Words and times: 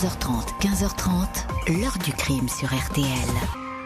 14h30, 0.00 0.56
15h30, 0.64 1.76
l'heure 1.76 1.98
du 2.02 2.10
crime 2.16 2.48
sur 2.48 2.68
RTL. 2.72 3.04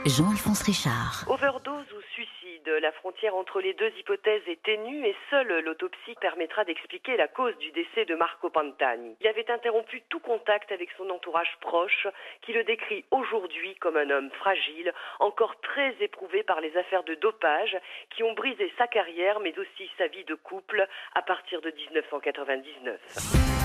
Jean-Alphonse 0.07 0.63
Richard. 0.63 1.25
Overdose 1.27 1.91
ou 1.91 2.01
suicide, 2.13 2.71
la 2.81 2.93
frontière 2.93 3.35
entre 3.35 3.61
les 3.61 3.75
deux 3.75 3.91
hypothèses 3.99 4.47
est 4.47 4.63
ténue 4.63 5.05
et 5.05 5.17
seule 5.29 5.65
l'autopsie 5.65 6.15
permettra 6.21 6.65
d'expliquer 6.65 7.17
la 7.17 7.27
cause 7.27 7.59
du 7.59 7.73
décès 7.73 8.05
de 8.05 8.15
Marco 8.15 8.49
Pantani. 8.49 9.17
Il 9.21 9.27
avait 9.27 9.51
interrompu 9.51 10.05
tout 10.09 10.21
contact 10.21 10.71
avec 10.71 10.91
son 10.97 11.11
entourage 11.11 11.59
proche, 11.61 12.07
qui 12.43 12.53
le 12.53 12.63
décrit 12.63 13.05
aujourd'hui 13.11 13.75
comme 13.81 13.97
un 13.97 14.09
homme 14.11 14.31
fragile, 14.39 14.93
encore 15.19 15.59
très 15.63 15.97
éprouvé 15.99 16.45
par 16.45 16.61
les 16.61 16.77
affaires 16.77 17.03
de 17.03 17.17
dopage 17.17 17.77
qui 18.11 18.23
ont 18.23 18.35
brisé 18.35 18.73
sa 18.79 18.87
carrière 18.87 19.41
mais 19.41 19.59
aussi 19.59 19.91
sa 19.99 20.07
vie 20.07 20.25
de 20.27 20.37
couple 20.37 20.87
à 21.17 21.23
partir 21.23 21.61
de 21.61 21.73
1999. 21.73 23.64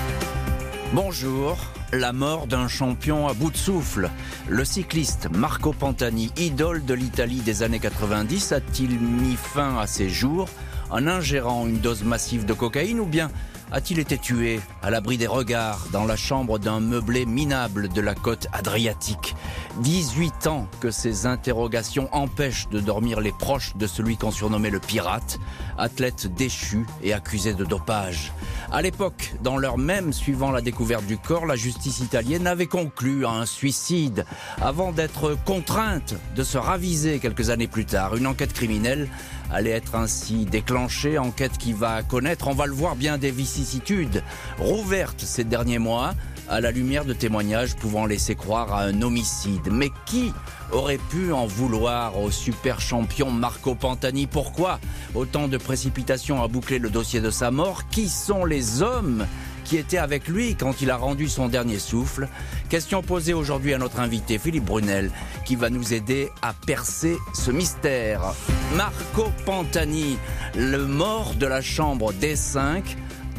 Bonjour, 0.92 1.56
la 1.92 2.12
mort 2.12 2.48
d'un 2.48 2.66
champion 2.66 3.28
à 3.28 3.32
bout 3.32 3.52
de 3.52 3.56
souffle. 3.56 4.10
Le 4.48 4.64
cycliste 4.64 5.28
Marco 5.30 5.72
Pantani, 5.72 6.32
idole 6.36 6.84
de 6.84 6.94
l'Italie 6.94 7.42
des 7.42 7.62
années 7.62 7.78
90, 7.78 8.50
a-t-il 8.50 8.98
mis 8.98 9.36
fin 9.36 9.78
à 9.78 9.86
ses 9.86 10.08
jours 10.08 10.48
en 10.90 11.06
ingérant 11.06 11.68
une 11.68 11.78
dose 11.78 12.02
massive 12.02 12.44
de 12.44 12.52
cocaïne 12.54 12.98
ou 12.98 13.06
bien 13.06 13.30
a-t-il 13.72 14.00
été 14.00 14.18
tué 14.18 14.60
à 14.82 14.90
l'abri 14.90 15.16
des 15.16 15.28
regards 15.28 15.86
dans 15.92 16.04
la 16.04 16.16
chambre 16.16 16.58
d'un 16.58 16.80
meublé 16.80 17.24
minable 17.24 17.88
de 17.88 18.00
la 18.00 18.16
côte 18.16 18.48
adriatique? 18.52 19.36
18 19.82 20.48
ans 20.48 20.66
que 20.80 20.90
ces 20.90 21.26
interrogations 21.26 22.08
empêchent 22.10 22.68
de 22.70 22.80
dormir 22.80 23.20
les 23.20 23.30
proches 23.30 23.76
de 23.76 23.86
celui 23.86 24.16
qu'on 24.16 24.32
surnommait 24.32 24.70
le 24.70 24.80
pirate, 24.80 25.38
athlète 25.80 26.32
déchu 26.34 26.86
et 27.02 27.12
accusé 27.12 27.54
de 27.54 27.64
dopage. 27.64 28.32
À 28.70 28.82
l'époque, 28.82 29.34
dans 29.42 29.56
l'heure 29.56 29.78
même 29.78 30.12
suivant 30.12 30.52
la 30.52 30.60
découverte 30.60 31.04
du 31.06 31.18
corps, 31.18 31.46
la 31.46 31.56
justice 31.56 32.00
italienne 32.00 32.46
avait 32.46 32.66
conclu 32.66 33.26
à 33.26 33.30
un 33.30 33.46
suicide 33.46 34.24
avant 34.60 34.92
d'être 34.92 35.36
contrainte 35.44 36.14
de 36.36 36.44
se 36.44 36.58
raviser 36.58 37.18
quelques 37.18 37.50
années 37.50 37.66
plus 37.66 37.84
tard. 37.84 38.16
Une 38.16 38.26
enquête 38.26 38.52
criminelle 38.52 39.08
allait 39.50 39.70
être 39.70 39.96
ainsi 39.96 40.44
déclenchée, 40.44 41.18
enquête 41.18 41.58
qui 41.58 41.72
va 41.72 42.02
connaître, 42.02 42.46
on 42.46 42.54
va 42.54 42.66
le 42.66 42.72
voir, 42.72 42.94
bien 42.94 43.18
des 43.18 43.32
vicissitudes, 43.32 44.22
rouvertes 44.58 45.20
ces 45.20 45.44
derniers 45.44 45.78
mois, 45.80 46.14
à 46.48 46.60
la 46.60 46.70
lumière 46.70 47.04
de 47.04 47.12
témoignages 47.12 47.76
pouvant 47.76 48.06
laisser 48.06 48.34
croire 48.34 48.72
à 48.72 48.82
un 48.82 49.02
homicide. 49.02 49.68
Mais 49.70 49.90
qui 50.06 50.32
aurait 50.72 50.98
pu 50.98 51.32
en 51.32 51.46
vouloir 51.46 52.18
au 52.18 52.30
super 52.30 52.80
champion 52.80 53.30
Marco 53.30 53.74
Pantani. 53.74 54.26
Pourquoi 54.26 54.80
autant 55.14 55.48
de 55.48 55.56
précipitations 55.56 56.42
à 56.42 56.48
boucler 56.48 56.78
le 56.78 56.90
dossier 56.90 57.20
de 57.20 57.30
sa 57.30 57.50
mort? 57.50 57.88
Qui 57.90 58.08
sont 58.08 58.44
les 58.44 58.82
hommes 58.82 59.26
qui 59.64 59.76
étaient 59.76 59.98
avec 59.98 60.28
lui 60.28 60.56
quand 60.56 60.80
il 60.80 60.90
a 60.90 60.96
rendu 60.96 61.28
son 61.28 61.48
dernier 61.48 61.78
souffle? 61.78 62.28
Question 62.68 63.02
posée 63.02 63.34
aujourd'hui 63.34 63.74
à 63.74 63.78
notre 63.78 64.00
invité 64.00 64.38
Philippe 64.38 64.64
Brunel 64.64 65.10
qui 65.44 65.56
va 65.56 65.70
nous 65.70 65.92
aider 65.94 66.30
à 66.42 66.52
percer 66.52 67.16
ce 67.34 67.50
mystère. 67.50 68.34
Marco 68.76 69.30
Pantani, 69.44 70.18
le 70.56 70.84
mort 70.86 71.34
de 71.34 71.46
la 71.46 71.60
chambre 71.60 72.12
D5, 72.12 72.82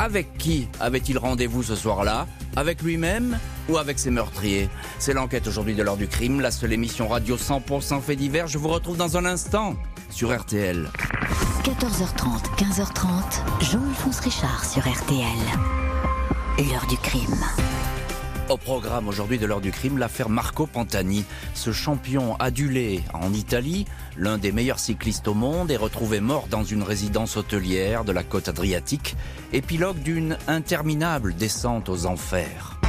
avec 0.02 0.36
qui 0.40 0.68
avait-il 0.80 1.20
rendez-vous 1.20 1.62
ce 1.62 1.76
soir-là? 1.76 2.26
Avec 2.56 2.82
lui-même 2.82 3.38
ou 3.70 3.78
avec 3.78 4.00
ses 4.00 4.10
meurtriers? 4.10 4.68
C'est 4.98 5.14
l'enquête 5.14 5.46
aujourd'hui 5.48 5.76
de 5.76 5.84
l'heure 5.84 5.98
du 5.98 6.08
crime, 6.08 6.42
la 6.42 6.50
seule 6.50 6.74
émission 6.74 7.08
radio 7.08 7.38
100% 7.38 8.02
fait 8.02 8.16
divers. 8.16 8.48
Je 8.48 8.58
vous 8.58 8.70
retrouve 8.70 8.98
dans 8.98 9.16
un 9.18 9.26
instant 9.26 9.76
sur 10.10 10.36
RTL. 10.36 10.90
14h30, 11.64 12.42
15h30, 12.58 13.64
Jean-Alphonse 13.72 14.20
Richard 14.22 14.66
sur 14.66 14.82
RTL. 14.82 15.28
L'heure 16.58 16.88
du 16.88 16.98
crime. 16.98 17.46
Au 18.50 18.58
programme 18.58 19.08
aujourd'hui 19.08 19.40
de 19.40 19.46
l'heure 19.46 19.62
du 19.62 19.72
crime, 19.72 19.98
l'affaire 19.98 20.30
Marco 20.30 20.66
Pantani. 20.66 21.24
Ce 21.54 21.72
champion 21.72 22.36
adulé 22.36 23.02
en 23.14 23.34
Italie, 23.34 23.86
l'un 24.18 24.38
des 24.38 24.52
meilleurs 24.52 24.80
cyclistes 24.80 25.28
au 25.28 25.34
monde, 25.34 25.72
est 25.72 25.78
retrouvé 25.78 26.20
mort 26.20 26.48
dans 26.50 26.64
une 26.64 26.84
résidence 26.84 27.38
hôtelière 27.38 28.04
de 28.04 28.12
la 28.12 28.24
côte 28.24 28.50
adriatique, 28.50 29.16
épilogue 29.54 30.00
d'une 30.00 30.38
interminable 30.48 31.34
descente 31.36 31.88
aux 31.88 32.06
enfers. 32.06 32.82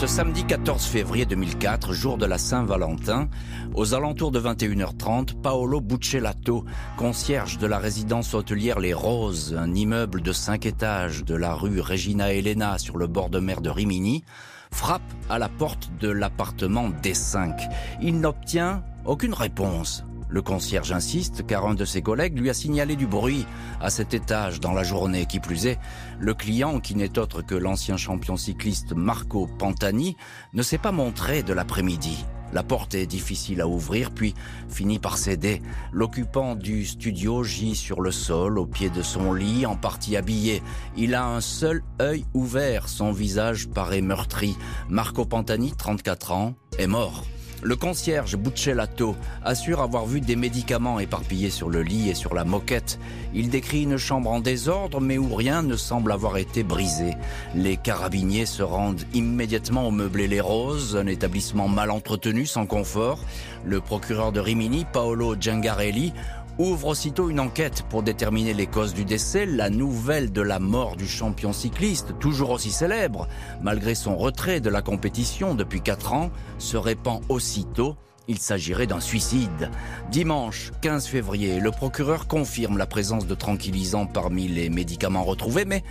Ce 0.00 0.06
samedi 0.06 0.46
14 0.46 0.82
février 0.86 1.26
2004, 1.26 1.92
jour 1.92 2.16
de 2.16 2.24
la 2.24 2.38
Saint-Valentin, 2.38 3.28
aux 3.74 3.92
alentours 3.92 4.30
de 4.30 4.40
21h30, 4.40 5.38
Paolo 5.42 5.82
Buccellato, 5.82 6.64
concierge 6.96 7.58
de 7.58 7.66
la 7.66 7.78
résidence 7.78 8.32
hôtelière 8.32 8.80
Les 8.80 8.94
Roses, 8.94 9.54
un 9.54 9.74
immeuble 9.74 10.22
de 10.22 10.32
5 10.32 10.64
étages 10.64 11.22
de 11.26 11.34
la 11.34 11.52
rue 11.52 11.80
Regina 11.80 12.32
Elena 12.32 12.78
sur 12.78 12.96
le 12.96 13.08
bord 13.08 13.28
de 13.28 13.40
mer 13.40 13.60
de 13.60 13.68
Rimini, 13.68 14.24
frappe 14.72 15.02
à 15.28 15.38
la 15.38 15.50
porte 15.50 15.90
de 16.00 16.08
l'appartement 16.08 16.88
D5. 16.88 17.68
Il 18.00 18.20
n'obtient 18.20 18.82
aucune 19.04 19.34
réponse. 19.34 20.06
Le 20.30 20.42
concierge 20.42 20.92
insiste 20.92 21.44
car 21.44 21.66
un 21.66 21.74
de 21.74 21.84
ses 21.84 22.02
collègues 22.02 22.38
lui 22.38 22.50
a 22.50 22.54
signalé 22.54 22.94
du 22.94 23.06
bruit 23.06 23.46
à 23.80 23.90
cet 23.90 24.14
étage 24.14 24.60
dans 24.60 24.72
la 24.72 24.84
journée. 24.84 25.26
Qui 25.26 25.40
plus 25.40 25.66
est, 25.66 25.78
le 26.18 26.34
client, 26.34 26.78
qui 26.78 26.94
n'est 26.94 27.18
autre 27.18 27.42
que 27.42 27.56
l'ancien 27.56 27.96
champion 27.96 28.36
cycliste 28.36 28.92
Marco 28.92 29.48
Pantani, 29.58 30.16
ne 30.52 30.62
s'est 30.62 30.78
pas 30.78 30.92
montré 30.92 31.42
de 31.42 31.52
l'après-midi. 31.52 32.24
La 32.52 32.62
porte 32.62 32.94
est 32.94 33.06
difficile 33.06 33.60
à 33.60 33.68
ouvrir, 33.68 34.10
puis 34.10 34.34
finit 34.68 34.98
par 34.98 35.18
céder. 35.18 35.62
L'occupant 35.92 36.56
du 36.56 36.84
studio 36.84 37.44
gît 37.44 37.76
sur 37.76 38.00
le 38.00 38.10
sol, 38.10 38.58
au 38.58 38.66
pied 38.66 38.90
de 38.90 39.02
son 39.02 39.32
lit, 39.32 39.66
en 39.66 39.76
partie 39.76 40.16
habillé. 40.16 40.62
Il 40.96 41.14
a 41.14 41.26
un 41.26 41.40
seul 41.40 41.82
œil 42.00 42.24
ouvert, 42.34 42.88
son 42.88 43.12
visage 43.12 43.68
paraît 43.68 44.00
meurtri. 44.00 44.56
Marco 44.88 45.24
Pantani, 45.24 45.72
34 45.76 46.32
ans, 46.32 46.54
est 46.78 46.88
mort. 46.88 47.24
Le 47.62 47.76
concierge 47.76 48.36
Buccellato 48.36 49.16
assure 49.44 49.82
avoir 49.82 50.06
vu 50.06 50.22
des 50.22 50.36
médicaments 50.36 50.98
éparpillés 50.98 51.50
sur 51.50 51.68
le 51.68 51.82
lit 51.82 52.08
et 52.08 52.14
sur 52.14 52.34
la 52.34 52.44
moquette. 52.44 52.98
Il 53.34 53.50
décrit 53.50 53.82
une 53.82 53.98
chambre 53.98 54.30
en 54.30 54.40
désordre 54.40 55.00
mais 55.00 55.18
où 55.18 55.34
rien 55.34 55.62
ne 55.62 55.76
semble 55.76 56.12
avoir 56.12 56.38
été 56.38 56.62
brisé. 56.62 57.16
Les 57.54 57.76
carabiniers 57.76 58.46
se 58.46 58.62
rendent 58.62 59.02
immédiatement 59.12 59.86
au 59.86 59.90
meublé 59.90 60.26
Les 60.26 60.40
Roses, 60.40 60.96
un 60.96 61.06
établissement 61.06 61.68
mal 61.68 61.90
entretenu, 61.90 62.46
sans 62.46 62.64
confort. 62.64 63.18
Le 63.64 63.80
procureur 63.80 64.32
de 64.32 64.40
Rimini, 64.40 64.86
Paolo 64.90 65.36
Giangarelli, 65.38 66.14
ouvre 66.60 66.88
aussitôt 66.88 67.30
une 67.30 67.40
enquête 67.40 67.84
pour 67.88 68.02
déterminer 68.02 68.52
les 68.52 68.66
causes 68.66 68.92
du 68.92 69.04
décès. 69.04 69.46
La 69.46 69.70
nouvelle 69.70 70.30
de 70.30 70.42
la 70.42 70.58
mort 70.58 70.96
du 70.96 71.08
champion 71.08 71.52
cycliste, 71.52 72.18
toujours 72.18 72.50
aussi 72.50 72.70
célèbre, 72.70 73.28
malgré 73.62 73.94
son 73.94 74.16
retrait 74.16 74.60
de 74.60 74.68
la 74.68 74.82
compétition 74.82 75.54
depuis 75.54 75.80
4 75.80 76.12
ans, 76.12 76.30
se 76.58 76.76
répand 76.76 77.22
aussitôt. 77.28 77.96
Il 78.28 78.38
s'agirait 78.38 78.86
d'un 78.86 79.00
suicide. 79.00 79.70
Dimanche 80.10 80.72
15 80.82 81.06
février, 81.06 81.60
le 81.60 81.70
procureur 81.70 82.28
confirme 82.28 82.76
la 82.76 82.86
présence 82.86 83.26
de 83.26 83.34
tranquillisants 83.34 84.06
parmi 84.06 84.46
les 84.46 84.68
médicaments 84.68 85.24
retrouvés, 85.24 85.64
mais 85.64 85.82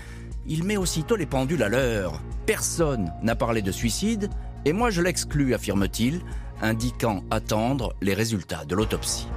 il 0.46 0.64
met 0.64 0.78
aussitôt 0.78 1.16
les 1.16 1.26
pendules 1.26 1.64
à 1.64 1.70
l'heure. 1.70 2.22
Personne 2.46 3.12
n'a 3.24 3.36
parlé 3.36 3.62
de 3.62 3.72
suicide, 3.72 4.30
et 4.66 4.74
moi 4.74 4.92
je 4.92 5.02
l'exclus, 5.02 5.54
affirme-t-il, 5.54 6.22
indiquant 6.62 7.24
attendre 7.32 7.96
les 8.02 8.14
résultats 8.14 8.66
de 8.66 8.76
l'autopsie. 8.76 9.28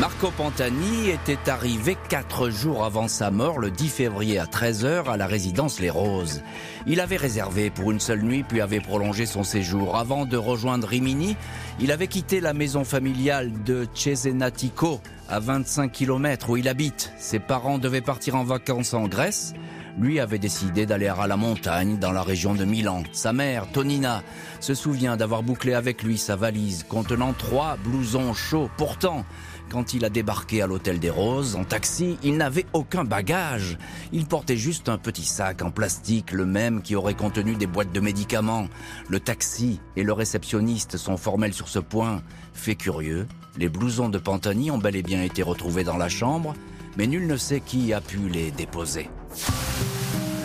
Marco 0.00 0.30
Pantani 0.30 1.08
était 1.08 1.50
arrivé 1.50 1.96
quatre 2.08 2.50
jours 2.50 2.84
avant 2.84 3.08
sa 3.08 3.32
mort, 3.32 3.58
le 3.58 3.72
10 3.72 3.88
février 3.88 4.38
à 4.38 4.44
13h, 4.44 5.10
à 5.10 5.16
la 5.16 5.26
résidence 5.26 5.80
Les 5.80 5.90
Roses. 5.90 6.40
Il 6.86 7.00
avait 7.00 7.16
réservé 7.16 7.68
pour 7.68 7.90
une 7.90 7.98
seule 7.98 8.22
nuit, 8.22 8.44
puis 8.44 8.60
avait 8.60 8.78
prolongé 8.78 9.26
son 9.26 9.42
séjour. 9.42 9.96
Avant 9.96 10.24
de 10.24 10.36
rejoindre 10.36 10.86
Rimini, 10.86 11.36
il 11.80 11.90
avait 11.90 12.06
quitté 12.06 12.40
la 12.40 12.54
maison 12.54 12.84
familiale 12.84 13.50
de 13.64 13.88
Cesenatico, 13.92 15.00
à 15.28 15.40
25 15.40 15.90
km 15.90 16.50
où 16.50 16.56
il 16.56 16.68
habite. 16.68 17.12
Ses 17.18 17.40
parents 17.40 17.78
devaient 17.78 18.00
partir 18.00 18.36
en 18.36 18.44
vacances 18.44 18.94
en 18.94 19.08
Grèce. 19.08 19.52
Lui 19.98 20.20
avait 20.20 20.38
décidé 20.38 20.86
d'aller 20.86 21.08
à 21.08 21.26
la 21.26 21.36
montagne 21.36 21.98
dans 21.98 22.12
la 22.12 22.22
région 22.22 22.54
de 22.54 22.64
Milan. 22.64 23.02
Sa 23.10 23.32
mère, 23.32 23.66
Tonina, 23.72 24.22
se 24.60 24.74
souvient 24.74 25.16
d'avoir 25.16 25.42
bouclé 25.42 25.74
avec 25.74 26.04
lui 26.04 26.18
sa 26.18 26.36
valise 26.36 26.84
contenant 26.88 27.32
trois 27.32 27.76
blousons 27.82 28.32
chauds. 28.32 28.70
Pourtant, 28.76 29.24
quand 29.70 29.94
il 29.94 30.04
a 30.04 30.10
débarqué 30.10 30.62
à 30.62 30.66
l'hôtel 30.66 30.98
des 30.98 31.10
Roses 31.10 31.56
en 31.56 31.64
taxi, 31.64 32.18
il 32.22 32.36
n'avait 32.36 32.66
aucun 32.72 33.04
bagage. 33.04 33.78
Il 34.12 34.26
portait 34.26 34.56
juste 34.56 34.88
un 34.88 34.98
petit 34.98 35.24
sac 35.24 35.62
en 35.62 35.70
plastique, 35.70 36.32
le 36.32 36.46
même 36.46 36.82
qui 36.82 36.96
aurait 36.96 37.14
contenu 37.14 37.54
des 37.54 37.66
boîtes 37.66 37.92
de 37.92 38.00
médicaments. 38.00 38.68
Le 39.08 39.20
taxi 39.20 39.80
et 39.96 40.02
le 40.02 40.12
réceptionniste 40.12 40.96
sont 40.96 41.16
formels 41.16 41.54
sur 41.54 41.68
ce 41.68 41.78
point. 41.78 42.22
Fait 42.54 42.76
curieux, 42.76 43.26
les 43.56 43.68
blousons 43.68 44.08
de 44.08 44.18
Pantani 44.18 44.70
ont 44.70 44.78
bel 44.78 44.96
et 44.96 45.02
bien 45.02 45.22
été 45.22 45.42
retrouvés 45.42 45.84
dans 45.84 45.96
la 45.96 46.08
chambre, 46.08 46.54
mais 46.96 47.06
nul 47.06 47.26
ne 47.26 47.36
sait 47.36 47.60
qui 47.60 47.92
a 47.92 48.00
pu 48.00 48.28
les 48.28 48.50
déposer. 48.50 49.08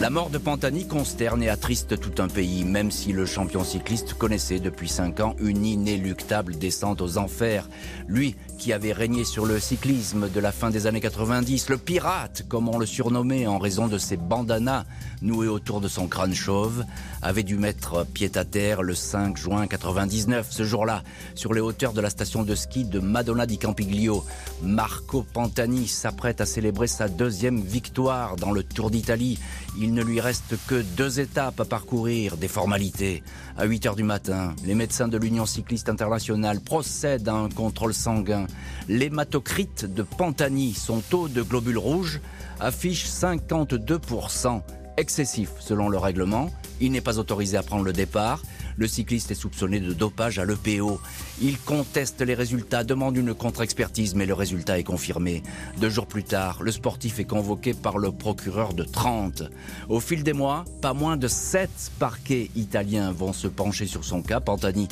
La 0.03 0.09
mort 0.09 0.29
de 0.29 0.37
Pantani 0.37 0.85
consterne 0.85 1.41
et 1.43 1.47
attriste 1.47 1.97
tout 1.97 2.21
un 2.21 2.27
pays, 2.27 2.65
même 2.65 2.91
si 2.91 3.13
le 3.13 3.25
champion 3.25 3.63
cycliste 3.63 4.15
connaissait 4.15 4.59
depuis 4.59 4.89
cinq 4.89 5.21
ans 5.21 5.33
une 5.39 5.65
inéluctable 5.65 6.57
descente 6.57 6.99
aux 6.99 7.17
enfers. 7.17 7.69
Lui, 8.09 8.35
qui 8.57 8.73
avait 8.73 8.91
régné 8.91 9.23
sur 9.23 9.45
le 9.45 9.61
cyclisme 9.61 10.29
de 10.29 10.39
la 10.41 10.51
fin 10.51 10.71
des 10.71 10.87
années 10.87 10.99
90, 10.99 11.69
le 11.69 11.77
pirate, 11.77 12.43
comme 12.49 12.67
on 12.67 12.79
le 12.79 12.85
surnommait 12.85 13.47
en 13.47 13.59
raison 13.59 13.87
de 13.87 13.97
ses 13.97 14.17
bandanas 14.17 14.83
noués 15.23 15.47
autour 15.47 15.81
de 15.81 15.87
son 15.87 16.07
crâne 16.07 16.35
chauve, 16.35 16.85
avait 17.21 17.43
dû 17.43 17.57
mettre 17.57 18.05
pied 18.05 18.29
à 18.35 18.45
terre 18.45 18.83
le 18.83 18.93
5 18.93 19.37
juin 19.37 19.65
99. 19.65 20.47
Ce 20.51 20.63
jour-là, 20.63 21.03
sur 21.33 21.53
les 21.53 21.61
hauteurs 21.61 21.93
de 21.93 22.01
la 22.01 22.09
station 22.09 22.43
de 22.43 22.53
ski 22.53 22.85
de 22.85 22.99
Madonna 22.99 23.45
di 23.45 23.57
Campiglio, 23.57 24.23
Marco 24.61 25.23
Pantani 25.23 25.87
s'apprête 25.87 26.41
à 26.41 26.45
célébrer 26.45 26.87
sa 26.87 27.07
deuxième 27.07 27.61
victoire 27.61 28.35
dans 28.35 28.51
le 28.51 28.63
Tour 28.63 28.91
d'Italie. 28.91 29.39
Il 29.79 29.93
ne 29.93 30.03
lui 30.03 30.19
reste 30.19 30.55
que 30.67 30.83
deux 30.95 31.19
étapes 31.19 31.59
à 31.59 31.65
parcourir, 31.65 32.37
des 32.37 32.47
formalités. 32.47 33.23
À 33.57 33.65
8 33.65 33.85
heures 33.87 33.95
du 33.95 34.03
matin, 34.03 34.53
les 34.65 34.75
médecins 34.75 35.07
de 35.07 35.17
l'Union 35.17 35.45
cycliste 35.45 35.89
internationale 35.89 36.59
procèdent 36.59 37.29
à 37.29 37.33
un 37.33 37.49
contrôle 37.49 37.93
sanguin. 37.93 38.45
L'hématocrite 38.89 39.85
de 39.85 40.03
Pantani, 40.03 40.73
son 40.73 40.99
taux 40.99 41.27
de 41.27 41.41
globules 41.41 41.77
rouges, 41.77 42.19
affiche 42.59 43.07
52%, 43.07 44.61
excessif 44.97 45.49
selon 45.59 45.89
le 45.89 45.97
règlement. 45.97 46.49
Il 46.81 46.91
n'est 46.91 47.01
pas 47.01 47.19
autorisé 47.19 47.57
à 47.57 47.63
prendre 47.63 47.83
le 47.83 47.93
départ. 47.93 48.41
Le 48.75 48.87
cycliste 48.87 49.31
est 49.31 49.35
soupçonné 49.35 49.79
de 49.79 49.93
dopage 49.93 50.39
à 50.39 50.45
l'EPO. 50.45 50.99
Il 51.41 51.59
conteste 51.59 52.21
les 52.21 52.33
résultats, 52.33 52.83
demande 52.83 53.15
une 53.17 53.33
contre-expertise, 53.33 54.15
mais 54.15 54.25
le 54.25 54.33
résultat 54.33 54.79
est 54.79 54.83
confirmé. 54.83 55.43
Deux 55.77 55.89
jours 55.89 56.07
plus 56.07 56.23
tard, 56.23 56.63
le 56.63 56.71
sportif 56.71 57.19
est 57.19 57.25
convoqué 57.25 57.73
par 57.73 57.97
le 57.97 58.11
procureur 58.11 58.73
de 58.73 58.83
30. 58.83 59.43
Au 59.89 59.99
fil 59.99 60.23
des 60.23 60.33
mois, 60.33 60.65
pas 60.81 60.93
moins 60.93 61.17
de 61.17 61.27
sept 61.27 61.91
parquets 61.99 62.49
italiens 62.55 63.11
vont 63.11 63.33
se 63.33 63.47
pencher 63.47 63.85
sur 63.85 64.03
son 64.03 64.21
cas. 64.23 64.39
Pantani 64.39 64.87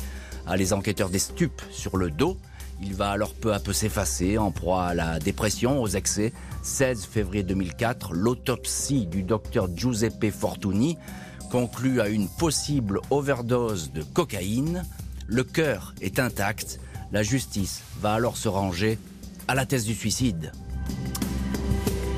a 0.46 0.56
les 0.56 0.72
enquêteurs 0.72 1.10
des 1.10 1.18
stupes 1.18 1.62
sur 1.70 1.96
le 1.96 2.10
dos. 2.10 2.36
Il 2.82 2.94
va 2.94 3.10
alors 3.10 3.34
peu 3.34 3.52
à 3.52 3.60
peu 3.60 3.72
s'effacer, 3.72 4.38
en 4.38 4.50
proie 4.50 4.84
à 4.84 4.94
la 4.94 5.18
dépression, 5.20 5.80
aux 5.80 5.88
excès. 5.88 6.32
16 6.62 7.06
février 7.06 7.42
2004, 7.42 8.14
l'autopsie 8.14 9.06
du 9.06 9.24
docteur 9.24 9.68
Giuseppe 9.76 10.30
Fortuni 10.30 10.96
conclut 11.50 12.00
à 12.00 12.08
une 12.08 12.28
possible 12.28 13.00
overdose 13.10 13.92
de 13.92 14.02
cocaïne. 14.02 14.84
Le 15.26 15.42
cœur 15.42 15.92
est 16.00 16.20
intact. 16.20 16.78
La 17.10 17.24
justice 17.24 17.82
va 18.00 18.14
alors 18.14 18.36
se 18.36 18.48
ranger 18.48 18.98
à 19.48 19.56
la 19.56 19.66
thèse 19.66 19.84
du 19.84 19.94
suicide. 19.94 20.52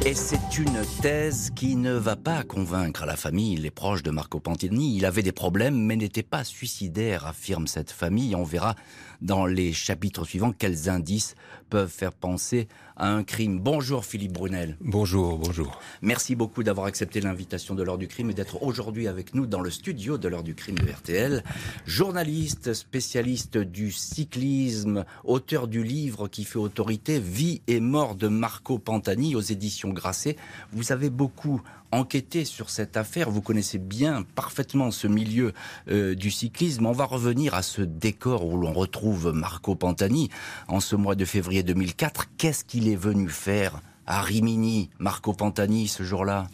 Et 0.06 0.12
c'est 0.12 0.58
une 0.58 0.84
thèse 1.00 1.50
qui 1.56 1.76
ne 1.76 1.94
va 1.94 2.14
pas 2.14 2.42
convaincre 2.42 3.06
la 3.06 3.16
famille, 3.16 3.56
les 3.56 3.70
proches 3.70 4.02
de 4.02 4.10
Marco 4.10 4.38
Pantini. 4.38 4.94
Il 4.94 5.06
avait 5.06 5.22
des 5.22 5.32
problèmes, 5.32 5.80
mais 5.80 5.96
n'était 5.96 6.22
pas 6.22 6.44
suicidaire, 6.44 7.26
affirme 7.26 7.66
cette 7.66 7.90
famille. 7.90 8.36
On 8.36 8.44
verra 8.44 8.74
dans 9.20 9.46
les 9.46 9.72
chapitres 9.72 10.24
suivants 10.24 10.52
quels 10.52 10.88
indices 10.88 11.34
peuvent 11.70 11.90
faire 11.90 12.12
penser 12.12 12.68
à 12.96 13.10
un 13.10 13.24
crime. 13.24 13.58
Bonjour 13.58 14.04
Philippe 14.04 14.32
Brunel. 14.32 14.76
Bonjour, 14.80 15.38
bonjour. 15.38 15.80
Merci 16.02 16.36
beaucoup 16.36 16.62
d'avoir 16.62 16.86
accepté 16.86 17.20
l'invitation 17.20 17.74
de 17.74 17.82
l'heure 17.82 17.98
du 17.98 18.06
crime 18.06 18.30
et 18.30 18.34
d'être 18.34 18.62
aujourd'hui 18.62 19.08
avec 19.08 19.34
nous 19.34 19.46
dans 19.46 19.60
le 19.60 19.70
studio 19.70 20.18
de 20.18 20.28
l'heure 20.28 20.44
du 20.44 20.54
crime 20.54 20.78
de 20.78 20.90
RTL. 20.90 21.42
Journaliste, 21.86 22.74
spécialiste 22.74 23.58
du 23.58 23.90
cyclisme, 23.90 25.04
auteur 25.24 25.66
du 25.66 25.82
livre 25.82 26.28
qui 26.28 26.44
fait 26.44 26.58
autorité 26.58 27.18
Vie 27.18 27.62
et 27.66 27.80
mort 27.80 28.14
de 28.14 28.28
Marco 28.28 28.78
Pantani 28.78 29.34
aux 29.34 29.40
éditions 29.40 29.90
Grasset. 29.90 30.36
Vous 30.72 30.92
avez 30.92 31.10
beaucoup 31.10 31.60
enquêté 31.94 32.44
sur 32.44 32.70
cette 32.70 32.96
affaire. 32.96 33.30
Vous 33.30 33.40
connaissez 33.40 33.78
bien, 33.78 34.24
parfaitement 34.34 34.90
ce 34.90 35.06
milieu 35.06 35.52
euh, 35.88 36.14
du 36.14 36.30
cyclisme. 36.30 36.86
On 36.86 36.92
va 36.92 37.04
revenir 37.04 37.54
à 37.54 37.62
ce 37.62 37.82
décor 37.82 38.46
où 38.46 38.56
l'on 38.56 38.72
retrouve 38.72 39.32
Marco 39.32 39.74
Pantani 39.74 40.30
en 40.68 40.80
ce 40.80 40.96
mois 40.96 41.14
de 41.14 41.24
février 41.24 41.62
2004. 41.62 42.26
Qu'est-ce 42.36 42.64
qu'il 42.64 42.88
est 42.88 42.96
venu 42.96 43.28
faire 43.28 43.80
à 44.06 44.20
Rimini, 44.22 44.90
Marco 44.98 45.32
Pantani, 45.32 45.88
ce 45.88 46.02
jour-là? 46.02 46.48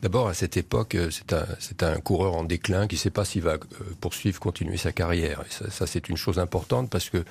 D'abord, 0.00 0.28
à 0.28 0.34
cette 0.34 0.56
époque, 0.56 0.94
euh, 0.94 1.10
c'est 1.10 1.82
un, 1.82 1.92
un, 1.92 2.00
coureur 2.00 2.36
en 2.36 2.44
déclin 2.44 2.86
qui 2.86 2.94
ne 2.94 3.00
sait 3.00 3.10
pas 3.10 3.24
s'il 3.24 3.42
va 3.42 3.54
euh, 3.54 3.58
poursuivre, 4.00 4.38
continuer 4.38 4.76
sa 4.76 4.92
carrière. 4.92 5.40
Et 5.40 5.52
ça, 5.52 5.70
ça 5.70 5.86
c'est 5.88 6.08
une 6.08 6.16
chose 6.16 6.38
importante 6.38 6.88
parce 6.88 7.10
que 7.10 7.24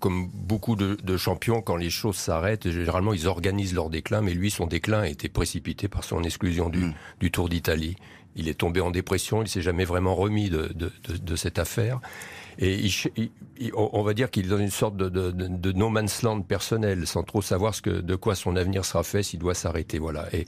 comme 0.00 0.28
beaucoup 0.28 0.76
de, 0.76 0.96
de, 1.02 1.16
champions, 1.16 1.62
quand 1.62 1.76
les 1.76 1.90
choses 1.90 2.16
s'arrêtent, 2.16 2.70
généralement 2.70 3.14
ils 3.14 3.26
organisent 3.26 3.74
leur 3.74 3.88
déclin, 3.88 4.20
mais 4.20 4.34
lui, 4.34 4.50
son 4.50 4.66
déclin 4.66 5.00
a 5.00 5.08
été 5.08 5.28
précipité 5.28 5.88
par 5.88 6.04
son 6.04 6.22
exclusion 6.22 6.68
du, 6.68 6.86
mm. 6.86 6.94
du 7.20 7.30
Tour 7.30 7.48
d'Italie. 7.48 7.96
Il 8.34 8.48
est 8.48 8.54
tombé 8.58 8.80
en 8.80 8.90
dépression, 8.90 9.42
il 9.42 9.48
s'est 9.48 9.62
jamais 9.62 9.86
vraiment 9.86 10.14
remis 10.14 10.50
de, 10.50 10.70
de, 10.74 10.92
de 11.16 11.36
cette 11.36 11.58
affaire. 11.58 12.00
Et 12.58 12.74
il, 12.74 12.92
il, 13.58 13.72
on 13.74 14.02
va 14.02 14.14
dire 14.14 14.30
qu'il 14.30 14.46
est 14.46 14.48
dans 14.48 14.58
une 14.58 14.70
sorte 14.70 14.96
de, 14.96 15.72
no 15.72 15.88
man's 15.88 16.22
land 16.22 16.42
personnel, 16.42 17.06
sans 17.06 17.22
trop 17.22 17.42
savoir 17.42 17.74
ce 17.74 17.82
que, 17.82 17.90
de 17.90 18.14
quoi 18.14 18.34
son 18.34 18.56
avenir 18.56 18.84
sera 18.84 19.02
fait 19.02 19.22
s'il 19.22 19.40
doit 19.40 19.54
s'arrêter. 19.54 19.98
Voilà. 19.98 20.26
Et, 20.34 20.46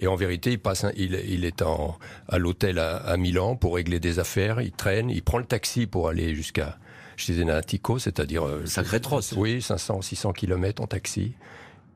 et 0.00 0.08
en 0.08 0.16
vérité, 0.16 0.52
il 0.52 0.58
passe, 0.58 0.84
un, 0.84 0.92
il, 0.96 1.20
il, 1.28 1.44
est 1.44 1.62
en, 1.62 1.96
à 2.28 2.38
l'hôtel 2.38 2.78
à, 2.78 2.96
à 2.96 3.16
Milan 3.16 3.54
pour 3.54 3.76
régler 3.76 4.00
des 4.00 4.18
affaires. 4.18 4.60
Il 4.60 4.72
traîne, 4.72 5.10
il 5.10 5.22
prend 5.22 5.38
le 5.38 5.44
taxi 5.44 5.86
pour 5.86 6.08
aller 6.08 6.34
jusqu'à 6.34 6.78
chez 7.16 7.34
Zenatico, 7.34 7.98
c'est-à-dire... 7.98 8.46
Euh, 8.46 8.66
Sacré 8.66 9.00
trosse. 9.00 9.32
Oui, 9.36 9.62
500, 9.62 10.02
600 10.02 10.32
kilomètres 10.32 10.82
en 10.82 10.86
taxi. 10.86 11.34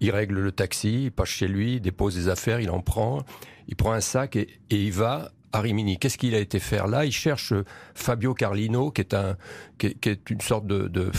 Il 0.00 0.10
règle 0.10 0.40
le 0.40 0.52
taxi, 0.52 1.04
il 1.04 1.12
passe 1.12 1.28
chez 1.28 1.48
lui, 1.48 1.74
il 1.74 1.80
dépose 1.80 2.14
des 2.14 2.28
affaires, 2.28 2.60
il 2.60 2.70
en 2.70 2.80
prend, 2.80 3.24
il 3.66 3.76
prend 3.76 3.92
un 3.92 4.00
sac 4.00 4.36
et, 4.36 4.48
et 4.70 4.76
il 4.76 4.92
va 4.92 5.32
à 5.52 5.60
Rimini. 5.60 5.98
Qu'est-ce 5.98 6.18
qu'il 6.18 6.34
a 6.34 6.38
été 6.38 6.58
faire 6.58 6.86
là? 6.86 7.04
Il 7.04 7.12
cherche 7.12 7.52
Fabio 7.94 8.34
Carlino, 8.34 8.90
qui 8.90 9.00
est 9.00 9.14
un, 9.14 9.36
qui 9.78 9.88
est, 9.88 9.94
qui 9.94 10.10
est 10.10 10.30
une 10.30 10.40
sorte 10.40 10.66
de, 10.66 10.88
de 10.88 11.10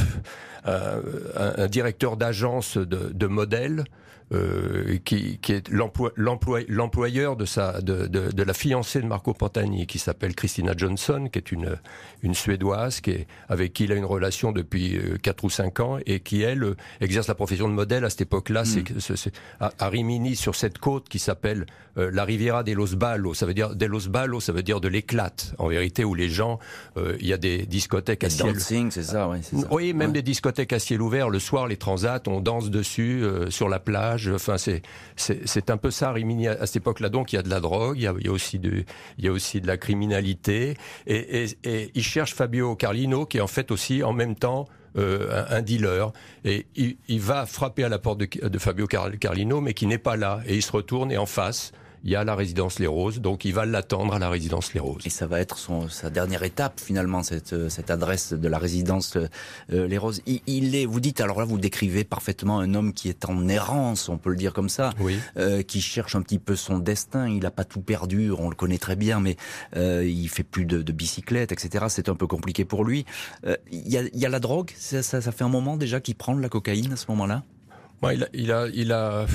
euh, 0.68 1.02
un, 1.36 1.64
un, 1.64 1.68
directeur 1.68 2.16
d'agence 2.16 2.78
de, 2.78 3.12
de 3.14 3.28
modèles 3.28 3.84
euh, 4.32 4.98
qui, 5.06 5.40
qui, 5.40 5.54
est 5.54 5.70
l'employeur 5.72 7.36
de, 7.36 7.46
sa, 7.46 7.82
de, 7.82 8.06
de, 8.06 8.32
de, 8.32 8.44
la 8.44 8.54
fiancée 8.54 9.02
de 9.02 9.08
Marco 9.08 9.34
Pantani, 9.34 9.88
qui 9.88 9.98
s'appelle 9.98 10.36
Christina 10.36 10.74
Johnson, 10.78 11.30
qui 11.32 11.40
est 11.40 11.52
une, 11.52 11.78
une 12.22 12.36
Suédoise, 12.36 13.02
qui 13.02 13.12
est, 13.12 13.28
avec 13.48 13.74
qui 13.74 13.86
il 13.86 13.92
a 13.92 13.96
une 13.96 14.06
relation 14.06 14.52
depuis 14.52 15.00
4 15.24 15.44
euh, 15.44 15.48
ou 15.48 15.50
5 15.50 15.80
ans, 15.80 15.98
et 16.06 16.20
qui, 16.20 16.44
elle, 16.44 16.76
exerce 17.02 17.28
la 17.28 17.34
profession 17.34 17.68
de 17.68 17.74
modèle 17.74 18.06
à 18.06 18.12
cette 18.12 18.22
époque-là. 18.22 18.64
Mm. 18.64 19.00
C'est 19.00 19.34
à, 19.60 19.72
à, 19.80 19.90
Rimini, 19.90 20.36
sur 20.36 20.56
cette 20.56 20.78
côte 20.78 21.10
qui 21.10 21.18
s'appelle 21.18 21.66
euh, 21.98 22.12
la 22.14 22.24
Riviera 22.24 22.64
de 22.64 22.74
los 22.74 22.96
Ballos. 22.96 23.34
Ça 23.34 23.48
veut 23.48 23.56
dire, 23.56 23.76
de 23.76 23.86
los 23.88 24.10
Ballos, 24.10 24.42
ça 24.42 24.52
veut 24.52 24.64
dire 24.64 24.80
de 24.80 24.90
l'éclate, 24.90 25.56
en 25.58 25.70
vérité, 25.70 26.04
où 26.04 26.14
les 26.14 26.30
gens, 26.30 26.60
euh, 26.98 27.18
il 27.20 27.26
y 27.26 27.34
a 27.34 27.38
des 27.38 27.66
discothèques 27.66 28.24
à 28.24 28.30
ciel... 28.30 28.60
c'est 28.60 29.02
ça, 29.02 29.28
oui. 29.28 29.38
Ça. 29.42 29.58
Oui, 29.72 29.94
même 29.94 30.10
ouais. 30.10 30.14
des 30.14 30.22
discothèques 30.22 30.74
à 30.74 30.78
ciel 30.78 31.02
ouvert. 31.02 31.30
Le 31.30 31.40
soir, 31.40 31.68
les 31.68 31.78
transats, 31.78 32.22
on 32.28 32.42
danse 32.42 32.70
dessus, 32.70 33.24
sur 33.50 33.70
la 33.70 33.80
plage 33.80 34.19
Enfin, 34.28 34.56
c'est 34.58 35.70
un 35.70 35.78
peu 35.78 35.92
ça, 35.92 36.12
Rimini, 36.12 36.48
à, 36.48 36.66
cette 36.66 36.78
époque-là. 36.78 37.10
Donc, 37.10 37.34
il 37.34 37.38
y 37.38 37.40
a 37.40 37.44
de 37.44 37.50
la 37.50 37.60
drogue, 37.60 37.98
il 37.98 38.04
y 38.04 38.08
a, 38.08 38.32
aussi 38.32 38.60
de 38.60 39.68
la 39.68 39.78
criminalité, 39.78 40.76
et, 41.08 41.46
il 41.94 42.04
cherche 42.04 42.34
Fabio 42.34 42.76
Carlino, 42.76 43.26
qui 43.26 43.38
est 43.38 43.42
en 43.42 43.48
fait 43.48 43.72
aussi 43.72 44.04
en 44.04 44.14
même 44.14 44.36
temps 44.36 44.68
euh, 44.98 45.46
un, 45.50 45.62
dealer. 45.62 46.12
Et 46.44 46.66
il, 46.76 46.98
il, 47.08 47.20
va 47.20 47.46
frapper 47.46 47.84
à 47.84 47.90
la 47.90 48.00
porte 48.00 48.20
de, 48.20 48.48
de 48.48 48.58
Fabio 48.58 48.88
Carlino 48.88 49.62
mais 49.62 49.74
qui 49.74 49.86
n'est 49.86 50.00
pas 50.00 50.16
là. 50.16 50.42
Et 50.48 50.56
il 50.56 50.62
se 50.64 50.72
retourne 50.72 51.12
et 51.12 51.18
en 51.18 51.28
face 51.28 51.72
il 52.04 52.12
y 52.12 52.16
a 52.16 52.24
la 52.24 52.36
résidence 52.36 52.80
Les 52.80 52.88
Roses, 52.88 53.20
donc 53.20 53.46
il 53.46 53.54
va 53.54 53.66
l'attendre 53.66 54.14
à 54.14 54.20
la 54.20 54.30
résidence 54.30 54.74
Les 54.74 54.80
Roses. 54.80 55.02
Et 55.06 55.10
ça 55.10 55.28
va 55.28 55.40
être 55.40 55.58
son, 55.58 55.90
sa 55.90 56.10
dernière 56.10 56.44
étape 56.44 56.80
finalement, 56.80 57.24
cette, 57.24 57.54
euh, 57.54 57.70
cette 57.70 57.92
adresse 57.92 58.34
de 58.34 58.48
la 58.48 58.58
résidence 58.58 59.18
euh, 59.18 59.88
Les 59.88 59.98
Roses. 59.98 60.22
Il, 60.26 60.42
il, 60.48 60.76
est, 60.76 60.86
vous 60.86 61.00
dites, 61.00 61.22
alors 61.22 61.40
là 61.40 61.46
vous 61.46 61.58
décrivez 61.58 62.04
parfaitement 62.04 62.60
un 62.60 62.74
homme 62.74 62.94
qui 62.94 63.10
est 63.10 63.26
en 63.26 63.48
errance, 63.48 64.10
on 64.10 64.18
peut 64.18 64.30
le 64.30 64.36
dire 64.36 64.54
comme 64.54 64.70
ça, 64.70 64.92
oui. 65.00 65.18
euh, 65.38 65.62
qui 65.62 65.82
cherche 65.82 66.16
un 66.16 66.22
petit 66.22 66.40
peu 66.40 66.56
son 66.56 66.80
destin, 66.80 67.28
il 67.28 67.40
n'a 67.40 67.52
pas 67.52 67.66
tout 67.66 67.82
perdu, 67.82 68.32
on 68.32 68.50
le 68.50 68.56
connaît 68.56 68.78
très 68.78 68.96
bien, 68.96 69.20
mais 69.20 69.36
euh, 69.76 70.06
il 70.06 70.30
fait 70.30 70.44
plus 70.44 70.66
de, 70.66 70.82
de 70.82 70.92
bicyclette, 70.92 71.52
etc. 71.52 71.86
C'est 71.90 72.10
un 72.10 72.16
peu 72.16 72.28
compliqué 72.28 72.66
pour 72.66 72.84
lui. 72.86 73.06
Euh, 73.46 73.56
il 73.72 73.88
y, 73.88 73.98
a, 73.98 74.04
y, 74.14 74.26
a, 74.26 74.30
la 74.30 74.40
drogue, 74.40 74.72
ça, 74.78 75.04
ça, 75.04 75.22
ça 75.22 75.32
fait 75.32 75.44
un 75.44 75.50
moment 75.50 75.78
déjà 75.78 76.00
qu'il 76.00 76.16
prend 76.16 76.36
de 76.36 76.42
la 76.42 76.50
cocaïne 76.50 76.94
à 76.94 76.96
ce 76.96 77.06
moment-là? 77.10 77.44
Ouais, 78.02 78.16
il 78.16 78.24
a, 78.24 78.28
il 78.34 78.52
a, 78.52 78.68
il 78.74 78.92
a 78.94 79.26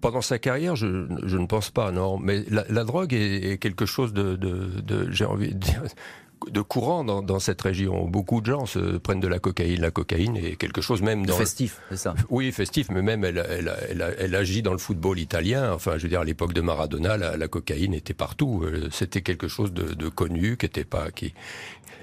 pendant 0.00 0.22
sa 0.22 0.38
carrière, 0.38 0.76
je, 0.76 1.06
je, 1.24 1.36
ne 1.36 1.46
pense 1.46 1.70
pas, 1.70 1.92
non. 1.92 2.18
Mais 2.18 2.44
la, 2.50 2.64
la 2.68 2.84
drogue 2.84 3.12
est, 3.12 3.52
est, 3.52 3.58
quelque 3.58 3.86
chose 3.86 4.12
de, 4.12 4.36
de, 4.36 4.80
de 4.80 5.10
j'ai 5.10 5.24
envie 5.24 5.54
de 5.54 5.58
dire, 5.58 5.82
de 6.48 6.60
courant 6.62 7.04
dans, 7.04 7.22
dans, 7.22 7.38
cette 7.38 7.60
région. 7.60 8.06
Beaucoup 8.06 8.40
de 8.40 8.46
gens 8.46 8.66
se 8.66 8.96
prennent 8.98 9.20
de 9.20 9.28
la 9.28 9.38
cocaïne. 9.38 9.80
La 9.80 9.90
cocaïne 9.90 10.36
est 10.36 10.56
quelque 10.56 10.80
chose 10.80 11.02
même 11.02 11.26
dans 11.26 11.36
festif, 11.36 11.80
c'est 11.90 11.96
ça. 11.96 12.14
Oui, 12.30 12.50
festif, 12.52 12.88
mais 12.90 13.02
même 13.02 13.24
elle, 13.24 13.44
elle, 13.48 13.72
elle, 13.90 14.16
elle, 14.18 14.34
agit 14.34 14.62
dans 14.62 14.72
le 14.72 14.78
football 14.78 15.18
italien. 15.18 15.72
Enfin, 15.72 15.98
je 15.98 16.04
veux 16.04 16.08
dire, 16.08 16.20
à 16.20 16.24
l'époque 16.24 16.54
de 16.54 16.60
Maradona, 16.60 17.16
la, 17.16 17.36
la, 17.36 17.48
cocaïne 17.48 17.94
était 17.94 18.14
partout. 18.14 18.62
Euh, 18.64 18.88
c'était 18.90 19.22
quelque 19.22 19.48
chose 19.48 19.72
de, 19.72 19.94
de 19.94 20.08
connu, 20.08 20.56
qui 20.56 20.66
était 20.66 20.84
pas 20.84 21.10
qui 21.10 21.34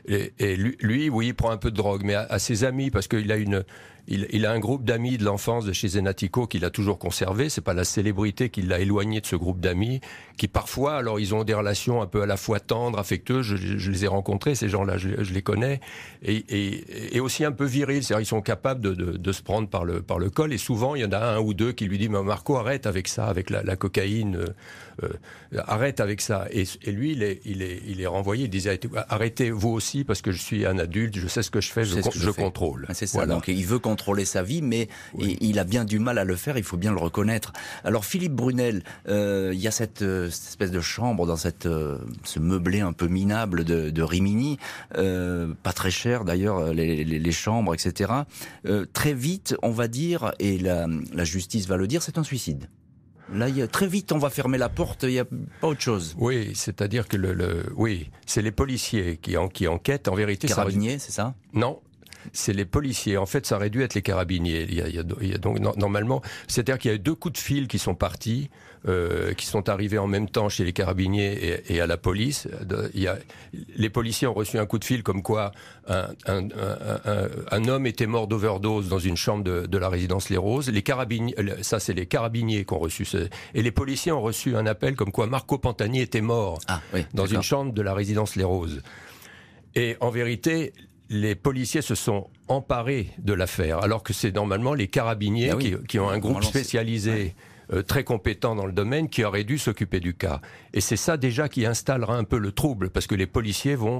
Et, 0.07 0.55
lui, 0.55 1.09
oui, 1.09 1.27
il 1.27 1.33
prend 1.35 1.49
un 1.49 1.57
peu 1.57 1.71
de 1.71 1.77
drogue, 1.77 2.01
mais 2.03 2.15
à 2.15 2.39
ses 2.39 2.63
amis, 2.63 2.91
parce 2.91 3.07
qu'il 3.07 3.31
a 3.31 3.37
une, 3.37 3.63
il, 4.07 4.45
a 4.45 4.51
un 4.51 4.59
groupe 4.59 4.85
d'amis 4.85 5.17
de 5.17 5.25
l'enfance 5.25 5.65
de 5.65 5.73
chez 5.73 5.89
Zenatico 5.89 6.47
qu'il 6.47 6.63
a 6.63 6.69
toujours 6.69 6.97
conservé. 6.97 7.49
C'est 7.49 7.61
pas 7.61 7.73
la 7.73 7.83
célébrité 7.83 8.49
qui 8.49 8.61
l'a 8.61 8.79
éloigné 8.79 9.19
de 9.19 9.25
ce 9.25 9.35
groupe 9.35 9.59
d'amis, 9.59 9.99
qui 10.37 10.47
parfois, 10.47 10.95
alors 10.95 11.19
ils 11.19 11.35
ont 11.35 11.43
des 11.43 11.53
relations 11.53 12.01
un 12.01 12.07
peu 12.07 12.21
à 12.21 12.25
la 12.25 12.37
fois 12.37 12.61
tendres, 12.61 12.99
affectueuses. 12.99 13.45
Je, 13.45 13.91
les 13.91 14.05
ai 14.05 14.07
rencontrés, 14.07 14.55
ces 14.55 14.69
gens-là, 14.69 14.97
je, 14.97 15.33
les 15.33 15.41
connais, 15.41 15.81
et, 16.23 17.19
aussi 17.19 17.43
un 17.43 17.51
peu 17.51 17.65
virils. 17.65 18.03
C'est-à-dire 18.03 18.23
ils 18.23 18.29
sont 18.29 18.41
capables 18.41 18.79
de, 18.81 19.31
se 19.31 19.41
prendre 19.41 19.67
par 19.67 19.83
le 19.83 20.01
par 20.01 20.19
le 20.19 20.29
col. 20.29 20.53
Et 20.53 20.57
souvent, 20.57 20.95
il 20.95 21.01
y 21.01 21.05
en 21.05 21.11
a 21.11 21.19
un 21.19 21.39
ou 21.39 21.53
deux 21.53 21.73
qui 21.73 21.85
lui 21.85 21.97
disent 21.97 22.09
"Mais 22.09 22.23
Marco, 22.23 22.55
arrête 22.55 22.85
avec 22.85 23.09
ça, 23.09 23.27
avec 23.27 23.49
la, 23.49 23.75
cocaïne, 23.75 24.37
euh, 24.37 24.45
euh, 25.03 25.61
arrête 25.67 25.99
avec 25.99 26.21
ça." 26.21 26.47
Et, 26.51 26.65
lui, 26.91 27.11
il 27.11 27.23
est 27.23 27.41
il 27.43 27.61
est 27.61 27.81
il 27.85 27.99
est 27.99 28.07
renvoyé. 28.07 28.45
Il 28.45 28.49
disait 28.49 28.79
"Arrêtez 29.09 29.51
vous 29.51 29.69
aussi 29.69 30.05
parce 30.05 30.21
que 30.21 30.31
je 30.31 30.41
suis 30.41 30.65
un 30.65 30.79
adulte, 30.79 31.17
je 31.17 31.27
sais 31.27 31.43
ce 31.43 31.51
que 31.51 31.59
je 31.59 31.71
fais, 31.71 31.83
je, 31.83 31.99
je, 32.15 32.29
contrôle." 32.29 32.87
C'est 32.93 33.07
ça. 33.07 33.25
Donc 33.25 33.49
il 33.49 33.65
veut 33.65 33.79
contrôler 33.97 34.25
sa 34.25 34.43
vie, 34.43 34.61
mais 34.61 34.89
il 35.17 35.57
a 35.57 35.63
bien 35.63 35.83
du 35.83 35.97
mal 35.97 36.19
à 36.19 36.23
le 36.23 36.35
faire, 36.35 36.55
il 36.55 36.63
faut 36.63 36.77
bien 36.77 36.91
le 36.91 36.99
reconnaître. 36.99 37.51
Alors 37.83 38.05
Philippe 38.05 38.33
Brunel, 38.33 38.83
euh, 39.07 39.49
il 39.55 39.59
y 39.59 39.67
a 39.67 39.71
cette, 39.71 40.03
euh, 40.03 40.27
espèce 40.27 40.69
de 40.69 40.81
chambre 40.81 41.25
dans 41.25 41.35
cette, 41.35 41.65
euh, 41.65 41.97
ce 42.23 42.37
meublé 42.37 42.81
un 42.81 42.93
peu 42.93 43.07
minable 43.07 43.63
de, 43.63 44.01
Rimini, 44.03 44.59
pas 44.93 45.73
très 45.73 45.89
cher 45.89 46.23
d'ailleurs, 46.23 46.73
les, 46.73 47.31
chambres, 47.31 47.73
etc. 47.73 48.11
très 48.93 49.13
vite, 49.13 49.55
on 49.63 49.71
va 49.71 49.87
dire, 49.87 50.31
et 50.39 50.59
la, 50.59 50.87
justice 51.23 51.67
va 51.67 51.77
le 51.77 51.87
dire, 51.87 52.03
c'est 52.03 52.19
un 52.19 52.23
suicide. 52.23 52.69
Là, 53.33 53.49
il 53.49 53.57
y 53.57 53.61
a, 53.61 53.67
très 53.67 53.87
vite, 53.87 54.11
on 54.13 54.19
va 54.19 54.29
fermer 54.29 54.57
la 54.57 54.69
porte, 54.69 55.03
il 55.03 55.09
n'y 55.09 55.19
a 55.19 55.25
pas 55.25 55.67
autre 55.67 55.81
chose. 55.81 56.15
Oui, 56.17 56.51
c'est-à-dire 56.53 57.07
que 57.07 57.17
le, 57.17 57.65
oui, 57.75 58.09
c'est 58.25 58.41
les 58.41 58.51
policiers 58.51 59.17
qui, 59.17 59.35
en, 59.35 59.49
qui 59.49 59.67
enquêtent. 59.67 60.07
En 60.07 60.15
vérité, 60.15 60.47
Carabiniers, 60.47 60.99
c'est 60.99 61.11
ça? 61.11 61.33
Non, 61.53 61.81
c'est 62.33 62.53
les 62.53 62.65
policiers. 62.65 63.17
En 63.17 63.25
fait, 63.25 63.45
ça 63.45 63.55
aurait 63.55 63.69
dû 63.69 63.81
être 63.83 63.93
les 63.93 64.01
carabiniers. 64.01 64.65
Il 64.69 64.75
y 64.75 65.33
a, 65.33 65.37
donc 65.37 65.59
normalement, 65.77 66.21
c'est-à-dire 66.47 66.77
qu'il 66.77 66.91
y 66.91 66.93
a 66.93 66.95
eu 66.95 66.99
deux 66.99 67.15
coups 67.15 67.33
de 67.33 67.37
fil 67.37 67.67
qui 67.67 67.79
sont 67.79 67.95
partis, 67.95 68.49
euh, 68.87 69.33
qui 69.33 69.45
sont 69.45 69.69
arrivés 69.69 69.97
en 69.97 70.07
même 70.07 70.29
temps 70.29 70.49
chez 70.49 70.63
les 70.63 70.73
carabiniers 70.73 71.61
et, 71.67 71.81
à 71.81 71.87
la 71.87 71.97
police. 71.97 72.47
Il 72.93 73.01
y 73.01 73.07
a, 73.07 73.17
les 73.75 73.89
policiers 73.89 74.27
ont 74.27 74.33
reçu 74.33 74.59
un 74.59 74.65
coup 74.65 74.79
de 74.79 74.85
fil 74.85 75.03
comme 75.03 75.21
quoi 75.23 75.51
un, 75.87 76.07
homme 77.67 77.85
était 77.85 78.05
mort 78.05 78.27
d'overdose 78.27 78.87
dans 78.87 78.99
une 78.99 79.17
chambre 79.17 79.43
de, 79.43 79.77
la 79.77 79.89
résidence 79.89 80.29
Les 80.29 80.37
Roses. 80.37 80.69
Les 80.69 80.83
carabiniers, 80.83 81.35
ça 81.61 81.79
c'est 81.79 81.93
les 81.93 82.05
carabiniers 82.05 82.65
qui 82.65 82.73
ont 82.73 82.79
reçu 82.79 83.03
ce, 83.03 83.27
et 83.53 83.63
les 83.63 83.71
policiers 83.71 84.11
ont 84.11 84.21
reçu 84.21 84.55
un 84.55 84.65
appel 84.65 84.95
comme 84.95 85.11
quoi 85.11 85.27
Marco 85.27 85.57
Pantani 85.57 86.01
était 86.01 86.21
mort 86.21 86.59
ah, 86.67 86.81
dans 87.13 87.25
une 87.25 87.41
chambre 87.41 87.73
de 87.73 87.81
la 87.81 87.93
résidence 87.93 88.35
Les 88.35 88.43
Roses. 88.43 88.81
Et 89.75 89.97
en 89.99 90.09
vérité, 90.09 90.73
les 91.09 91.35
policiers 91.35 91.81
se 91.81 91.95
sont 91.95 92.29
emparés 92.47 93.09
de 93.17 93.33
l'affaire, 93.33 93.83
alors 93.83 94.03
que 94.03 94.13
c'est 94.13 94.33
normalement 94.33 94.73
les 94.73 94.87
carabiniers 94.87 95.51
ah 95.51 95.83
qui, 95.87 95.99
ont 95.99 96.09
un 96.09 96.19
groupe 96.19 96.43
spécialisé. 96.43 97.35
Euh, 97.73 97.83
très 97.83 98.05
compétent 98.05 98.55
dans 98.55 98.65
le 98.65 98.71
domaine 98.71 99.09
qui 99.09 99.25
aurait 99.25 99.43
dû 99.43 99.57
s'occuper 99.57 99.99
du 99.99 100.13
cas. 100.13 100.39
Et 100.73 100.79
c'est 100.79 100.95
ça 100.95 101.17
déjà 101.17 101.49
qui 101.49 101.65
installera 101.65 102.15
un 102.15 102.23
peu 102.23 102.37
le 102.37 102.53
trouble, 102.53 102.89
parce 102.89 103.07
que 103.07 103.15
les 103.15 103.27
policiers 103.27 103.75
vont 103.75 103.99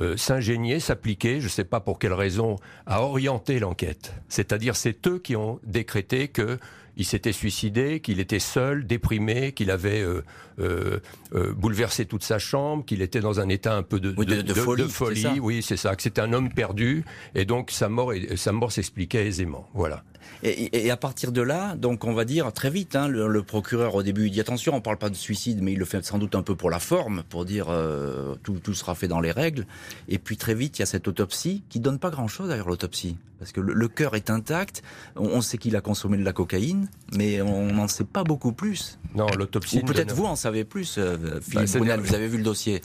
euh, 0.00 0.16
s'ingénier, 0.16 0.78
s'appliquer, 0.78 1.40
je 1.40 1.46
ne 1.46 1.50
sais 1.50 1.64
pas 1.64 1.80
pour 1.80 1.98
quelle 1.98 2.12
raison, 2.12 2.54
à 2.86 3.02
orienter 3.02 3.58
l'enquête. 3.58 4.14
C'est-à-dire 4.28 4.76
c'est 4.76 5.04
eux 5.08 5.18
qui 5.18 5.34
ont 5.34 5.58
décrété 5.64 6.28
que 6.28 6.60
il 6.98 7.04
s'était 7.04 7.32
suicidé, 7.32 8.00
qu'il 8.00 8.18
était 8.18 8.40
seul, 8.40 8.84
déprimé, 8.84 9.52
qu'il 9.52 9.70
avait 9.70 10.02
euh, 10.02 10.22
euh, 10.58 10.98
euh, 11.32 11.52
bouleversé 11.52 12.06
toute 12.06 12.24
sa 12.24 12.40
chambre, 12.40 12.84
qu'il 12.84 13.02
était 13.02 13.20
dans 13.20 13.38
un 13.38 13.48
état 13.48 13.74
un 13.74 13.84
peu 13.84 14.00
de, 14.00 14.12
folie. 14.88 15.38
Oui, 15.40 15.62
c'est 15.62 15.76
ça, 15.76 15.94
que 15.94 16.02
c'était 16.02 16.20
un 16.20 16.32
homme 16.32 16.52
perdu, 16.52 17.04
et 17.36 17.44
donc 17.44 17.70
sa 17.70 17.88
mort, 17.88 18.12
sa 18.34 18.50
mort 18.50 18.72
s'expliquait 18.72 19.26
aisément. 19.26 19.68
Voilà. 19.74 20.02
Et, 20.42 20.90
à 20.90 20.96
partir 20.96 21.32
de 21.32 21.42
là, 21.42 21.76
donc 21.76 22.04
on 22.04 22.12
va 22.12 22.24
dire 22.24 22.52
très 22.52 22.70
vite, 22.70 22.96
hein, 22.96 23.08
le, 23.08 23.42
procureur 23.42 23.94
au 23.94 24.02
début 24.02 24.26
il 24.26 24.30
dit 24.30 24.40
attention, 24.40 24.74
on 24.74 24.80
parle 24.80 24.98
pas 24.98 25.10
de 25.10 25.14
suicide, 25.14 25.60
mais 25.62 25.72
il 25.72 25.78
le 25.78 25.84
fait 25.84 26.04
sans 26.04 26.18
doute 26.18 26.34
un 26.34 26.42
peu 26.42 26.54
pour 26.54 26.70
la 26.70 26.78
forme, 26.78 27.22
pour 27.28 27.44
dire 27.44 27.66
tout, 28.42 28.58
tout, 28.62 28.74
sera 28.74 28.94
fait 28.94 29.08
dans 29.08 29.20
les 29.20 29.32
règles. 29.32 29.66
Et 30.08 30.18
puis 30.18 30.36
très 30.36 30.54
vite, 30.54 30.78
il 30.78 30.82
y 30.82 30.84
a 30.84 30.86
cette 30.86 31.08
autopsie 31.08 31.62
qui 31.68 31.80
donne 31.80 31.98
pas 31.98 32.10
grand-chose 32.10 32.48
d'ailleurs 32.48 32.68
l'autopsie, 32.68 33.16
parce 33.38 33.52
que 33.52 33.60
le, 33.60 33.88
cœur 33.88 34.14
est 34.14 34.30
intact, 34.30 34.82
on 35.16 35.40
sait 35.40 35.58
qu'il 35.58 35.76
a 35.76 35.80
consommé 35.80 36.18
de 36.18 36.24
la 36.24 36.32
cocaïne, 36.32 36.88
mais 37.16 37.40
on 37.40 37.72
n'en 37.72 37.88
sait 37.88 38.04
pas 38.04 38.24
beaucoup 38.24 38.52
plus. 38.52 38.98
Non, 39.14 39.26
l'autopsie. 39.36 39.78
Ou 39.78 39.86
peut-être 39.86 40.12
vous 40.12 40.24
en 40.24 40.36
savez 40.36 40.64
plus, 40.64 40.96
euh, 40.98 41.40
Philippe 41.40 41.86
bah, 41.86 41.96
vous 41.96 42.14
avez 42.14 42.28
vu 42.28 42.38
le 42.38 42.44
dossier. 42.44 42.82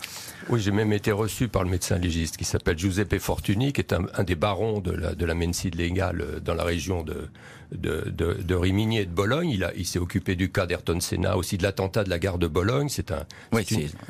Oui, 0.50 0.62
j'ai 0.62 0.72
même 0.72 0.94
été 0.94 1.12
reçu 1.12 1.48
par 1.48 1.64
le 1.64 1.70
médecin 1.70 1.98
légiste 1.98 2.38
qui 2.38 2.46
s'appelle 2.46 2.78
Giuseppe 2.78 3.18
Fortuny, 3.20 3.74
qui 3.74 3.82
est 3.82 3.94
un, 3.94 4.24
des 4.24 4.36
barons 4.36 4.80
de 4.80 4.92
la, 4.92 5.16
de 5.16 5.26
la 5.26 5.34
légale 5.34 6.22
euh, 6.22 6.40
dans 6.40 6.54
la 6.54 6.64
région 6.64 7.04
de, 7.04 7.23
de, 7.72 8.56
Rimini 8.56 9.00
et 9.00 9.06
de 9.06 9.12
Bologne. 9.12 9.50
Il, 9.50 9.72
il 9.76 9.86
s'est 9.86 10.00
occupé 10.00 10.36
du 10.36 10.52
cas 10.52 10.66
d'Ayrton 10.66 11.00
Senna, 11.00 11.38
aussi 11.38 11.58
de 11.58 11.64
l'attentat 11.64 12.04
de 12.04 12.10
la 12.10 12.20
gare 12.20 12.38
de 12.38 12.48
Bologne. 12.48 12.90
C'est 12.90 13.12
un. 13.12 13.26
Oui, 13.52 13.66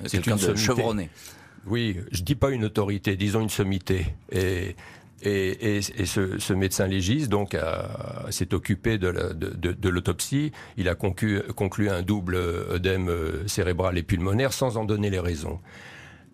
c'est 0.05 0.25
une, 0.25 0.33
une 0.33 0.55
chevronné. 0.57 1.09
Oui, 1.65 1.97
je 2.11 2.23
dis 2.23 2.35
pas 2.35 2.51
une 2.51 2.65
autorité, 2.65 3.15
disons 3.15 3.41
une 3.41 3.49
sommité. 3.49 4.05
Et 4.31 4.75
et, 5.25 5.81
ce, 5.81 6.53
médecin 6.53 6.87
légiste 6.87 7.29
donc 7.29 7.55
s'est 8.29 8.53
occupé 8.53 8.97
de, 8.97 9.89
l'autopsie. 9.89 10.51
Il 10.77 10.89
a 10.89 10.95
conclu, 10.95 11.41
conclu, 11.55 11.89
un 11.89 12.01
double 12.01 12.35
œdème 12.35 13.11
cérébral 13.47 13.97
et 13.97 14.03
pulmonaire 14.03 14.53
sans 14.53 14.77
en 14.77 14.85
donner 14.85 15.09
les 15.09 15.19
raisons. 15.19 15.59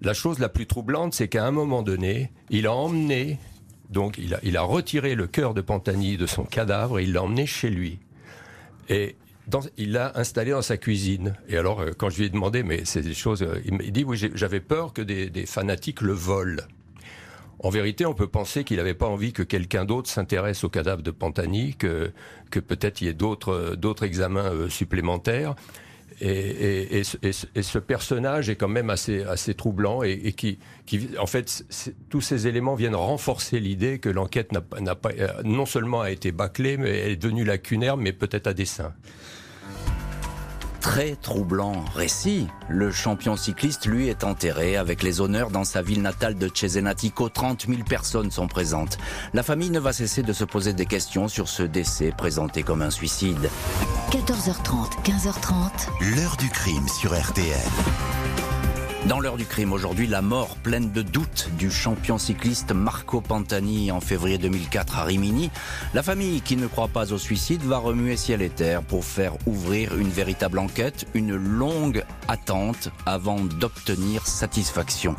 La 0.02 0.14
chose 0.14 0.40
la 0.40 0.50
plus 0.50 0.66
troublante, 0.66 1.14
c'est 1.14 1.28
qu'à 1.28 1.46
un 1.46 1.52
moment 1.52 1.82
donné, 1.82 2.32
il 2.50 2.68
a 2.68 2.74
emmené, 2.74 3.38
donc 3.90 4.20
il 4.20 4.58
a, 4.58 4.62
retiré 4.62 5.16
le 5.16 5.28
cœur 5.28 5.54
de 5.54 5.62
Pantani 5.62 6.18
de 6.18 6.28
son 6.28 6.44
cadavre 6.44 7.00
et 7.00 7.04
il 7.04 7.14
l'a 7.14 7.24
emmené 7.24 7.46
chez 7.46 7.70
lui. 7.70 8.00
Et 8.88 9.16
il 9.78 9.92
l'a 9.94 10.12
installé 10.16 10.52
dans 10.52 10.62
sa 10.62 10.78
cuisine. 10.78 11.36
Et 11.48 11.58
alors, 11.58 11.80
euh, 11.82 11.92
quand 11.98 12.10
je 12.10 12.20
lui 12.20 12.26
ai 12.26 12.30
demandé, 12.30 12.64
mais 12.64 12.86
c'est 12.86 13.02
des 13.02 13.14
choses, 13.14 13.42
euh, 13.42 13.62
il 13.66 13.92
dit, 13.92 14.04
oui, 14.04 14.18
j'avais 14.36 14.60
peur 14.60 14.94
que 14.94 15.02
des, 15.02 15.46
fanatiques 15.46 16.02
le 16.02 16.14
volent. 16.14 16.64
En 17.62 17.70
vérité, 17.70 18.06
on 18.06 18.14
peut 18.14 18.28
penser 18.28 18.64
qu'il 18.64 18.78
n'avait 18.78 18.94
pas 18.94 19.08
envie 19.08 19.34
que 19.34 19.44
quelqu'un 19.44 19.86
d'autre 19.86 20.10
s'intéresse 20.10 20.64
au 20.64 20.70
cadavre 20.70 21.02
de 21.02 21.12
Pantani, 21.12 21.76
que, 21.76 22.12
peut-être 22.52 23.02
il 23.02 23.06
y 23.06 23.08
ait 23.10 23.14
d'autres, 23.14 23.76
d'autres 23.76 24.04
examens 24.04 24.52
euh, 24.54 24.70
supplémentaires. 24.70 25.56
Et, 26.22 27.04
ce 27.04 27.78
personnage 27.78 28.50
est 28.50 28.56
quand 28.56 28.68
même 28.68 28.90
assez, 28.90 29.24
troublant 29.56 30.04
et, 30.04 30.34
qui, 30.34 30.60
qui, 30.86 31.10
en 31.20 31.28
fait, 31.28 31.64
tous 32.10 32.22
ces 32.22 32.48
éléments 32.48 32.76
viennent 32.76 32.96
renforcer 32.96 33.60
l'idée 33.60 34.00
que 34.00 34.10
l'enquête 34.10 34.52
n'a, 34.52 34.62
n'a 34.80 34.96
pas, 34.96 35.12
euh, 35.18 35.28
non 35.44 35.66
seulement 35.66 36.02
a 36.02 36.12
été 36.12 36.32
bâclée, 36.32 36.78
mais 36.78 36.90
elle 36.90 37.12
est 37.12 37.16
devenue 37.16 37.44
lacunaire, 37.44 37.98
mais 37.98 38.14
peut-être 38.14 38.48
à 38.48 38.54
dessein 38.54 38.94
très 40.80 41.16
troublant 41.16 41.84
récit. 41.96 42.48
Le 42.68 42.92
champion 42.92 43.36
cycliste, 43.36 43.86
lui, 43.86 44.08
est 44.08 44.24
enterré 44.24 44.78
avec 44.78 45.04
les 45.04 45.22
honneurs 45.22 45.50
dans 45.50 45.64
sa 45.64 45.82
ville 45.82 46.02
natale 46.02 46.36
de 46.36 46.50
Cesenatico. 46.54 47.30
30 47.30 47.68
000 47.68 47.84
personnes 47.88 48.32
sont 48.32 48.48
présentes. 48.48 48.98
La 49.34 49.44
famille 49.44 49.70
ne 49.70 49.80
va 49.80 49.94
cesser 49.94 50.24
de 50.24 50.34
se 50.34 50.44
poser 50.44 50.74
des 50.74 50.86
questions 50.86 51.28
sur 51.28 51.48
ce 51.48 51.64
décès 51.64 52.14
présenté 52.16 52.64
comme 52.64 52.82
un 52.82 52.90
suicide. 52.90 53.50
14h30, 54.12 55.04
15h30. 55.04 56.16
L'heure 56.16 56.38
du 56.38 56.50
crime 56.50 56.88
sur 56.88 57.20
RTL. 57.20 57.58
Dans 59.08 59.22
l'heure 59.22 59.38
du 59.38 59.46
crime 59.46 59.72
aujourd'hui, 59.72 60.08
la 60.08 60.22
mort 60.22 60.58
pleine 60.58 60.92
de 60.92 61.02
doutes 61.02 61.50
du 61.58 61.72
champion 61.72 62.18
cycliste 62.18 62.74
Marco 62.74 63.22
Pantani 63.22 63.92
en 63.92 64.02
février 64.02 64.38
2004 64.38 65.00
à 65.00 65.04
Rimini. 65.06 65.50
La 65.94 66.04
famille 66.04 66.42
qui 66.42 66.58
ne 66.58 66.68
croit 66.68 66.90
pas 66.90 67.14
au 67.14 67.18
suicide 67.18 67.62
va 67.62 67.78
remuer 67.78 68.18
ciel 68.18 68.42
et 68.42 68.50
terre 68.50 68.84
pour 68.84 69.06
faire 69.06 69.34
ouvrir 69.48 69.98
une 69.98 70.10
véritable 70.10 70.60
enquête, 70.60 71.06
une 71.14 71.36
longue 71.36 72.04
attente 72.28 72.90
avant 73.06 73.40
d'obtenir 73.40 74.28
satisfaction. 74.28 75.16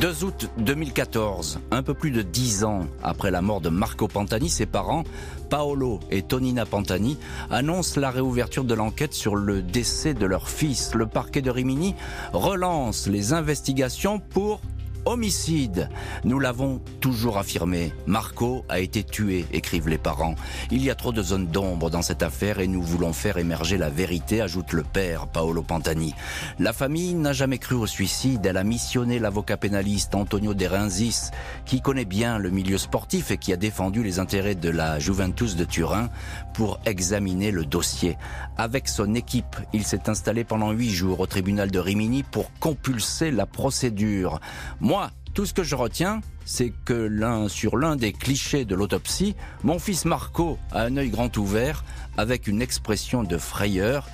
2 0.00 0.24
août 0.24 0.50
2014, 0.58 1.58
un 1.72 1.82
peu 1.82 1.92
plus 1.92 2.12
de 2.12 2.22
dix 2.22 2.62
ans 2.62 2.86
après 3.02 3.32
la 3.32 3.42
mort 3.42 3.60
de 3.60 3.68
Marco 3.68 4.06
Pantani, 4.06 4.48
ses 4.48 4.66
parents, 4.66 5.02
Paolo 5.48 6.00
et 6.10 6.22
Tonina 6.22 6.66
Pantani, 6.66 7.18
annoncent 7.50 8.00
la 8.00 8.10
réouverture 8.10 8.64
de 8.64 8.74
l'enquête 8.74 9.14
sur 9.14 9.36
le 9.36 9.62
décès 9.62 10.14
de 10.14 10.26
leur 10.26 10.48
fils. 10.48 10.94
Le 10.94 11.06
parquet 11.06 11.42
de 11.42 11.50
Rimini 11.50 11.94
relance 12.32 13.06
les 13.06 13.32
investigations 13.32 14.18
pour 14.18 14.60
Homicide. 15.08 15.88
Nous 16.24 16.38
l'avons 16.38 16.82
toujours 17.00 17.38
affirmé. 17.38 17.94
Marco 18.06 18.66
a 18.68 18.78
été 18.78 19.02
tué, 19.02 19.46
écrivent 19.54 19.88
les 19.88 19.96
parents. 19.96 20.34
Il 20.70 20.84
y 20.84 20.90
a 20.90 20.94
trop 20.94 21.12
de 21.12 21.22
zones 21.22 21.46
d'ombre 21.46 21.88
dans 21.88 22.02
cette 22.02 22.22
affaire 22.22 22.60
et 22.60 22.66
nous 22.66 22.82
voulons 22.82 23.14
faire 23.14 23.38
émerger 23.38 23.78
la 23.78 23.88
vérité, 23.88 24.42
ajoute 24.42 24.74
le 24.74 24.82
père, 24.82 25.26
Paolo 25.26 25.62
Pantani. 25.62 26.14
La 26.58 26.74
famille 26.74 27.14
n'a 27.14 27.32
jamais 27.32 27.56
cru 27.56 27.74
au 27.74 27.86
suicide. 27.86 28.44
Elle 28.44 28.58
a 28.58 28.64
missionné 28.64 29.18
l'avocat 29.18 29.56
pénaliste 29.56 30.14
Antonio 30.14 30.52
De 30.52 30.66
Renzis, 30.66 31.30
qui 31.64 31.80
connaît 31.80 32.04
bien 32.04 32.36
le 32.36 32.50
milieu 32.50 32.76
sportif 32.76 33.30
et 33.30 33.38
qui 33.38 33.54
a 33.54 33.56
défendu 33.56 34.02
les 34.02 34.18
intérêts 34.18 34.56
de 34.56 34.68
la 34.68 34.98
Juventus 34.98 35.56
de 35.56 35.64
Turin 35.64 36.10
pour 36.52 36.80
examiner 36.84 37.50
le 37.50 37.64
dossier. 37.64 38.18
Avec 38.58 38.88
son 38.88 39.14
équipe, 39.14 39.56
il 39.72 39.84
s'est 39.84 40.10
installé 40.10 40.44
pendant 40.44 40.72
huit 40.72 40.90
jours 40.90 41.20
au 41.20 41.26
tribunal 41.26 41.70
de 41.70 41.78
Rimini 41.78 42.24
pour 42.24 42.50
compulser 42.60 43.30
la 43.30 43.46
procédure. 43.46 44.40
Moi, 44.80 44.97
Tout 45.34 45.46
ce 45.46 45.54
que 45.54 45.62
je 45.62 45.76
retiens, 45.76 46.20
c'est 46.44 46.72
que 46.84 47.08
sur 47.48 47.76
l'un 47.76 47.96
des 47.96 48.12
clichés 48.12 48.64
de 48.64 48.74
l'autopsie, 48.74 49.36
mon 49.62 49.78
fils 49.78 50.04
Marco 50.04 50.58
a 50.72 50.82
un 50.82 50.96
œil 50.96 51.10
grand 51.10 51.36
ouvert 51.36 51.84
avec 52.16 52.46
une 52.46 52.60
expression 52.60 53.22
de 53.22 53.38
frayeur. 53.38 54.08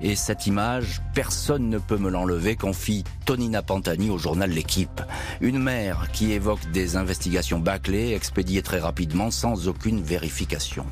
Et 0.00 0.16
cette 0.16 0.46
image, 0.46 1.00
personne 1.14 1.68
ne 1.68 1.78
peut 1.78 1.98
me 1.98 2.10
l'enlever, 2.10 2.56
confie 2.56 3.04
Tonina 3.24 3.62
Pantani 3.62 4.10
au 4.10 4.18
journal 4.18 4.50
L'équipe. 4.50 5.00
Une 5.40 5.58
mère 5.58 6.10
qui 6.12 6.32
évoque 6.32 6.70
des 6.72 6.96
investigations 6.96 7.60
bâclées, 7.60 8.12
expédiées 8.12 8.62
très 8.62 8.80
rapidement, 8.80 9.30
sans 9.30 9.68
aucune 9.68 10.02
vérification. 10.02 10.86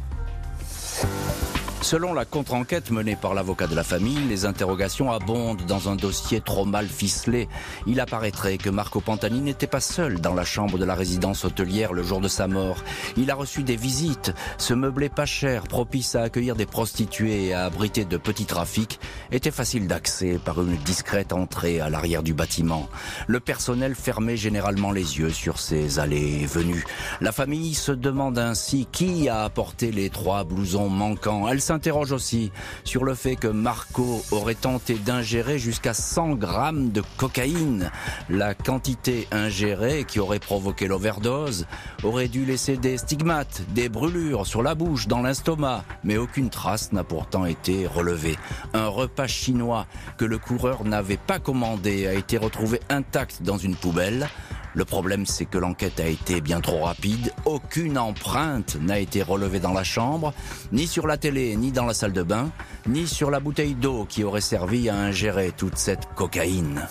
Selon 1.83 2.13
la 2.13 2.27
contre-enquête 2.27 2.91
menée 2.91 3.17
par 3.17 3.33
l'avocat 3.33 3.67
de 3.67 3.75
la 3.75 3.83
famille, 3.83 4.29
les 4.29 4.45
interrogations 4.45 5.11
abondent 5.11 5.65
dans 5.67 5.89
un 5.89 5.97
dossier 5.97 6.43
trop 6.43 6.67
mal 6.67 6.87
ficelé. 6.87 7.49
Il 7.87 8.01
apparaîtrait 8.01 8.59
que 8.59 8.69
Marco 8.69 9.01
Pantani 9.01 9.41
n'était 9.41 9.67
pas 9.67 9.81
seul 9.81 10.21
dans 10.21 10.35
la 10.35 10.45
chambre 10.45 10.79
de 10.79 10.85
la 10.85 10.95
résidence 10.95 11.47
hôtelière 11.47 11.95
le 11.95 12.03
jour 12.03 12.21
de 12.21 12.29
sa 12.29 12.47
mort. 12.47 12.85
Il 13.17 13.31
a 13.31 13.35
reçu 13.35 13.63
des 13.63 13.77
visites. 13.77 14.33
Ce 14.59 14.75
meublé 14.75 15.09
pas 15.09 15.25
cher, 15.25 15.63
propice 15.63 16.15
à 16.15 16.23
accueillir 16.23 16.55
des 16.55 16.67
prostituées 16.67 17.47
et 17.47 17.55
à 17.55 17.65
abriter 17.65 18.05
de 18.05 18.19
petits 18.19 18.45
trafics, 18.45 19.01
était 19.33 19.51
facile 19.51 19.89
d'accès 19.89 20.39
par 20.45 20.61
une 20.61 20.77
discrète 20.77 21.33
entrée 21.33 21.81
à 21.81 21.89
l'arrière 21.89 22.23
du 22.23 22.35
bâtiment. 22.35 22.89
Le 23.27 23.41
personnel 23.41 23.95
fermait 23.95 24.37
généralement 24.37 24.93
les 24.93 25.19
yeux 25.19 25.31
sur 25.31 25.59
ces 25.59 25.99
allées 25.99 26.41
et 26.43 26.47
venues. 26.47 26.85
La 27.23 27.33
famille 27.33 27.75
se 27.75 27.93
demande 27.93 28.39
ainsi 28.39 28.87
qui 28.93 29.31
a 29.31 29.45
apporté 29.45 29.91
les 29.91 30.11
trois 30.11 30.45
blousons 30.45 30.91
manquants 30.91 31.47
s'interroge 31.71 32.11
aussi 32.11 32.51
sur 32.83 33.05
le 33.05 33.15
fait 33.15 33.37
que 33.37 33.47
Marco 33.47 34.25
aurait 34.33 34.57
tenté 34.57 34.95
d'ingérer 34.95 35.61
jusqu'à 35.61 35.95
100 35.95 36.31
grammes 36.31 36.91
de 36.91 37.01
cocaïne. 37.17 37.93
La 38.29 38.55
quantité 38.55 39.29
ingérée 39.31 40.03
qui 40.03 40.19
aurait 40.19 40.41
provoqué 40.41 40.89
l'overdose 40.89 41.67
aurait 42.03 42.27
dû 42.27 42.45
laisser 42.45 42.77
des 42.77 42.99
stigmates, 42.99 43.63
des 43.69 43.89
brûlures 43.89 44.49
sur 44.49 44.65
la 44.65 44.75
bouche, 44.75 45.07
dans 45.07 45.23
l'estomac, 45.23 45.85
mais 46.03 46.17
aucune 46.17 46.51
trace 46.51 46.91
n'a 46.91 47.05
pourtant 47.05 47.47
été 47.47 47.87
relevée. 47.87 48.37
Un 48.75 48.89
repas 48.89 49.29
chinois 49.29 49.87
que 50.19 50.25
le 50.25 50.39
coureur 50.39 50.83
n'avait 50.85 51.19
pas 51.19 51.39
commandé 51.39 52.09
a 52.09 52.15
été 52.15 52.37
retrouvé 52.37 52.81
intact 52.89 53.43
dans 53.43 53.59
une 53.59 53.77
poubelle. 53.77 54.29
Le 54.75 54.85
problème, 54.85 55.27
c'est 55.27 55.47
que 55.47 55.59
l'enquête 55.59 56.01
a 56.01 56.07
été 56.07 56.41
bien 56.41 56.61
trop 56.61 56.85
rapide. 56.85 57.33
Aucune 57.45 57.99
empreinte 57.99 58.77
n'a 58.81 58.99
été 58.99 59.23
relevée 59.23 59.61
dans 59.61 59.73
la 59.73 59.85
chambre, 59.85 60.33
ni 60.73 60.87
sur 60.87 61.07
la 61.07 61.17
télé, 61.17 61.57
ni 61.57 61.73
dans 61.73 61.87
la 61.87 61.95
salle 61.95 62.13
de 62.13 62.23
bain, 62.23 62.51
ni 62.87 63.07
sur 63.07 63.31
la 63.31 63.41
bouteille 63.41 63.75
d'eau 63.75 64.07
qui 64.09 64.23
aurait 64.23 64.41
servi 64.41 64.89
à 64.89 64.97
ingérer 64.97 65.53
toute 65.57 65.77
cette 65.77 66.07
cocaïne. 66.15 66.87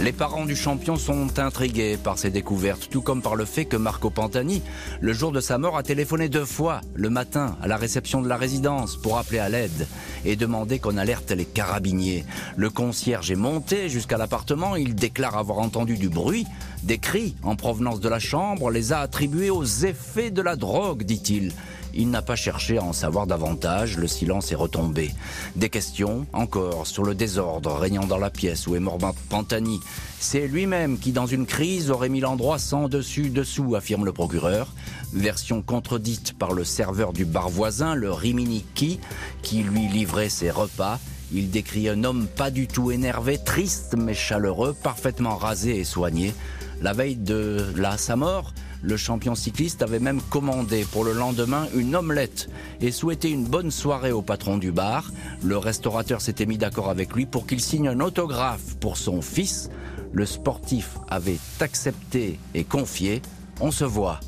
Les 0.00 0.12
parents 0.12 0.46
du 0.46 0.54
champion 0.54 0.94
sont 0.94 1.40
intrigués 1.40 1.96
par 1.96 2.18
ces 2.18 2.30
découvertes, 2.30 2.88
tout 2.88 3.02
comme 3.02 3.20
par 3.20 3.34
le 3.34 3.44
fait 3.44 3.64
que 3.64 3.76
Marco 3.76 4.10
Pantani, 4.10 4.62
le 5.00 5.12
jour 5.12 5.32
de 5.32 5.40
sa 5.40 5.58
mort, 5.58 5.76
a 5.76 5.82
téléphoné 5.82 6.28
deux 6.28 6.44
fois 6.44 6.80
le 6.94 7.10
matin 7.10 7.56
à 7.60 7.66
la 7.66 7.76
réception 7.76 8.22
de 8.22 8.28
la 8.28 8.36
résidence 8.36 8.96
pour 8.96 9.18
appeler 9.18 9.40
à 9.40 9.48
l'aide 9.48 9.88
et 10.24 10.36
demander 10.36 10.78
qu'on 10.78 10.96
alerte 10.96 11.32
les 11.32 11.44
carabiniers. 11.44 12.24
Le 12.56 12.70
concierge 12.70 13.32
est 13.32 13.36
monté 13.36 13.88
jusqu'à 13.88 14.18
l'appartement, 14.18 14.76
il 14.76 14.94
déclare 14.94 15.36
avoir 15.36 15.58
entendu 15.58 15.96
du 15.96 16.08
bruit, 16.08 16.46
des 16.84 16.98
cris 16.98 17.34
en 17.42 17.56
provenance 17.56 17.98
de 17.98 18.08
la 18.08 18.20
chambre, 18.20 18.70
les 18.70 18.92
a 18.92 19.00
attribués 19.00 19.50
aux 19.50 19.64
effets 19.64 20.30
de 20.30 20.42
la 20.42 20.54
drogue, 20.54 21.02
dit-il. 21.02 21.52
Il 21.94 22.10
n'a 22.10 22.22
pas 22.22 22.36
cherché 22.36 22.78
à 22.78 22.82
en 22.82 22.92
savoir 22.92 23.26
davantage, 23.26 23.96
le 23.96 24.06
silence 24.06 24.52
est 24.52 24.56
retombé. 24.56 25.10
Des 25.56 25.68
questions, 25.68 26.26
encore, 26.32 26.86
sur 26.86 27.02
le 27.02 27.14
désordre 27.14 27.72
régnant 27.72 28.06
dans 28.06 28.18
la 28.18 28.30
pièce 28.30 28.66
où 28.66 28.76
est 28.76 28.80
mort 28.80 28.98
Pantani. 29.28 29.80
C'est 30.20 30.48
lui-même 30.48 30.98
qui, 30.98 31.12
dans 31.12 31.26
une 31.26 31.46
crise, 31.46 31.90
aurait 31.90 32.08
mis 32.08 32.20
l'endroit 32.20 32.58
sans 32.58 32.88
dessus-dessous, 32.88 33.76
affirme 33.76 34.04
le 34.04 34.12
procureur. 34.12 34.72
Version 35.12 35.62
contredite 35.62 36.36
par 36.38 36.52
le 36.52 36.64
serveur 36.64 37.12
du 37.12 37.24
bar 37.24 37.48
voisin, 37.48 37.94
le 37.94 38.12
Riminiki, 38.12 39.00
qui 39.42 39.62
lui 39.62 39.88
livrait 39.88 40.28
ses 40.28 40.50
repas. 40.50 40.98
Il 41.32 41.50
décrit 41.50 41.88
un 41.88 42.04
homme 42.04 42.26
pas 42.26 42.50
du 42.50 42.66
tout 42.66 42.90
énervé, 42.90 43.38
triste 43.38 43.94
mais 43.96 44.14
chaleureux, 44.14 44.74
parfaitement 44.82 45.36
rasé 45.36 45.76
et 45.76 45.84
soigné. 45.84 46.34
La 46.80 46.92
veille 46.92 47.16
de 47.16 47.66
là, 47.76 47.98
sa 47.98 48.16
mort, 48.16 48.52
le 48.82 48.96
champion 48.96 49.34
cycliste 49.34 49.82
avait 49.82 49.98
même 49.98 50.20
commandé 50.20 50.84
pour 50.90 51.04
le 51.04 51.12
lendemain 51.12 51.66
une 51.74 51.96
omelette 51.96 52.48
et 52.80 52.92
souhaité 52.92 53.30
une 53.30 53.44
bonne 53.44 53.70
soirée 53.70 54.12
au 54.12 54.22
patron 54.22 54.56
du 54.58 54.72
bar. 54.72 55.10
Le 55.42 55.58
restaurateur 55.58 56.20
s'était 56.20 56.46
mis 56.46 56.58
d'accord 56.58 56.90
avec 56.90 57.14
lui 57.14 57.26
pour 57.26 57.46
qu'il 57.46 57.60
signe 57.60 57.88
un 57.88 58.00
autographe 58.00 58.76
pour 58.80 58.96
son 58.96 59.22
fils. 59.22 59.70
Le 60.12 60.26
sportif 60.26 60.98
avait 61.08 61.38
accepté 61.60 62.38
et 62.54 62.64
confié. 62.64 63.22
On 63.60 63.70
se 63.70 63.84
voit 63.84 64.20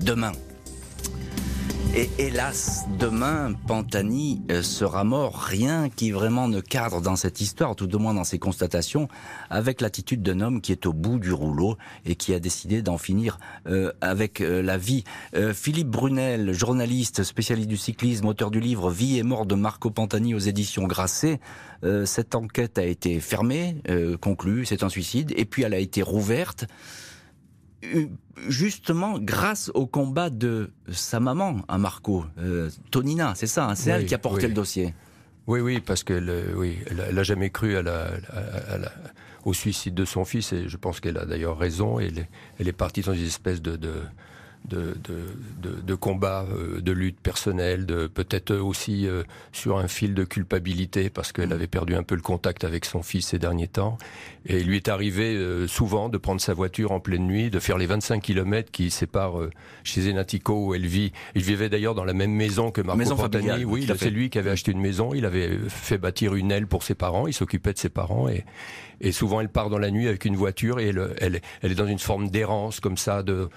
demain. 0.00 0.32
Et 1.94 2.08
hélas, 2.16 2.86
demain, 2.98 3.52
Pantani 3.66 4.40
euh, 4.50 4.62
sera 4.62 5.04
mort. 5.04 5.36
Rien 5.36 5.90
qui 5.90 6.10
vraiment 6.10 6.48
ne 6.48 6.60
cadre 6.60 7.02
dans 7.02 7.16
cette 7.16 7.42
histoire, 7.42 7.76
tout 7.76 7.94
au 7.94 7.98
moins 7.98 8.14
dans 8.14 8.24
ses 8.24 8.38
constatations, 8.38 9.08
avec 9.50 9.82
l'attitude 9.82 10.22
d'un 10.22 10.40
homme 10.40 10.62
qui 10.62 10.72
est 10.72 10.86
au 10.86 10.94
bout 10.94 11.18
du 11.18 11.34
rouleau 11.34 11.76
et 12.06 12.14
qui 12.14 12.32
a 12.32 12.40
décidé 12.40 12.80
d'en 12.80 12.96
finir 12.96 13.38
euh, 13.66 13.92
avec 14.00 14.40
euh, 14.40 14.62
la 14.62 14.78
vie. 14.78 15.04
Philippe 15.52 15.88
Brunel, 15.88 16.52
journaliste, 16.54 17.24
spécialiste 17.24 17.68
du 17.68 17.76
cyclisme, 17.76 18.26
auteur 18.26 18.50
du 18.50 18.60
livre 18.60 18.90
Vie 18.90 19.18
et 19.18 19.22
mort 19.22 19.44
de 19.44 19.54
Marco 19.54 19.90
Pantani 19.90 20.34
aux 20.34 20.38
éditions 20.38 20.86
Grasset. 20.86 21.40
cette 22.04 22.34
enquête 22.34 22.78
a 22.78 22.84
été 22.84 23.20
fermée, 23.20 23.76
conclue, 24.20 24.66
c'est 24.66 24.82
un 24.82 24.88
suicide, 24.88 25.32
et 25.36 25.44
puis 25.44 25.62
elle 25.62 25.74
a 25.74 25.78
été 25.78 26.02
rouverte 26.02 26.66
justement 28.48 29.18
grâce 29.18 29.70
au 29.74 29.86
combat 29.86 30.30
de 30.30 30.70
sa 30.90 31.20
maman, 31.20 31.60
à 31.68 31.74
hein, 31.74 31.78
Marco, 31.78 32.24
euh, 32.38 32.70
Tonina, 32.90 33.34
c'est 33.34 33.46
ça, 33.46 33.68
hein, 33.68 33.74
c'est 33.74 33.90
elle 33.90 34.06
qui 34.06 34.14
a 34.14 34.18
porté 34.18 34.48
le 34.48 34.54
dossier. 34.54 34.94
Oui, 35.46 35.60
oui, 35.60 35.80
parce 35.80 36.04
qu'elle 36.04 36.30
oui, 36.54 36.78
elle, 36.88 37.18
a 37.18 37.22
jamais 37.22 37.50
cru 37.50 37.76
à 37.76 37.82
la, 37.82 38.10
au 39.44 39.52
suicide 39.52 39.94
de 39.94 40.04
son 40.04 40.24
fils, 40.24 40.52
et 40.52 40.68
je 40.68 40.76
pense 40.76 41.00
qu'elle 41.00 41.18
a 41.18 41.24
d'ailleurs 41.24 41.58
raison. 41.58 41.98
Elle, 41.98 42.28
elle 42.58 42.68
est 42.68 42.72
partie 42.72 43.00
dans 43.00 43.12
une 43.12 43.26
espèce 43.26 43.60
de, 43.60 43.76
de 43.76 43.94
de, 44.68 44.96
de, 45.60 45.80
de, 45.80 45.94
combat, 45.94 46.46
euh, 46.50 46.80
de 46.80 46.92
lutte 46.92 47.20
personnelle, 47.20 47.84
de 47.84 48.06
peut-être 48.06 48.54
aussi 48.54 49.06
euh, 49.06 49.22
sur 49.52 49.78
un 49.78 49.88
fil 49.88 50.14
de 50.14 50.24
culpabilité 50.24 51.10
parce 51.10 51.32
qu'elle 51.32 51.52
avait 51.52 51.66
perdu 51.66 51.94
un 51.94 52.02
peu 52.02 52.14
le 52.14 52.22
contact 52.22 52.64
avec 52.64 52.84
son 52.84 53.02
fils 53.02 53.28
ces 53.28 53.38
derniers 53.38 53.68
temps. 53.68 53.98
Et 54.46 54.60
il 54.60 54.66
lui 54.66 54.76
est 54.76 54.88
arrivé 54.88 55.34
euh, 55.34 55.66
souvent 55.66 56.08
de 56.08 56.16
prendre 56.16 56.40
sa 56.40 56.54
voiture 56.54 56.92
en 56.92 57.00
pleine 57.00 57.26
nuit, 57.26 57.50
de 57.50 57.58
faire 57.58 57.78
les 57.78 57.86
25 57.86 58.22
kilomètres 58.22 58.70
qui 58.70 58.90
séparent 58.90 59.38
chez 59.84 60.02
Zenatico 60.02 60.66
où 60.66 60.74
elle 60.74 60.86
vit. 60.86 61.12
Il 61.34 61.42
vivait 61.42 61.68
d'ailleurs 61.68 61.94
dans 61.94 62.04
la 62.04 62.14
même 62.14 62.32
maison 62.32 62.70
que 62.70 62.80
Marco 62.80 62.98
maison 62.98 63.16
Oui, 63.66 63.86
c'est 63.96 64.10
lui 64.10 64.30
qui 64.30 64.38
avait 64.38 64.50
acheté 64.50 64.72
une 64.72 64.80
maison. 64.80 65.12
Il 65.14 65.26
avait 65.26 65.58
fait 65.68 65.98
bâtir 65.98 66.34
une 66.34 66.50
aile 66.50 66.66
pour 66.66 66.82
ses 66.82 66.94
parents. 66.94 67.26
Il 67.26 67.34
s'occupait 67.34 67.72
de 67.72 67.78
ses 67.78 67.88
parents 67.88 68.28
et, 68.28 68.44
et 69.02 69.12
souvent 69.12 69.40
elle 69.40 69.48
part 69.48 69.68
dans 69.68 69.78
la 69.78 69.90
nuit 69.90 70.08
avec 70.08 70.24
une 70.24 70.36
voiture 70.36 70.78
et 70.78 70.92
elle, 71.20 71.40
est 71.62 71.74
dans 71.74 71.86
une 71.86 71.98
forme 71.98 72.30
d'errance 72.30 72.80
comme 72.80 72.96
ça. 72.96 73.22
De, 73.22 73.48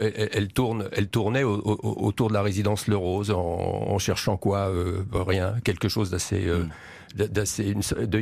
elle, 0.00 0.48
tourne, 0.48 0.88
elle 0.92 1.08
tournait 1.08 1.44
autour 1.44 2.28
de 2.28 2.34
la 2.34 2.42
résidence 2.42 2.88
Le 2.88 2.96
Rose 2.96 3.30
en, 3.30 3.98
cherchant 3.98 4.36
quoi 4.36 4.68
euh, 4.68 5.02
Rien, 5.12 5.54
quelque 5.64 5.88
chose 5.88 6.10
d'assez, 6.10 6.46
euh, 6.46 6.64
d'assez 7.16 7.74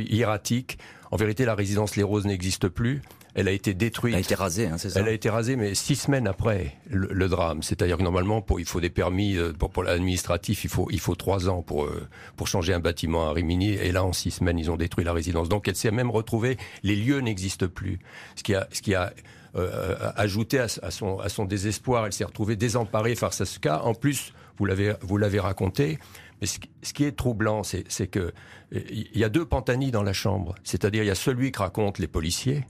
hiératique. 0.09 0.77
En 1.11 1.17
vérité, 1.17 1.45
la 1.45 1.55
résidence 1.55 1.95
Les 1.95 2.03
Roses 2.03 2.25
n'existe 2.25 2.67
plus. 2.67 3.01
Elle 3.35 3.49
a 3.49 3.51
été 3.51 3.73
détruite. 3.73 4.13
Elle 4.13 4.19
a 4.19 4.21
été 4.21 4.33
rasée, 4.33 4.67
hein, 4.67 4.77
c'est 4.77 4.89
ça 4.89 5.01
Elle 5.01 5.09
a 5.09 5.11
été 5.11 5.29
rasée, 5.29 5.57
mais 5.57 5.75
six 5.75 5.97
semaines 5.97 6.25
après 6.25 6.77
le, 6.89 7.27
drame. 7.27 7.63
C'est-à-dire 7.63 7.97
que 7.97 8.03
normalement, 8.03 8.41
pour, 8.41 8.61
il 8.61 8.65
faut 8.65 8.79
des 8.79 8.89
permis 8.89 9.35
euh, 9.35 9.51
pour, 9.51 9.71
pour 9.71 9.83
l'administratif, 9.83 10.63
il 10.63 10.69
faut 10.69 10.87
il 10.89 11.01
faut 11.01 11.15
trois 11.15 11.49
ans 11.49 11.61
pour 11.61 11.83
euh, 11.83 12.07
pour 12.37 12.47
changer 12.47 12.73
un 12.73 12.79
bâtiment 12.79 13.29
à 13.29 13.33
Rimini. 13.33 13.73
Et 13.73 13.91
là, 13.91 14.05
en 14.05 14.13
six 14.13 14.31
semaines, 14.31 14.57
ils 14.57 14.71
ont 14.71 14.77
détruit 14.77 15.03
la 15.03 15.11
résidence. 15.11 15.49
Donc, 15.49 15.67
elle 15.67 15.75
s'est 15.75 15.91
même 15.91 16.11
retrouvée. 16.11 16.55
Les 16.83 16.95
lieux 16.95 17.19
n'existent 17.19 17.67
plus. 17.67 17.99
Ce 18.37 18.43
qui 18.43 18.55
a 18.55 18.69
ce 18.71 18.81
qui 18.81 18.95
a 18.95 19.13
euh, 19.57 19.95
ajouté 20.15 20.59
à, 20.59 20.67
son 20.67 21.19
à 21.19 21.27
son 21.27 21.43
désespoir. 21.43 22.05
Elle 22.05 22.13
s'est 22.13 22.23
retrouvée 22.23 22.55
désemparée 22.55 23.15
face 23.15 23.41
à 23.41 23.45
ce 23.45 23.59
cas. 23.59 23.81
En 23.83 23.93
plus, 23.93 24.33
vous 24.57 24.65
l'avez 24.65 24.93
vous 25.01 25.17
l'avez 25.17 25.41
raconté. 25.41 25.99
Mais 26.45 26.49
ce, 26.83 26.93
qui 26.93 27.03
est 27.03 27.13
troublant, 27.13 27.63
c'est 27.63 28.07
que 28.07 28.31
il 28.71 29.17
y 29.17 29.23
a 29.23 29.29
deux 29.29 29.45
Pantani 29.45 29.89
dans 29.89 30.03
la 30.03 30.13
chambre. 30.13 30.55
C'est-à-dire, 30.63 31.03
il 31.03 31.07
y 31.07 31.11
a 31.11 31.15
celui 31.15 31.51
qui 31.51 31.59
raconte 31.59 31.97
les 31.97 32.07
policiers, 32.07 32.65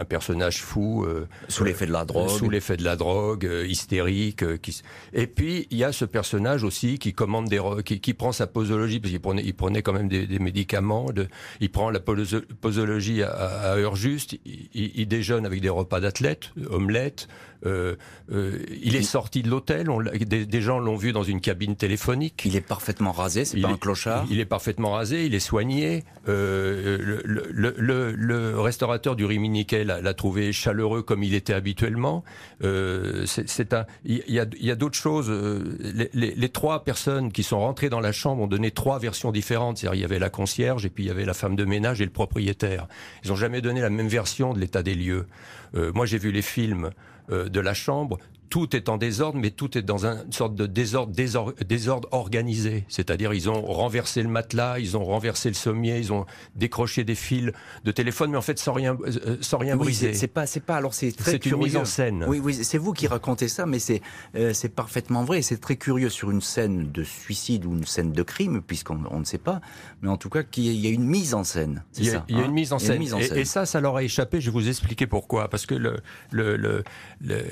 un 0.00 0.04
personnage 0.04 0.62
fou 0.62 1.04
euh, 1.04 1.26
sous 1.48 1.64
l'effet 1.64 1.86
de 1.86 1.92
la 1.92 2.04
drogue 2.04 2.28
sous 2.28 2.48
l'effet 2.48 2.76
de 2.76 2.84
la 2.84 2.94
drogue 2.94 3.44
euh, 3.44 3.66
hystérique 3.66 4.44
euh, 4.44 4.56
qui... 4.56 4.82
et 5.12 5.26
puis 5.26 5.66
il 5.72 5.78
y 5.78 5.82
a 5.82 5.90
ce 5.90 6.04
personnage 6.04 6.62
aussi 6.62 7.00
qui 7.00 7.12
commande 7.12 7.48
des 7.48 7.60
qui, 7.84 8.00
qui 8.00 8.14
prend 8.14 8.30
sa 8.30 8.46
posologie 8.46 9.00
parce 9.00 9.10
qu'il 9.10 9.20
prenait 9.20 9.42
il 9.44 9.54
prenait 9.54 9.82
quand 9.82 9.92
même 9.92 10.08
des, 10.08 10.28
des 10.28 10.38
médicaments 10.38 11.10
de... 11.10 11.26
il 11.60 11.70
prend 11.70 11.90
la 11.90 11.98
posologie 11.98 13.24
à, 13.24 13.30
à 13.30 13.76
heure 13.76 13.96
juste 13.96 14.38
il, 14.44 14.68
il, 14.74 15.08
déjeune 15.08 15.44
avec 15.44 15.60
des 15.60 15.70
repas 15.70 15.98
d'athlètes 15.98 16.52
omelettes 16.70 17.26
Euh, 17.66 17.96
euh, 18.30 18.58
il 18.82 18.94
est 18.94 19.02
sorti 19.02 19.42
de 19.42 19.50
l'hôtel, 19.50 19.88
des, 20.20 20.46
des, 20.46 20.60
gens 20.60 20.78
l'ont 20.78 20.96
vu 20.96 21.12
dans 21.12 21.22
une 21.22 21.40
cabine 21.40 21.76
téléphonique. 21.76 22.42
Il 22.44 22.54
est 22.56 22.60
parfaitement 22.60 23.12
rasé, 23.12 23.44
c'est 23.44 23.60
pas 23.60 23.68
un 23.68 23.76
clochard. 23.76 24.26
Il 24.30 24.38
est 24.38 24.44
parfaitement 24.44 24.92
rasé, 24.92 25.26
il 25.26 25.34
est 25.34 25.40
soigné. 25.40 26.04
Euh, 26.28 26.98
le, 27.00 27.22
le, 27.50 27.74
le, 27.76 28.12
le, 28.12 28.60
restaurateur 28.60 29.16
du 29.16 29.24
Rimini 29.24 29.66
l'a 29.84 30.14
trouvé 30.14 30.52
chaleureux 30.52 31.02
comme 31.02 31.22
il 31.22 31.34
était 31.34 31.54
habituellement. 31.54 32.22
C'est 32.60 33.72
un, 33.72 33.86
il 34.04 34.22
y 34.28 34.70
a, 34.70 34.74
d'autres 34.76 34.98
choses. 34.98 35.30
Les, 35.30 36.10
les, 36.12 36.34
les, 36.34 36.48
trois 36.48 36.84
personnes 36.84 37.32
qui 37.32 37.42
sont 37.42 37.58
rentrées 37.58 37.88
dans 37.88 38.00
la 38.00 38.12
chambre 38.12 38.42
ont 38.42 38.46
donné 38.46 38.70
trois 38.70 38.98
versions 38.98 39.32
différentes. 39.32 39.78
C'est-à-dire 39.78 39.98
il 39.98 40.02
y 40.02 40.04
avait 40.04 40.18
la 40.18 40.30
concierge 40.30 40.84
et 40.86 40.90
puis 40.90 41.04
il 41.04 41.06
y 41.08 41.10
avait 41.10 41.24
la 41.24 41.34
femme 41.34 41.56
de 41.56 41.64
ménage 41.64 42.00
et 42.00 42.04
le 42.04 42.10
propriétaire. 42.10 42.86
Ils 43.24 43.30
n'ont 43.30 43.36
jamais 43.36 43.60
donné 43.60 43.80
la 43.80 43.90
même 43.90 44.08
version 44.08 44.52
de 44.52 44.60
l'état 44.60 44.82
des 44.82 44.94
lieux. 44.94 45.26
Moi 45.74 46.06
j'ai 46.06 46.18
vu 46.18 46.30
les 46.30 46.42
films 46.42 46.90
de 47.28 47.60
la 47.60 47.74
chambre, 47.74 48.18
tout 48.50 48.74
est 48.74 48.88
en 48.88 48.96
désordre, 48.96 49.38
mais 49.38 49.50
tout 49.50 49.76
est 49.76 49.82
dans 49.82 50.06
une 50.06 50.32
sorte 50.32 50.54
de 50.54 50.66
désordre, 50.66 51.12
désordre, 51.12 52.08
organisé. 52.12 52.84
C'est-à-dire, 52.88 53.34
ils 53.34 53.48
ont 53.50 53.62
renversé 53.62 54.22
le 54.22 54.28
matelas, 54.28 54.78
ils 54.78 54.96
ont 54.96 55.04
renversé 55.04 55.48
le 55.48 55.54
sommier, 55.54 55.98
ils 55.98 56.12
ont 56.12 56.26
décroché 56.56 57.04
des 57.04 57.14
fils 57.14 57.52
de 57.84 57.92
téléphone, 57.92 58.30
mais 58.30 58.36
en 58.36 58.42
fait 58.42 58.58
sans 58.58 58.72
rien, 58.72 58.96
euh, 59.04 59.36
sans 59.40 59.58
rien 59.58 59.76
briser. 59.76 60.14
C'est 60.14 60.26
pas, 60.28 60.46
c'est 60.46 60.60
pas. 60.60 60.76
Alors 60.76 60.94
c'est 60.94 61.12
très 61.12 61.32
C'est 61.32 61.46
une 61.46 61.58
mise 61.58 61.76
en 61.76 61.84
scène. 61.84 62.24
Oui, 62.28 62.40
oui, 62.42 62.54
c'est 62.54 62.78
vous 62.78 62.92
qui 62.92 63.06
racontez 63.06 63.48
ça, 63.48 63.66
mais 63.66 63.78
c'est, 63.78 64.02
euh, 64.34 64.52
c'est 64.52 64.68
parfaitement 64.68 65.24
vrai. 65.24 65.42
C'est 65.42 65.58
très 65.58 65.76
curieux 65.76 66.08
sur 66.08 66.30
une 66.30 66.40
scène 66.40 66.90
de 66.90 67.04
suicide 67.04 67.64
ou 67.66 67.72
une 67.74 67.86
scène 67.86 68.12
de 68.12 68.22
crime, 68.22 68.62
puisqu'on 68.62 69.00
on 69.10 69.20
ne 69.20 69.24
sait 69.24 69.38
pas. 69.38 69.60
Mais 70.02 70.08
en 70.08 70.16
tout 70.16 70.30
cas, 70.30 70.42
qu'il 70.42 70.64
y 70.64 70.86
a 70.86 70.90
une 70.90 71.06
mise 71.06 71.34
en 71.34 71.44
scène. 71.44 71.84
Il 71.96 72.06
y 72.06 72.10
a, 72.10 72.24
il 72.28 72.38
y 72.38 72.40
a 72.40 72.44
une 72.44 72.52
mise 72.52 72.72
en 72.72 72.78
scène. 72.78 73.02
Et, 73.02 73.44
ça, 73.44 73.66
ça 73.66 73.80
leur 73.80 73.96
a 73.96 74.02
échappé. 74.02 74.40
Je 74.40 74.46
vais 74.46 74.52
vous 74.52 74.68
expliquer 74.68 75.06
pourquoi. 75.06 75.48
Parce 75.48 75.66
que 75.66 75.74
le, 75.74 76.00
le, 76.30 76.56
le, 76.56 76.84
le 77.20 77.42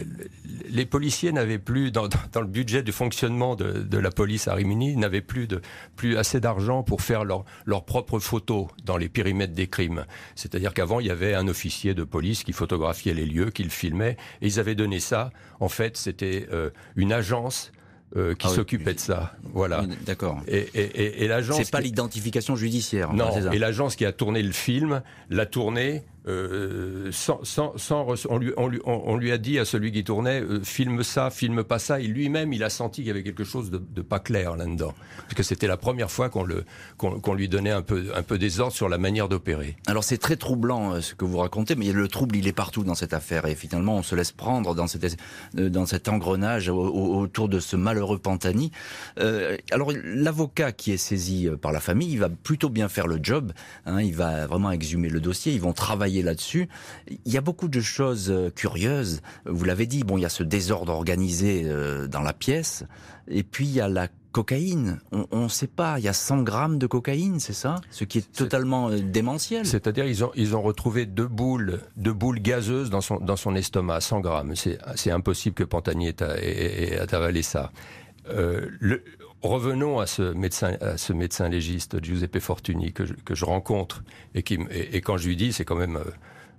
les 0.68 0.85
les 0.86 0.88
policiers 0.88 1.32
n'avaient 1.32 1.58
plus, 1.58 1.90
dans, 1.90 2.06
dans, 2.32 2.40
le 2.40 2.46
budget 2.46 2.84
du 2.84 2.92
fonctionnement 2.92 3.56
de, 3.56 3.72
de 3.82 3.98
la 3.98 4.12
police 4.12 4.46
à 4.46 4.54
Rimini, 4.54 4.96
n'avaient 4.96 5.20
plus, 5.20 5.48
de, 5.48 5.60
plus 5.96 6.16
assez 6.16 6.38
d'argent 6.38 6.84
pour 6.84 7.02
faire 7.02 7.24
leurs 7.24 7.44
leur 7.64 7.84
propres 7.84 8.20
photos 8.20 8.68
dans 8.84 8.96
les 8.96 9.08
périmètres 9.08 9.52
des 9.52 9.66
crimes. 9.66 10.06
C'est-à-dire 10.36 10.72
qu'avant, 10.74 11.00
il 11.00 11.06
y 11.06 11.10
avait 11.10 11.34
un 11.34 11.48
officier 11.48 11.92
de 11.92 12.04
police 12.04 12.44
qui 12.44 12.52
photographiait 12.52 13.14
les 13.14 13.26
lieux, 13.26 13.50
qui 13.50 13.64
le 13.64 13.70
filmait, 13.70 14.16
et 14.40 14.46
ils 14.46 14.60
avaient 14.60 14.76
donné 14.76 15.00
ça. 15.00 15.30
En 15.58 15.68
fait, 15.68 15.96
c'était 15.96 16.46
euh, 16.52 16.70
une 16.94 17.12
agence 17.12 17.72
euh, 18.16 18.36
qui 18.36 18.46
ah 18.46 18.50
s'occupait 18.50 18.94
de 18.94 19.00
ça. 19.00 19.32
Voilà. 19.42 19.84
D'accord. 20.06 20.40
Et, 20.46 20.68
et, 20.74 21.24
et, 21.24 21.26
l'agence. 21.26 21.56
C'est 21.56 21.72
pas 21.72 21.80
l'identification 21.80 22.54
judiciaire. 22.54 23.12
Non. 23.12 23.32
Et 23.50 23.58
l'agence 23.58 23.96
qui 23.96 24.04
a 24.04 24.12
tourné 24.12 24.40
le 24.44 24.52
film 24.52 25.02
l'a 25.30 25.46
tourné 25.46 26.04
on, 28.84 29.16
lui, 29.16 29.32
a 29.32 29.38
dit 29.38 29.58
à 29.58 29.64
celui 29.64 29.92
qui 29.92 30.02
tournait 30.02 30.40
euh, 30.40 30.60
filme 30.62 31.02
ça, 31.02 31.30
filme 31.30 31.62
pas 31.62 31.78
ça. 31.78 32.00
Et 32.00 32.06
lui-même, 32.06 32.52
il 32.52 32.64
a 32.64 32.70
senti 32.70 33.02
qu'il 33.02 33.08
y 33.08 33.10
avait 33.10 33.22
quelque 33.22 33.44
chose 33.44 33.70
de, 33.70 34.02
pas 34.02 34.18
clair 34.18 34.56
là-dedans, 34.56 34.92
parce 35.22 35.34
que 35.34 35.42
c'était 35.42 35.66
la 35.66 35.76
première 35.76 36.10
fois 36.10 36.28
qu'on 36.28 37.34
lui 37.34 37.48
donnait 37.48 37.70
un 37.70 37.82
peu 37.82 38.38
des 38.38 38.60
ordres 38.60 38.74
sur 38.74 38.88
la 38.88 38.98
manière 38.98 39.28
d'opérer. 39.28 39.76
Alors 39.86 40.04
c'est 40.04 40.18
très 40.18 40.36
troublant 40.36 40.94
euh, 40.94 41.00
ce 41.00 41.14
que 41.14 41.24
vous 41.24 41.38
racontez, 41.38 41.76
mais 41.76 41.92
le 41.92 42.08
trouble 42.08 42.36
il 42.36 42.48
est 42.48 42.52
partout 42.52 42.84
dans 42.84 42.94
cette 42.94 43.14
affaire 43.14 43.46
et 43.46 43.54
finalement 43.54 43.96
on 43.96 44.02
se 44.02 44.14
laisse 44.14 44.32
prendre 44.32 44.74
dans 44.74 44.86
euh, 44.86 45.86
cet 45.86 46.08
engrenage 46.08 46.68
autour 46.68 47.48
de 47.48 47.60
ce 47.60 47.76
malheureux 47.76 48.18
Pantani. 48.18 48.72
Alors 49.70 49.92
l'avocat 49.92 50.72
qui 50.72 50.92
est 50.92 50.96
saisi 50.96 51.48
par 51.60 51.72
la 51.72 51.80
famille, 51.80 52.10
il 52.12 52.18
va 52.18 52.28
plutôt 52.28 52.68
bien 52.68 52.88
faire 52.88 53.06
le 53.06 53.18
job. 53.22 53.52
Hein, 53.84 54.02
il 54.02 54.14
va 54.14 54.46
vraiment 54.46 54.70
exhumer 54.70 55.08
le 55.08 55.20
dossier. 55.20 55.52
Ils 55.52 55.60
vont 55.60 55.72
travailler 55.72 56.15
là-dessus. 56.22 56.68
Il 57.24 57.32
y 57.32 57.36
a 57.36 57.40
beaucoup 57.40 57.68
de 57.68 57.80
choses 57.80 58.30
euh, 58.30 58.50
curieuses. 58.50 59.20
Vous 59.44 59.64
l'avez 59.64 59.86
dit, 59.86 60.04
bon, 60.04 60.18
il 60.18 60.22
y 60.22 60.24
a 60.24 60.30
ce 60.30 60.42
désordre 60.42 60.92
organisé 60.92 61.62
euh, 61.64 62.06
dans 62.08 62.20
la 62.20 62.32
pièce. 62.32 62.84
Et 63.28 63.42
puis 63.42 63.66
il 63.66 63.72
y 63.72 63.80
a 63.80 63.88
la 63.88 64.08
cocaïne. 64.32 64.98
On 65.10 65.44
ne 65.44 65.48
sait 65.48 65.66
pas. 65.66 65.98
Il 65.98 66.04
y 66.04 66.08
a 66.08 66.12
100 66.12 66.42
grammes 66.42 66.78
de 66.78 66.86
cocaïne, 66.86 67.40
c'est 67.40 67.54
ça? 67.54 67.76
Ce 67.90 68.04
qui 68.04 68.18
est 68.18 68.32
totalement 68.32 68.90
euh, 68.90 69.00
démentiel. 69.00 69.66
C'est-à-dire 69.66 70.04
ils 70.04 70.24
ont 70.24 70.30
ils 70.34 70.54
ont 70.54 70.62
retrouvé 70.62 71.06
deux 71.06 71.28
boules 71.28 71.80
deux 71.96 72.12
boules 72.12 72.40
gazeuses 72.40 72.90
dans 72.90 73.00
son 73.00 73.18
dans 73.18 73.36
son 73.36 73.54
estomac, 73.54 74.00
100 74.00 74.20
grammes. 74.20 74.54
C'est 74.54 75.10
impossible 75.10 75.54
que 75.54 75.64
Pantani 75.64 76.08
ait, 76.08 76.16
ait, 76.20 77.14
avalé 77.14 77.42
ça. 77.42 77.72
le, 78.28 79.02
revenons 79.46 79.98
à 79.98 80.06
ce 80.06 80.22
médecin, 80.22 80.76
à 80.80 80.96
ce 80.96 81.12
médecin 81.12 81.48
légiste, 81.48 82.02
Giuseppe 82.02 82.38
Fortuny, 82.38 82.92
que 82.92 83.04
je, 83.04 83.14
que 83.14 83.34
je 83.34 83.44
rencontre 83.44 84.02
et 84.34 84.42
qui, 84.42 84.58
et, 84.70 85.00
quand 85.00 85.16
je 85.16 85.28
lui 85.28 85.36
dis, 85.36 85.52
c'est 85.52 85.64
quand 85.64 85.76
même, 85.76 85.96
euh, 85.96 86.10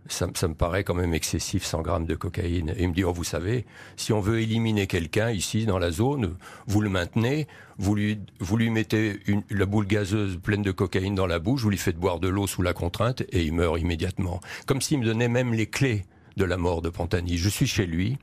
ça, 0.08 0.28
me 0.28 0.54
paraît 0.54 0.84
quand 0.84 0.94
même 0.94 1.14
excessif, 1.14 1.64
100 1.64 1.82
grammes 1.82 2.06
de 2.06 2.16
cocaïne. 2.16 2.74
Il 2.78 2.90
me 2.90 2.94
dit, 2.94 3.04
oh, 3.04 3.14
vous 3.14 3.24
savez, 3.24 3.66
si 3.96 4.14
on 4.14 4.20
veut 4.20 4.42
éliminer 4.42 4.88
quelqu'un 4.88 5.32
ici 5.32 5.66
dans 5.66 5.80
la 5.80 5.92
zone, 5.92 6.36
vous 6.68 6.82
le 6.82 6.90
maintenez, 6.90 7.48
vous 7.78 7.96
lui, 7.96 8.20
vous 8.40 8.58
lui 8.58 8.70
mettez 8.70 9.20
la 9.50 9.66
boule 9.66 9.88
gazeuse 9.88 10.38
pleine 10.38 10.62
de 10.62 10.72
cocaïne 10.72 11.16
dans 11.16 11.28
la 11.28 11.40
bouche, 11.40 11.62
vous 11.62 11.70
lui 11.70 11.78
faites 11.78 11.98
boire 11.98 12.20
de 12.20 12.28
l'eau 12.28 12.48
sous 12.48 12.62
la 12.62 12.74
contrainte 12.74 13.22
et 13.32 13.44
il 13.44 13.54
meurt 13.54 13.80
immédiatement. 13.80 14.40
Comme 14.66 14.82
s'il 14.82 15.00
me 15.00 15.06
donnait 15.06 15.28
même 15.28 15.54
les 15.54 15.68
clés 15.68 16.06
de 16.38 16.46
la 16.46 16.58
mort 16.58 16.82
de 16.82 16.90
Pantani. 16.90 17.38
Je 17.38 17.50
suis 17.50 17.68
chez 17.68 17.86
lui. 17.86 18.18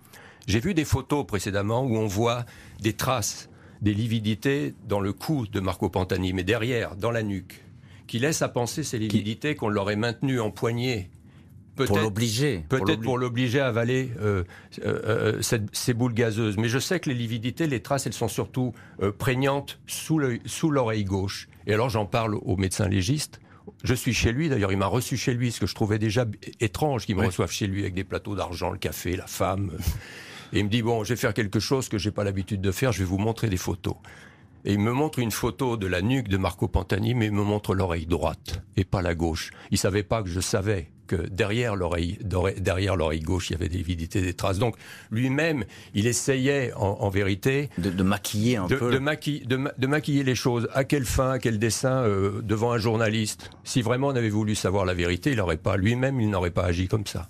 J'ai 0.46 0.60
vu 0.60 0.72
des 0.72 0.84
photos 0.84 1.26
précédemment 1.26 1.82
où 1.82 1.96
on 1.96 2.06
voit 2.06 2.44
des 2.80 2.92
traces 2.92 3.48
des 3.84 3.94
lividités 3.94 4.74
dans 4.88 4.98
le 4.98 5.12
cou 5.12 5.46
de 5.46 5.60
Marco 5.60 5.90
Pantani, 5.90 6.32
mais 6.32 6.42
derrière, 6.42 6.96
dans 6.96 7.10
la 7.10 7.22
nuque, 7.22 7.62
qui 8.06 8.18
laisse 8.18 8.40
à 8.40 8.48
penser 8.48 8.82
ces 8.82 8.98
lividités 8.98 9.54
qu'on 9.54 9.68
l'aurait 9.68 9.94
maintenu 9.94 10.40
en 10.40 10.50
poignée. 10.50 11.10
Pour 11.76 11.98
l'obliger. 11.98 12.64
Peut-être 12.68 13.00
pour 13.00 13.18
l'obliger 13.18 13.58
à 13.58 13.66
avaler 13.66 14.10
euh, 14.20 14.44
euh, 14.84 15.40
euh 15.42 15.66
ces 15.72 15.92
boules 15.92 16.14
gazeuses. 16.14 16.56
Mais 16.56 16.68
je 16.68 16.78
sais 16.78 17.00
que 17.00 17.10
les 17.10 17.16
lividités, 17.16 17.66
les 17.66 17.82
traces, 17.82 18.06
elles 18.06 18.12
sont 18.12 18.28
surtout 18.28 18.72
euh, 19.02 19.10
prégnantes 19.10 19.80
sous 19.86 20.18
l'oreille 20.70 21.04
gauche. 21.04 21.48
Et 21.66 21.74
alors 21.74 21.90
j'en 21.90 22.06
parle 22.06 22.36
au 22.36 22.56
médecin 22.56 22.88
légiste. 22.88 23.40
Je 23.82 23.94
suis 23.94 24.14
chez 24.14 24.30
lui, 24.30 24.48
d'ailleurs 24.48 24.70
il 24.70 24.78
m'a 24.78 24.86
reçu 24.86 25.16
chez 25.16 25.34
lui, 25.34 25.50
ce 25.50 25.58
que 25.58 25.66
je 25.66 25.74
trouvais 25.74 25.98
déjà 25.98 26.26
étrange 26.60 27.06
qu'il 27.06 27.16
me 27.16 27.26
reçoive 27.26 27.50
chez 27.50 27.66
lui 27.66 27.80
avec 27.80 27.94
des 27.94 28.04
plateaux 28.04 28.36
d'argent, 28.36 28.70
le 28.70 28.78
café, 28.78 29.16
la 29.16 29.26
femme. 29.26 29.72
Et 30.54 30.60
il 30.60 30.64
me 30.64 30.70
dit, 30.70 30.82
bon, 30.82 31.02
je 31.02 31.10
vais 31.10 31.16
faire 31.16 31.34
quelque 31.34 31.58
chose 31.58 31.88
que 31.88 31.98
j'ai 31.98 32.12
pas 32.12 32.22
l'habitude 32.22 32.60
de 32.60 32.70
faire, 32.70 32.92
je 32.92 33.00
vais 33.00 33.04
vous 33.04 33.18
montrer 33.18 33.48
des 33.48 33.56
photos. 33.56 33.96
Et 34.64 34.72
il 34.72 34.78
me 34.78 34.92
montre 34.92 35.18
une 35.18 35.32
photo 35.32 35.76
de 35.76 35.88
la 35.88 36.00
nuque 36.00 36.28
de 36.28 36.36
Marco 36.36 36.68
Pantani, 36.68 37.12
mais 37.14 37.26
il 37.26 37.32
me 37.32 37.42
montre 37.42 37.74
l'oreille 37.74 38.06
droite 38.06 38.62
et 38.76 38.84
pas 38.84 39.02
la 39.02 39.16
gauche. 39.16 39.50
Il 39.72 39.78
savait 39.78 40.04
pas 40.04 40.22
que 40.22 40.28
je 40.28 40.40
savais 40.40 40.92
que 41.06 41.16
derrière 41.16 41.76
l'oreille, 41.76 42.18
derrière 42.58 42.96
l'oreille 42.96 43.20
gauche, 43.20 43.50
il 43.50 43.54
y 43.54 43.56
avait 43.56 43.68
des 43.68 43.82
vidités, 43.82 44.20
des 44.20 44.34
traces. 44.34 44.58
Donc 44.58 44.76
lui-même, 45.10 45.64
il 45.94 46.06
essayait 46.06 46.72
en, 46.74 47.08
vérité 47.08 47.70
de, 47.78 48.02
maquiller 48.02 48.56
un 48.56 48.66
peu, 48.66 48.90
de, 48.90 49.72
de, 49.78 49.86
maquiller 49.86 50.24
les 50.24 50.34
choses. 50.34 50.68
À 50.72 50.84
quelle 50.84 51.04
fin, 51.04 51.32
à 51.32 51.38
quel 51.38 51.58
dessin 51.58 52.02
euh, 52.02 52.40
devant 52.42 52.72
un 52.72 52.78
journaliste? 52.78 53.50
Si 53.64 53.82
vraiment 53.82 54.08
on 54.08 54.16
avait 54.16 54.30
voulu 54.30 54.54
savoir 54.54 54.84
la 54.84 54.94
vérité, 54.94 55.30
il 55.30 55.36
n'aurait 55.36 55.56
pas 55.56 55.76
lui-même, 55.76 56.20
il 56.20 56.30
n'aurait 56.30 56.50
pas 56.50 56.64
agi 56.64 56.88
comme 56.88 57.06
ça. 57.06 57.28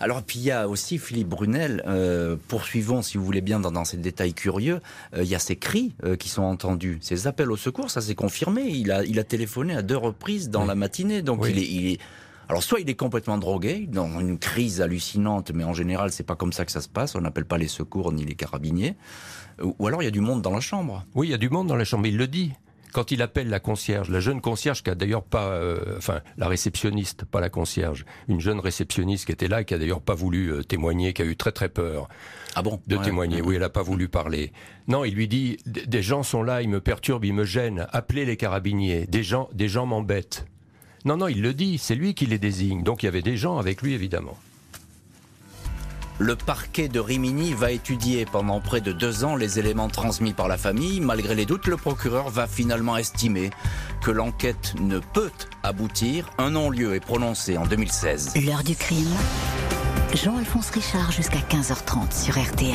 Alors 0.00 0.22
puis 0.22 0.38
il 0.38 0.44
y 0.44 0.50
a 0.50 0.68
aussi 0.68 0.98
Philippe 0.98 1.28
Brunel. 1.28 1.82
Euh, 1.86 2.36
poursuivons, 2.48 3.02
si 3.02 3.18
vous 3.18 3.24
voulez 3.24 3.40
bien, 3.40 3.60
dans, 3.60 3.84
ces 3.84 3.96
détails 3.96 4.34
curieux. 4.34 4.80
Euh, 5.14 5.22
il 5.22 5.28
y 5.28 5.34
a 5.34 5.38
ces 5.38 5.56
cris 5.56 5.94
qui 6.18 6.28
sont 6.28 6.42
entendus, 6.42 6.98
ces 7.00 7.26
appels 7.26 7.50
au 7.50 7.56
secours, 7.56 7.90
ça 7.90 8.00
s'est 8.00 8.14
confirmé. 8.14 8.62
Il 8.68 8.90
a, 8.90 9.04
il 9.04 9.18
a 9.18 9.24
téléphoné 9.24 9.74
à 9.74 9.82
deux 9.82 9.96
reprises 9.96 10.50
dans 10.50 10.64
la 10.64 10.74
matinée, 10.74 11.22
donc 11.22 11.44
il 11.48 11.58
est, 11.58 11.66
il 11.66 11.92
est 11.92 11.98
alors 12.50 12.64
soit 12.64 12.80
il 12.80 12.90
est 12.90 12.96
complètement 12.96 13.38
drogué, 13.38 13.86
dans 13.86 14.18
une 14.18 14.36
crise 14.36 14.80
hallucinante, 14.80 15.52
mais 15.54 15.62
en 15.62 15.72
général 15.72 16.10
c'est 16.10 16.24
pas 16.24 16.34
comme 16.34 16.52
ça 16.52 16.64
que 16.64 16.72
ça 16.72 16.80
se 16.80 16.88
passe. 16.88 17.14
On 17.14 17.20
n'appelle 17.20 17.44
pas 17.44 17.58
les 17.58 17.68
secours 17.68 18.12
ni 18.12 18.24
les 18.24 18.34
carabiniers. 18.34 18.96
Ou 19.62 19.86
alors 19.86 20.02
il 20.02 20.06
y 20.06 20.08
a 20.08 20.10
du 20.10 20.20
monde 20.20 20.42
dans 20.42 20.50
la 20.50 20.58
chambre. 20.58 21.04
Oui, 21.14 21.28
il 21.28 21.30
y 21.30 21.34
a 21.34 21.38
du 21.38 21.48
monde 21.48 21.68
dans 21.68 21.76
la 21.76 21.84
chambre. 21.84 22.08
Il 22.08 22.16
le 22.16 22.26
dit 22.26 22.50
quand 22.92 23.12
il 23.12 23.22
appelle 23.22 23.48
la 23.48 23.60
concierge, 23.60 24.10
la 24.10 24.18
jeune 24.18 24.40
concierge 24.40 24.82
qui 24.82 24.90
a 24.90 24.96
d'ailleurs 24.96 25.22
pas, 25.22 25.44
euh, 25.50 25.96
enfin 25.96 26.22
la 26.38 26.48
réceptionniste, 26.48 27.24
pas 27.24 27.40
la 27.40 27.50
concierge, 27.50 28.04
une 28.26 28.40
jeune 28.40 28.58
réceptionniste 28.58 29.26
qui 29.26 29.32
était 29.32 29.46
là, 29.46 29.62
qui 29.62 29.74
a 29.74 29.78
d'ailleurs 29.78 30.00
pas 30.00 30.14
voulu 30.14 30.48
euh, 30.48 30.64
témoigner, 30.64 31.12
qui 31.12 31.22
a 31.22 31.26
eu 31.26 31.36
très 31.36 31.52
très 31.52 31.68
peur. 31.68 32.08
Ah 32.56 32.62
bon? 32.62 32.80
De 32.88 32.96
témoigner. 32.96 33.42
Oui, 33.42 33.54
elle 33.54 33.62
a 33.62 33.70
pas 33.70 33.82
voulu 33.82 34.08
parler. 34.08 34.52
Non, 34.88 35.04
il 35.04 35.14
lui 35.14 35.28
dit 35.28 35.58
des 35.66 36.02
gens 36.02 36.24
sont 36.24 36.42
là, 36.42 36.62
ils 36.62 36.68
me 36.68 36.80
perturbent, 36.80 37.24
ils 37.24 37.32
me 37.32 37.44
gênent. 37.44 37.86
Appelez 37.92 38.24
les 38.24 38.36
carabiniers. 38.36 39.06
Des 39.06 39.22
gens, 39.22 39.48
des 39.52 39.68
gens 39.68 39.86
m'embêtent. 39.86 40.46
Non, 41.04 41.16
non, 41.16 41.28
il 41.28 41.40
le 41.40 41.54
dit, 41.54 41.78
c'est 41.78 41.94
lui 41.94 42.14
qui 42.14 42.26
les 42.26 42.38
désigne. 42.38 42.82
Donc 42.82 43.02
il 43.02 43.06
y 43.06 43.08
avait 43.08 43.22
des 43.22 43.36
gens 43.36 43.58
avec 43.58 43.82
lui, 43.82 43.94
évidemment. 43.94 44.36
Le 46.18 46.36
parquet 46.36 46.88
de 46.88 47.00
Rimini 47.00 47.54
va 47.54 47.70
étudier 47.70 48.26
pendant 48.26 48.60
près 48.60 48.82
de 48.82 48.92
deux 48.92 49.24
ans 49.24 49.36
les 49.36 49.58
éléments 49.58 49.88
transmis 49.88 50.34
par 50.34 50.48
la 50.48 50.58
famille. 50.58 51.00
Malgré 51.00 51.34
les 51.34 51.46
doutes, 51.46 51.66
le 51.66 51.78
procureur 51.78 52.28
va 52.28 52.46
finalement 52.46 52.98
estimer 52.98 53.48
que 54.02 54.10
l'enquête 54.10 54.74
ne 54.78 54.98
peut 54.98 55.30
aboutir. 55.62 56.28
Un 56.36 56.50
non-lieu 56.50 56.94
est 56.94 57.00
prononcé 57.00 57.56
en 57.56 57.64
2016. 57.64 58.34
L'heure 58.44 58.62
du 58.62 58.76
crime. 58.76 59.16
Jean-Alphonse 60.12 60.68
Richard 60.70 61.10
jusqu'à 61.10 61.38
15h30 61.38 62.12
sur 62.12 62.38
RTL. 62.38 62.74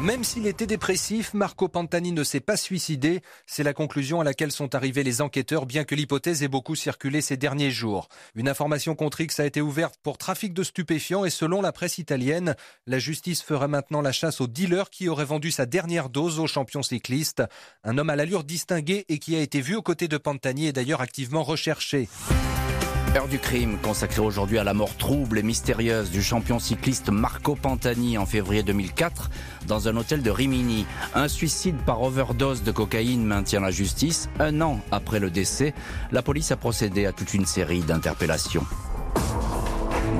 Même 0.00 0.22
s'il 0.22 0.46
était 0.46 0.68
dépressif, 0.68 1.34
Marco 1.34 1.66
Pantani 1.66 2.12
ne 2.12 2.22
s'est 2.22 2.38
pas 2.38 2.56
suicidé. 2.56 3.20
C'est 3.48 3.64
la 3.64 3.72
conclusion 3.72 4.20
à 4.20 4.24
laquelle 4.24 4.52
sont 4.52 4.76
arrivés 4.76 5.02
les 5.02 5.20
enquêteurs, 5.20 5.66
bien 5.66 5.82
que 5.82 5.96
l'hypothèse 5.96 6.44
ait 6.44 6.48
beaucoup 6.48 6.76
circulé 6.76 7.20
ces 7.20 7.36
derniers 7.36 7.72
jours. 7.72 8.08
Une 8.36 8.48
information 8.48 8.94
contre 8.94 9.20
X 9.22 9.40
a 9.40 9.46
été 9.46 9.60
ouverte 9.60 9.96
pour 10.00 10.16
trafic 10.16 10.54
de 10.54 10.62
stupéfiants 10.62 11.24
et 11.24 11.30
selon 11.30 11.60
la 11.60 11.72
presse 11.72 11.98
italienne, 11.98 12.54
la 12.86 13.00
justice 13.00 13.42
fera 13.42 13.66
maintenant 13.66 14.00
la 14.00 14.12
chasse 14.12 14.40
au 14.40 14.46
dealer 14.46 14.88
qui 14.88 15.08
aurait 15.08 15.24
vendu 15.24 15.50
sa 15.50 15.66
dernière 15.66 16.10
dose 16.10 16.38
au 16.38 16.46
champion 16.46 16.84
cycliste. 16.84 17.42
Un 17.82 17.98
homme 17.98 18.10
à 18.10 18.14
l'allure 18.14 18.44
distinguée 18.44 19.04
et 19.08 19.18
qui 19.18 19.34
a 19.34 19.40
été 19.40 19.60
vu 19.60 19.74
aux 19.74 19.82
côtés 19.82 20.06
de 20.06 20.16
Pantani 20.16 20.68
est 20.68 20.72
d'ailleurs 20.72 21.00
activement 21.00 21.42
recherché. 21.42 22.08
Heure 23.18 23.26
du 23.26 23.40
crime 23.40 23.78
consacrée 23.82 24.20
aujourd'hui 24.20 24.58
à 24.58 24.64
la 24.64 24.74
mort 24.74 24.96
trouble 24.96 25.40
et 25.40 25.42
mystérieuse 25.42 26.12
du 26.12 26.22
champion 26.22 26.60
cycliste 26.60 27.08
Marco 27.08 27.56
Pantani 27.56 28.16
en 28.16 28.26
février 28.26 28.62
2004 28.62 29.28
dans 29.66 29.88
un 29.88 29.96
hôtel 29.96 30.22
de 30.22 30.30
Rimini. 30.30 30.86
Un 31.16 31.26
suicide 31.26 31.74
par 31.84 32.00
overdose 32.00 32.62
de 32.62 32.70
cocaïne 32.70 33.24
maintient 33.24 33.58
la 33.58 33.72
justice. 33.72 34.28
Un 34.38 34.60
an 34.60 34.78
après 34.92 35.18
le 35.18 35.30
décès, 35.30 35.74
la 36.12 36.22
police 36.22 36.52
a 36.52 36.56
procédé 36.56 37.06
à 37.06 37.12
toute 37.12 37.34
une 37.34 37.44
série 37.44 37.80
d'interpellations. 37.80 38.64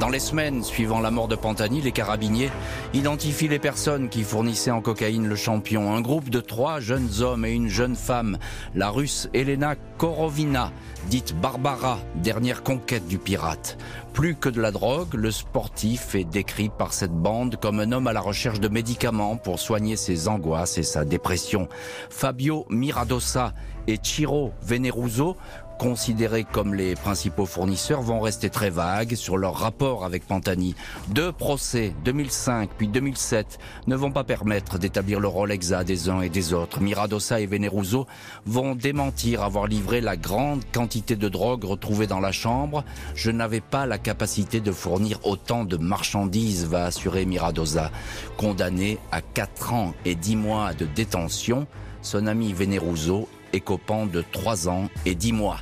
Dans 0.00 0.08
les 0.08 0.20
semaines 0.20 0.62
suivant 0.62 1.00
la 1.00 1.10
mort 1.10 1.26
de 1.26 1.34
Pantani, 1.34 1.80
les 1.80 1.90
carabiniers 1.90 2.50
identifient 2.94 3.48
les 3.48 3.58
personnes 3.58 4.08
qui 4.08 4.22
fournissaient 4.22 4.70
en 4.70 4.80
cocaïne 4.80 5.26
le 5.26 5.34
champion. 5.34 5.92
Un 5.92 6.00
groupe 6.00 6.30
de 6.30 6.40
trois 6.40 6.78
jeunes 6.78 7.20
hommes 7.20 7.44
et 7.44 7.50
une 7.50 7.68
jeune 7.68 7.96
femme, 7.96 8.38
la 8.76 8.90
russe 8.90 9.28
Elena 9.34 9.74
Korovina, 9.96 10.70
dite 11.10 11.34
Barbara, 11.34 11.98
dernière 12.14 12.62
conquête 12.62 13.08
du 13.08 13.18
pirate. 13.18 13.76
Plus 14.12 14.36
que 14.36 14.48
de 14.48 14.60
la 14.60 14.70
drogue, 14.70 15.14
le 15.14 15.32
sportif 15.32 16.14
est 16.14 16.24
décrit 16.24 16.70
par 16.70 16.92
cette 16.92 17.12
bande 17.12 17.56
comme 17.56 17.80
un 17.80 17.90
homme 17.90 18.06
à 18.06 18.12
la 18.12 18.20
recherche 18.20 18.60
de 18.60 18.68
médicaments 18.68 19.36
pour 19.36 19.58
soigner 19.58 19.96
ses 19.96 20.28
angoisses 20.28 20.78
et 20.78 20.84
sa 20.84 21.04
dépression. 21.04 21.68
Fabio 22.08 22.66
Miradosa 22.70 23.52
et 23.88 23.98
Ciro 24.00 24.52
Veneruso 24.62 25.36
considérés 25.78 26.44
comme 26.44 26.74
les 26.74 26.94
principaux 26.94 27.46
fournisseurs 27.46 28.02
vont 28.02 28.20
rester 28.20 28.50
très 28.50 28.70
vagues 28.70 29.14
sur 29.14 29.38
leur 29.38 29.54
rapport 29.54 30.04
avec 30.04 30.26
Pantani. 30.26 30.74
Deux 31.08 31.32
procès, 31.32 31.94
2005 32.04 32.70
puis 32.76 32.88
2007, 32.88 33.58
ne 33.86 33.96
vont 33.96 34.10
pas 34.10 34.24
permettre 34.24 34.78
d'établir 34.78 35.20
le 35.20 35.28
rôle 35.28 35.52
exact 35.52 35.84
des 35.84 36.08
uns 36.10 36.20
et 36.20 36.28
des 36.28 36.52
autres. 36.52 36.80
Miradosa 36.80 37.40
et 37.40 37.46
Veneruso 37.46 38.06
vont 38.44 38.74
démentir 38.74 39.42
avoir 39.42 39.66
livré 39.66 40.00
la 40.00 40.16
grande 40.16 40.62
quantité 40.72 41.16
de 41.16 41.28
drogue 41.28 41.64
retrouvée 41.64 42.06
dans 42.06 42.20
la 42.20 42.32
chambre. 42.32 42.84
Je 43.14 43.30
n'avais 43.30 43.60
pas 43.60 43.86
la 43.86 43.98
capacité 43.98 44.60
de 44.60 44.72
fournir 44.72 45.20
autant 45.24 45.64
de 45.64 45.76
marchandises, 45.76 46.66
va 46.66 46.86
assurer 46.86 47.24
Miradosa. 47.24 47.90
Condamné 48.36 48.98
à 49.12 49.20
4 49.20 49.72
ans 49.72 49.94
et 50.04 50.16
10 50.16 50.36
mois 50.36 50.74
de 50.74 50.86
détention, 50.86 51.66
son 52.02 52.26
ami 52.26 52.52
Veneruso 52.52 53.28
écopant 53.52 54.06
de 54.06 54.22
3 54.32 54.68
ans 54.68 54.88
et 55.06 55.14
10 55.14 55.32
mois. 55.32 55.58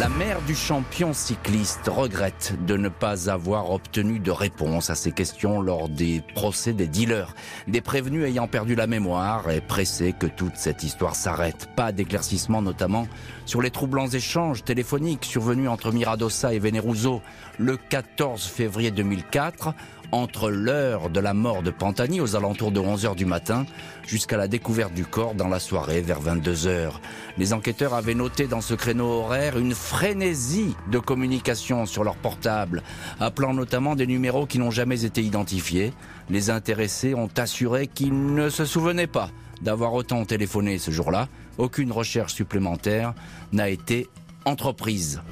La 0.00 0.08
mère 0.08 0.40
du 0.42 0.54
champion 0.54 1.12
cycliste 1.12 1.86
regrette 1.86 2.54
de 2.66 2.78
ne 2.78 2.88
pas 2.88 3.28
avoir 3.28 3.70
obtenu 3.70 4.20
de 4.20 4.30
réponse 4.30 4.88
à 4.88 4.94
ces 4.94 5.12
questions 5.12 5.60
lors 5.60 5.90
des 5.90 6.22
procès 6.34 6.72
des 6.72 6.86
dealers. 6.86 7.34
Des 7.68 7.82
prévenus 7.82 8.24
ayant 8.24 8.48
perdu 8.48 8.74
la 8.74 8.86
mémoire 8.86 9.50
et 9.50 9.60
pressés 9.60 10.14
que 10.18 10.26
toute 10.26 10.56
cette 10.56 10.82
histoire 10.82 11.14
s'arrête. 11.14 11.68
Pas 11.76 11.92
d'éclaircissement 11.92 12.62
notamment 12.62 13.06
sur 13.44 13.60
les 13.60 13.70
troublants 13.70 14.08
échanges 14.08 14.64
téléphoniques 14.64 15.26
survenus 15.26 15.68
entre 15.68 15.92
Miradosa 15.92 16.54
et 16.54 16.58
Veneruso 16.58 17.20
le 17.58 17.76
14 17.76 18.46
février 18.46 18.90
2004 18.90 19.74
entre 20.12 20.50
l'heure 20.50 21.10
de 21.10 21.20
la 21.20 21.34
mort 21.34 21.62
de 21.62 21.70
Pantani 21.70 22.20
aux 22.20 22.36
alentours 22.36 22.70
de 22.70 22.78
11 22.78 23.06
heures 23.06 23.16
du 23.16 23.24
matin 23.24 23.66
jusqu'à 24.06 24.36
la 24.36 24.46
découverte 24.46 24.92
du 24.92 25.06
corps 25.06 25.34
dans 25.34 25.48
la 25.48 25.58
soirée 25.58 26.02
vers 26.02 26.20
22 26.20 26.66
heures. 26.66 27.00
Les 27.38 27.54
enquêteurs 27.54 27.94
avaient 27.94 28.14
noté 28.14 28.46
dans 28.46 28.60
ce 28.60 28.74
créneau 28.74 29.06
horaire 29.06 29.58
une 29.58 29.74
frénésie 29.74 30.76
de 30.90 30.98
communication 30.98 31.86
sur 31.86 32.04
leur 32.04 32.16
portable, 32.16 32.82
appelant 33.20 33.54
notamment 33.54 33.96
des 33.96 34.06
numéros 34.06 34.46
qui 34.46 34.58
n'ont 34.58 34.70
jamais 34.70 35.04
été 35.04 35.22
identifiés. 35.22 35.92
Les 36.28 36.50
intéressés 36.50 37.14
ont 37.14 37.30
assuré 37.36 37.86
qu'ils 37.86 38.34
ne 38.34 38.50
se 38.50 38.66
souvenaient 38.66 39.06
pas 39.06 39.30
d'avoir 39.62 39.94
autant 39.94 40.24
téléphoné 40.24 40.78
ce 40.78 40.90
jour-là. 40.90 41.28
Aucune 41.56 41.92
recherche 41.92 42.34
supplémentaire 42.34 43.14
n'a 43.52 43.70
été 43.70 44.08
entreprise. 44.44 45.22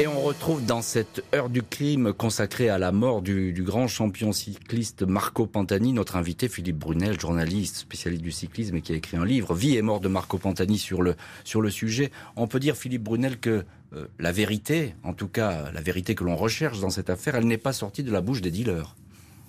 Et 0.00 0.06
on 0.06 0.22
retrouve 0.22 0.64
dans 0.64 0.80
cette 0.80 1.22
heure 1.34 1.50
du 1.50 1.62
crime 1.62 2.14
consacrée 2.14 2.70
à 2.70 2.78
la 2.78 2.90
mort 2.90 3.20
du, 3.20 3.52
grand 3.62 3.86
champion 3.86 4.32
cycliste 4.32 5.02
Marco 5.02 5.44
Pantani 5.44 5.92
notre 5.92 6.16
invité 6.16 6.48
Philippe 6.48 6.78
Brunel, 6.78 7.20
journaliste 7.20 7.76
spécialiste 7.76 8.22
du 8.22 8.32
cyclisme 8.32 8.76
et 8.76 8.80
qui 8.80 8.94
a 8.94 8.96
écrit 8.96 9.18
un 9.18 9.26
livre 9.26 9.54
Vie 9.54 9.76
et 9.76 9.82
mort 9.82 10.00
de 10.00 10.08
Marco 10.08 10.38
Pantani 10.38 10.78
sur 10.78 11.02
le, 11.02 11.16
sur 11.44 11.60
le 11.60 11.68
sujet. 11.68 12.10
On 12.36 12.46
peut 12.46 12.60
dire 12.60 12.78
Philippe 12.78 13.02
Brunel 13.02 13.38
que 13.38 13.66
euh, 13.94 14.06
la 14.18 14.32
vérité, 14.32 14.94
en 15.04 15.12
tout 15.12 15.28
cas 15.28 15.70
la 15.70 15.82
vérité 15.82 16.14
que 16.14 16.24
l'on 16.24 16.34
recherche 16.34 16.80
dans 16.80 16.88
cette 16.88 17.10
affaire, 17.10 17.34
elle 17.34 17.46
n'est 17.46 17.58
pas 17.58 17.74
sortie 17.74 18.02
de 18.02 18.10
la 18.10 18.22
bouche 18.22 18.40
des 18.40 18.50
dealers. 18.50 18.96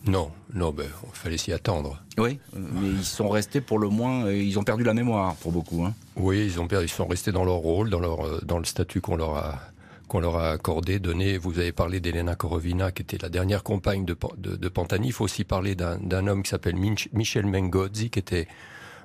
Non, 0.05 0.31
non, 0.53 0.71
ben, 0.73 0.85
il 0.85 1.17
fallait 1.17 1.37
s'y 1.37 1.53
attendre. 1.53 2.03
Oui, 2.17 2.39
mais 2.53 2.89
ils 2.89 3.05
sont 3.05 3.29
restés 3.29 3.61
pour 3.61 3.79
le 3.79 3.87
moins, 3.87 4.25
euh, 4.25 4.35
ils 4.35 4.59
ont 4.59 4.63
perdu 4.63 4.83
la 4.83 4.93
mémoire 4.93 5.33
pour 5.35 5.53
beaucoup. 5.53 5.85
Hein. 5.85 5.93
Oui, 6.17 6.43
ils, 6.43 6.59
ont 6.59 6.67
perdu, 6.67 6.87
ils 6.87 6.89
sont 6.89 7.07
restés 7.07 7.31
dans 7.31 7.45
leur 7.45 7.55
rôle, 7.55 7.89
dans, 7.89 8.01
leur, 8.01 8.25
euh, 8.25 8.41
dans 8.43 8.59
le 8.59 8.65
statut 8.65 8.99
qu'on 8.99 9.15
leur 9.15 9.37
a 9.37 9.61
qu'on 10.12 10.19
leur 10.19 10.36
a 10.36 10.52
accordé, 10.52 11.00
donné. 11.00 11.38
Vous 11.38 11.58
avez 11.58 11.71
parlé 11.71 12.02
d'Elena 12.02 12.36
Korovina, 12.36 12.91
qui 12.91 13.02
était 13.02 13.17
la 13.17 13.30
dernière 13.30 13.63
compagne 13.63 14.04
de, 14.04 14.17
de, 14.38 14.67
Pantani. 14.67 15.08
Il 15.08 15.13
faut 15.13 15.24
aussi 15.24 15.45
parler 15.45 15.74
d'un 15.74 16.28
homme 16.28 16.43
qui 16.43 16.50
s'appelle 16.50 16.76
Michel 17.13 17.45
Mengozzi, 17.45 18.10
qui 18.10 18.19
était 18.19 18.50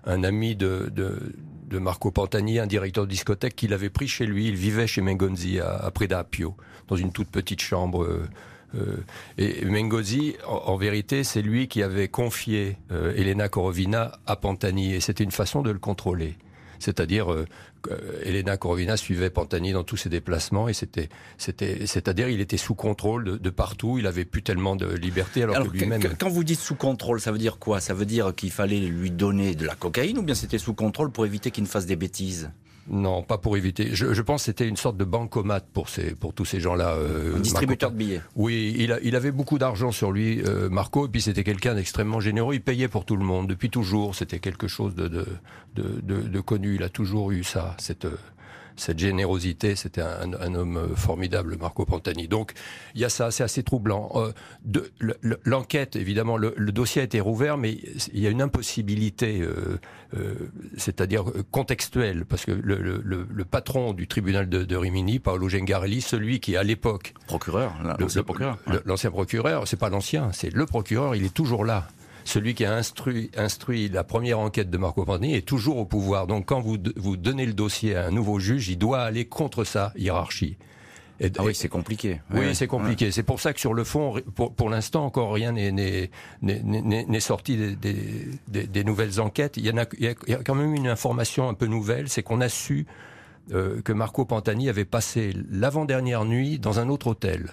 un 0.05 0.25
ami 0.25 0.57
de, 0.57 0.90
de, 0.92 1.79
Marco 1.79 2.11
Pantani, 2.11 2.59
un 2.59 2.66
directeur 2.66 3.05
de 3.05 3.11
discothèque 3.11 3.55
qu'il 3.55 3.73
avait 3.73 3.88
pris 3.88 4.09
chez 4.09 4.27
lui. 4.27 4.49
Il 4.49 4.57
vivait 4.57 4.88
chez 4.88 5.01
Mengozzi 5.01 5.61
à, 5.61 5.77
à 5.77 5.92
Predapio, 5.92 6.57
dans 6.88 6.97
une 6.97 7.12
toute 7.12 7.29
petite 7.29 7.62
chambre. 7.62 8.03
Euh, 8.03 8.27
euh, 8.75 8.97
et 9.38 9.64
Mengozzi, 9.64 10.35
en, 10.49 10.77
vérité, 10.77 11.23
c'est 11.23 11.42
lui 11.42 11.69
qui 11.69 11.85
avait 11.85 12.09
confié 12.09 12.79
euh, 12.90 13.14
Elena 13.14 13.49
Korovina 13.49 14.19
à 14.27 14.35
Pantani, 14.35 14.95
et 14.95 14.99
c'était 14.99 15.23
une 15.23 15.31
façon 15.31 15.62
de 15.62 15.71
le 15.71 15.79
contrôler. 15.79 16.35
C'est-à-dire, 16.79 17.33
euh, 17.33 17.47
Elena 18.23 18.57
Korovina 18.57 18.97
suivait 18.97 19.31
Pantani 19.31 19.73
dans 19.73 19.85
tous 19.85 19.97
ses 19.97 20.09
déplacements 20.09 20.69
et 20.69 20.73
c'était, 20.73 21.09
c'était, 21.39 21.87
c'est-à-dire, 21.87 22.29
il 22.29 22.41
était 22.41 22.57
sous 22.57 22.75
contrôle 22.75 23.39
de, 23.39 23.51
partout. 23.51 23.99
Il 23.99 24.07
avait 24.07 24.25
plus 24.25 24.43
tellement 24.43 24.77
de 24.77 24.87
liberté 24.87 25.43
alors, 25.43 25.57
que 25.65 25.77
lui-même. 25.77 26.03
Quand 26.19 26.29
vous 26.29 26.45
dites 26.45 26.61
sous 26.61 26.75
contrôle, 26.75 27.21
ça 27.21 27.33
veut 27.33 27.39
dire 27.39 27.59
quoi? 27.59 27.81
Ça 27.81 27.95
veut 27.95 28.07
dire 28.07 28.35
qu'il 28.35 28.51
fallait 28.51 28.81
lui 28.81 29.11
donner 29.11 29.55
de 29.55 29.65
la 29.65 29.75
cocaïne 29.75 30.19
ou 30.19 30.23
bien 30.23 30.35
c'était 30.35 30.59
sous 30.59 30.75
contrôle 30.75 31.11
pour 31.11 31.27
éviter 31.27 31.51
qu'il 31.51 31.65
ne 31.65 31.69
fasse 31.69 31.87
des 31.87 31.97
bêtises? 31.97 32.51
Non, 32.88 33.22
pas 33.22 33.38
pour 33.38 33.57
éviter. 33.57 33.88
Je, 33.92 34.14
je 34.14 34.22
pense 34.22 34.42
que 34.42 34.46
c'était 34.46 34.68
une 34.68 34.77
sorte 34.77 34.96
de 34.96 35.05
bancomat 35.05 35.61
pour, 35.61 35.88
ces, 35.88 36.14
pour 36.14 36.33
tous 36.33 36.44
ces 36.44 36.61
gens-là. 36.61 36.94
Euh, 36.94 37.38
distributeur 37.38 37.90
de 37.90 37.96
billets. 37.96 38.20
Oui, 38.37 38.75
il, 38.79 38.99
il 39.03 39.16
avait 39.16 39.33
beaucoup 39.33 39.59
d'argent 39.59 39.90
sur 39.90 40.12
lui, 40.12 40.42
euh, 40.44 40.68
Marco, 40.68 41.07
et 41.07 41.09
puis 41.09 41.20
c'était 41.20 41.44
quelqu'un 41.44 41.75
d'extrêmement 41.75 42.20
généreux. 42.20 42.55
Il 42.55 42.62
payait 42.62 42.88
pour 42.88 43.05
tout 43.05 43.16
le 43.16 43.25
monde, 43.25 43.49
depuis 43.49 43.70
toujours. 43.70 44.14
C'était 44.14 44.38
quelque 44.38 44.68
chose 44.68 44.94
de, 44.94 45.09
de, 45.09 45.27
de, 45.75 46.20
de, 46.22 46.40
connu. 46.40 46.77
Il 46.77 46.83
a 46.83 46.88
toujours 46.88 47.33
eu 47.33 47.42
ça, 47.42 47.75
cette 47.79 48.07
cette 48.77 48.99
générosité. 48.99 49.77
C'était 49.77 50.03
un, 50.03 50.33
un, 50.33 50.55
homme 50.55 50.95
formidable, 50.95 51.57
Marco 51.59 51.85
Pantani. 51.85 52.29
Donc, 52.29 52.53
il 52.95 53.01
y 53.01 53.05
a 53.05 53.09
ça, 53.09 53.31
c'est 53.31 53.45
assez 53.45 53.62
troublant. 53.62 54.11
Euh, 54.15 54.33
L'enquête, 55.45 55.97
évidemment, 55.97 56.37
le, 56.37 56.55
le, 56.57 56.73
dossier 56.73 57.03
a 57.03 57.05
été 57.05 57.21
rouvert, 57.21 57.57
mais 57.57 57.73
il 58.12 58.21
y 58.21 58.27
a 58.27 58.31
une 58.31 58.43
impossibilité, 58.43 59.41
euh, 59.41 59.79
euh, 60.17 60.35
c'est-à-dire 60.77 61.25
contextuelle, 61.51 62.25
parce 62.25 62.45
que 62.45 62.53
le, 62.53 62.77
le, 62.77 63.45
patron 63.45 63.93
du 63.93 64.07
tribunal 64.07 64.49
de, 64.49 64.65
de, 64.65 64.77
Rimini, 64.77 65.19
Paolo 65.19 65.49
Gengarelli, 65.49 66.01
celui 66.01 66.41
qui 66.41 66.57
à 66.57 66.62
l'époque 66.62 67.15
procureur, 67.27 67.75
l'ancien 67.99 68.23
procureur, 68.23 68.59
l'ancien 68.85 69.11
procureur, 69.11 69.69
c'est 69.69 69.77
pas 69.77 69.89
l'ancien, 69.89 70.31
c'est 70.33 70.53
le 70.53 70.67
procureur, 70.67 71.15
il 71.15 71.25
est 71.25 71.35
toujours 71.35 71.65
là 71.65 71.89
celui 72.27 72.55
qui 72.55 72.65
a 72.65 72.75
instruit, 72.75 73.31
instruit 73.37 73.89
la 73.89 74.05
première 74.05 74.39
enquête 74.39 74.69
de 74.69 74.79
Marco 74.79 75.05
Pantani 75.05 75.35
est 75.35 75.47
toujours 75.47 75.79
au 75.79 75.85
pouvoir. 75.85 76.27
Donc 76.27 76.47
quand 76.47 76.61
vous, 76.61 76.77
vous 76.97 77.17
donnez 77.17 77.47
le 77.47 77.53
dossier 77.53 77.95
à 77.95 78.07
un 78.07 78.11
nouveau 78.11 78.39
juge, 78.39 78.69
il 78.69 78.79
doit 78.79 79.03
aller 79.03 79.27
contre 79.27 79.65
sa 79.65 79.93
hiérarchie. 79.97 80.57
Et, 81.19 81.31
ah 81.39 81.45
oui, 81.45 81.55
c'est 81.55 81.69
compliqué. 81.69 82.21
Oui, 82.35 82.55
c'est 82.55 82.67
compliqué. 82.67 83.11
C'est 83.11 83.23
pour 83.23 83.41
ça 83.41 83.55
que 83.55 83.61
sur 83.61 83.73
le 83.73 83.85
fond, 83.85 84.21
pour, 84.35 84.53
pour 84.53 84.69
l'instant, 84.69 85.07
encore 85.07 85.33
rien 85.33 85.53
n'est 85.53 87.21
sorti 87.21 87.57
des, 87.57 87.77
des, 88.49 88.67
des, 88.67 88.85
nouvelles 88.85 89.19
enquêtes. 89.21 89.57
Il 89.57 89.65
y, 89.65 89.71
en 89.71 89.79
a, 89.79 89.87
il 89.99 90.05
y 90.05 90.35
a 90.35 90.43
quand 90.45 90.55
même 90.55 90.75
une 90.75 90.89
information 90.89 91.49
un 91.49 91.55
peu 91.55 91.67
nouvelle, 91.67 92.11
c'est 92.11 92.23
qu'on 92.23 92.43
a 92.43 92.51
su 92.51 92.87
euh, 93.53 93.81
que 93.81 93.93
Marco 93.93 94.27
Pantani 94.27 94.69
avait 94.69 94.85
passé 94.85 95.33
l'avant-dernière 95.51 96.27
nuit 96.27 96.59
dans 96.59 96.81
un 96.81 96.89
autre 96.89 97.07
hôtel. 97.07 97.51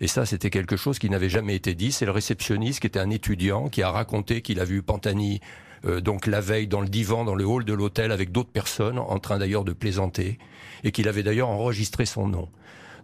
Et 0.00 0.06
ça, 0.06 0.26
c'était 0.26 0.50
quelque 0.50 0.76
chose 0.76 0.98
qui 0.98 1.10
n'avait 1.10 1.28
jamais 1.28 1.56
été 1.56 1.74
dit. 1.74 1.92
C'est 1.92 2.04
le 2.04 2.12
réceptionniste 2.12 2.80
qui 2.80 2.86
était 2.86 3.00
un 3.00 3.10
étudiant 3.10 3.68
qui 3.68 3.82
a 3.82 3.90
raconté 3.90 4.42
qu'il 4.42 4.60
a 4.60 4.64
vu 4.64 4.82
Pantani 4.82 5.40
euh, 5.84 6.00
donc 6.00 6.26
la 6.26 6.40
veille 6.40 6.66
dans 6.66 6.80
le 6.80 6.88
divan, 6.88 7.24
dans 7.24 7.34
le 7.34 7.46
hall 7.46 7.64
de 7.64 7.72
l'hôtel 7.72 8.12
avec 8.12 8.32
d'autres 8.32 8.50
personnes, 8.50 8.98
en 8.98 9.18
train 9.18 9.38
d'ailleurs 9.38 9.64
de 9.64 9.72
plaisanter, 9.72 10.38
et 10.84 10.92
qu'il 10.92 11.08
avait 11.08 11.22
d'ailleurs 11.22 11.48
enregistré 11.48 12.06
son 12.06 12.28
nom. 12.28 12.48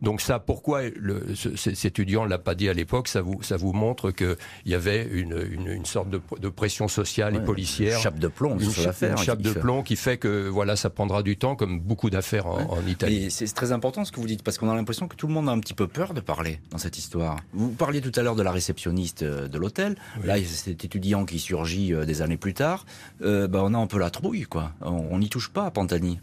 Donc 0.04 0.20
ça, 0.20 0.38
pourquoi 0.38 0.82
le, 0.88 1.34
cet 1.34 1.84
étudiant 1.84 2.24
ne 2.24 2.30
l'a 2.30 2.38
pas 2.38 2.54
dit 2.54 2.68
à 2.68 2.72
l'époque 2.72 3.08
Ça 3.08 3.22
vous, 3.22 3.42
ça 3.42 3.56
vous 3.56 3.72
montre 3.72 4.10
qu'il 4.10 4.36
y 4.66 4.74
avait 4.74 5.04
une, 5.10 5.36
une, 5.50 5.68
une 5.68 5.84
sorte 5.84 6.10
de, 6.10 6.20
de, 6.40 6.48
pression 6.48 6.88
sociale 6.88 7.36
et 7.36 7.40
policière. 7.40 7.96
Une 7.96 8.02
chape 8.02 8.18
de 8.18 8.28
plomb, 8.28 8.58
une, 8.58 8.70
sur 8.70 8.92
une 9.02 9.16
chape 9.16 9.42
de 9.42 9.52
plomb 9.52 9.82
qui 9.82 9.96
fait 9.96 10.18
que 10.18 10.48
voilà, 10.48 10.76
ça 10.76 10.90
prendra 10.90 11.22
du 11.22 11.36
temps, 11.36 11.56
comme 11.56 11.80
beaucoup 11.80 12.10
d'affaires 12.10 12.46
en, 12.46 12.78
en, 12.78 12.86
Italie. 12.86 13.30
C'est 13.30 13.52
très 13.52 13.72
important 13.72 14.04
ce 14.04 14.12
que 14.12 14.20
vous 14.20 14.26
dites, 14.26 14.42
parce 14.42 14.58
qu'on 14.58 14.70
a 14.70 14.74
l'impression 14.74 15.08
que 15.08 15.16
tout 15.16 15.26
le 15.26 15.32
monde 15.32 15.48
a 15.48 15.52
un 15.52 15.60
petit 15.60 15.74
peu 15.74 15.88
peur 15.88 16.14
de 16.14 16.20
parler 16.20 16.60
dans 16.70 16.78
cette 16.78 16.98
histoire. 16.98 17.40
Vous 17.52 17.70
parliez 17.70 18.00
tout 18.00 18.12
à 18.14 18.22
l'heure 18.22 18.36
de 18.36 18.42
la 18.42 18.52
réceptionniste 18.52 19.22
euh, 19.22 19.48
de 19.48 19.58
l'hôtel. 19.58 19.96
Oui. 20.20 20.26
Là, 20.26 20.36
cet 20.44 20.84
étudiant 20.84 21.24
qui 21.24 21.38
surgit 21.38 21.92
euh, 21.92 22.04
des 22.04 22.22
années 22.22 22.36
plus 22.36 22.54
tard. 22.54 22.86
Euh, 23.22 23.48
bah, 23.48 23.60
on 23.62 23.74
a 23.74 23.78
un 23.78 23.86
peu 23.86 23.98
la 23.98 24.10
trouille, 24.10 24.42
quoi. 24.42 24.72
On 24.80 25.18
n'y 25.18 25.28
touche 25.28 25.48
pas 25.48 25.66
à 25.66 25.70
Pantani. 25.70 26.18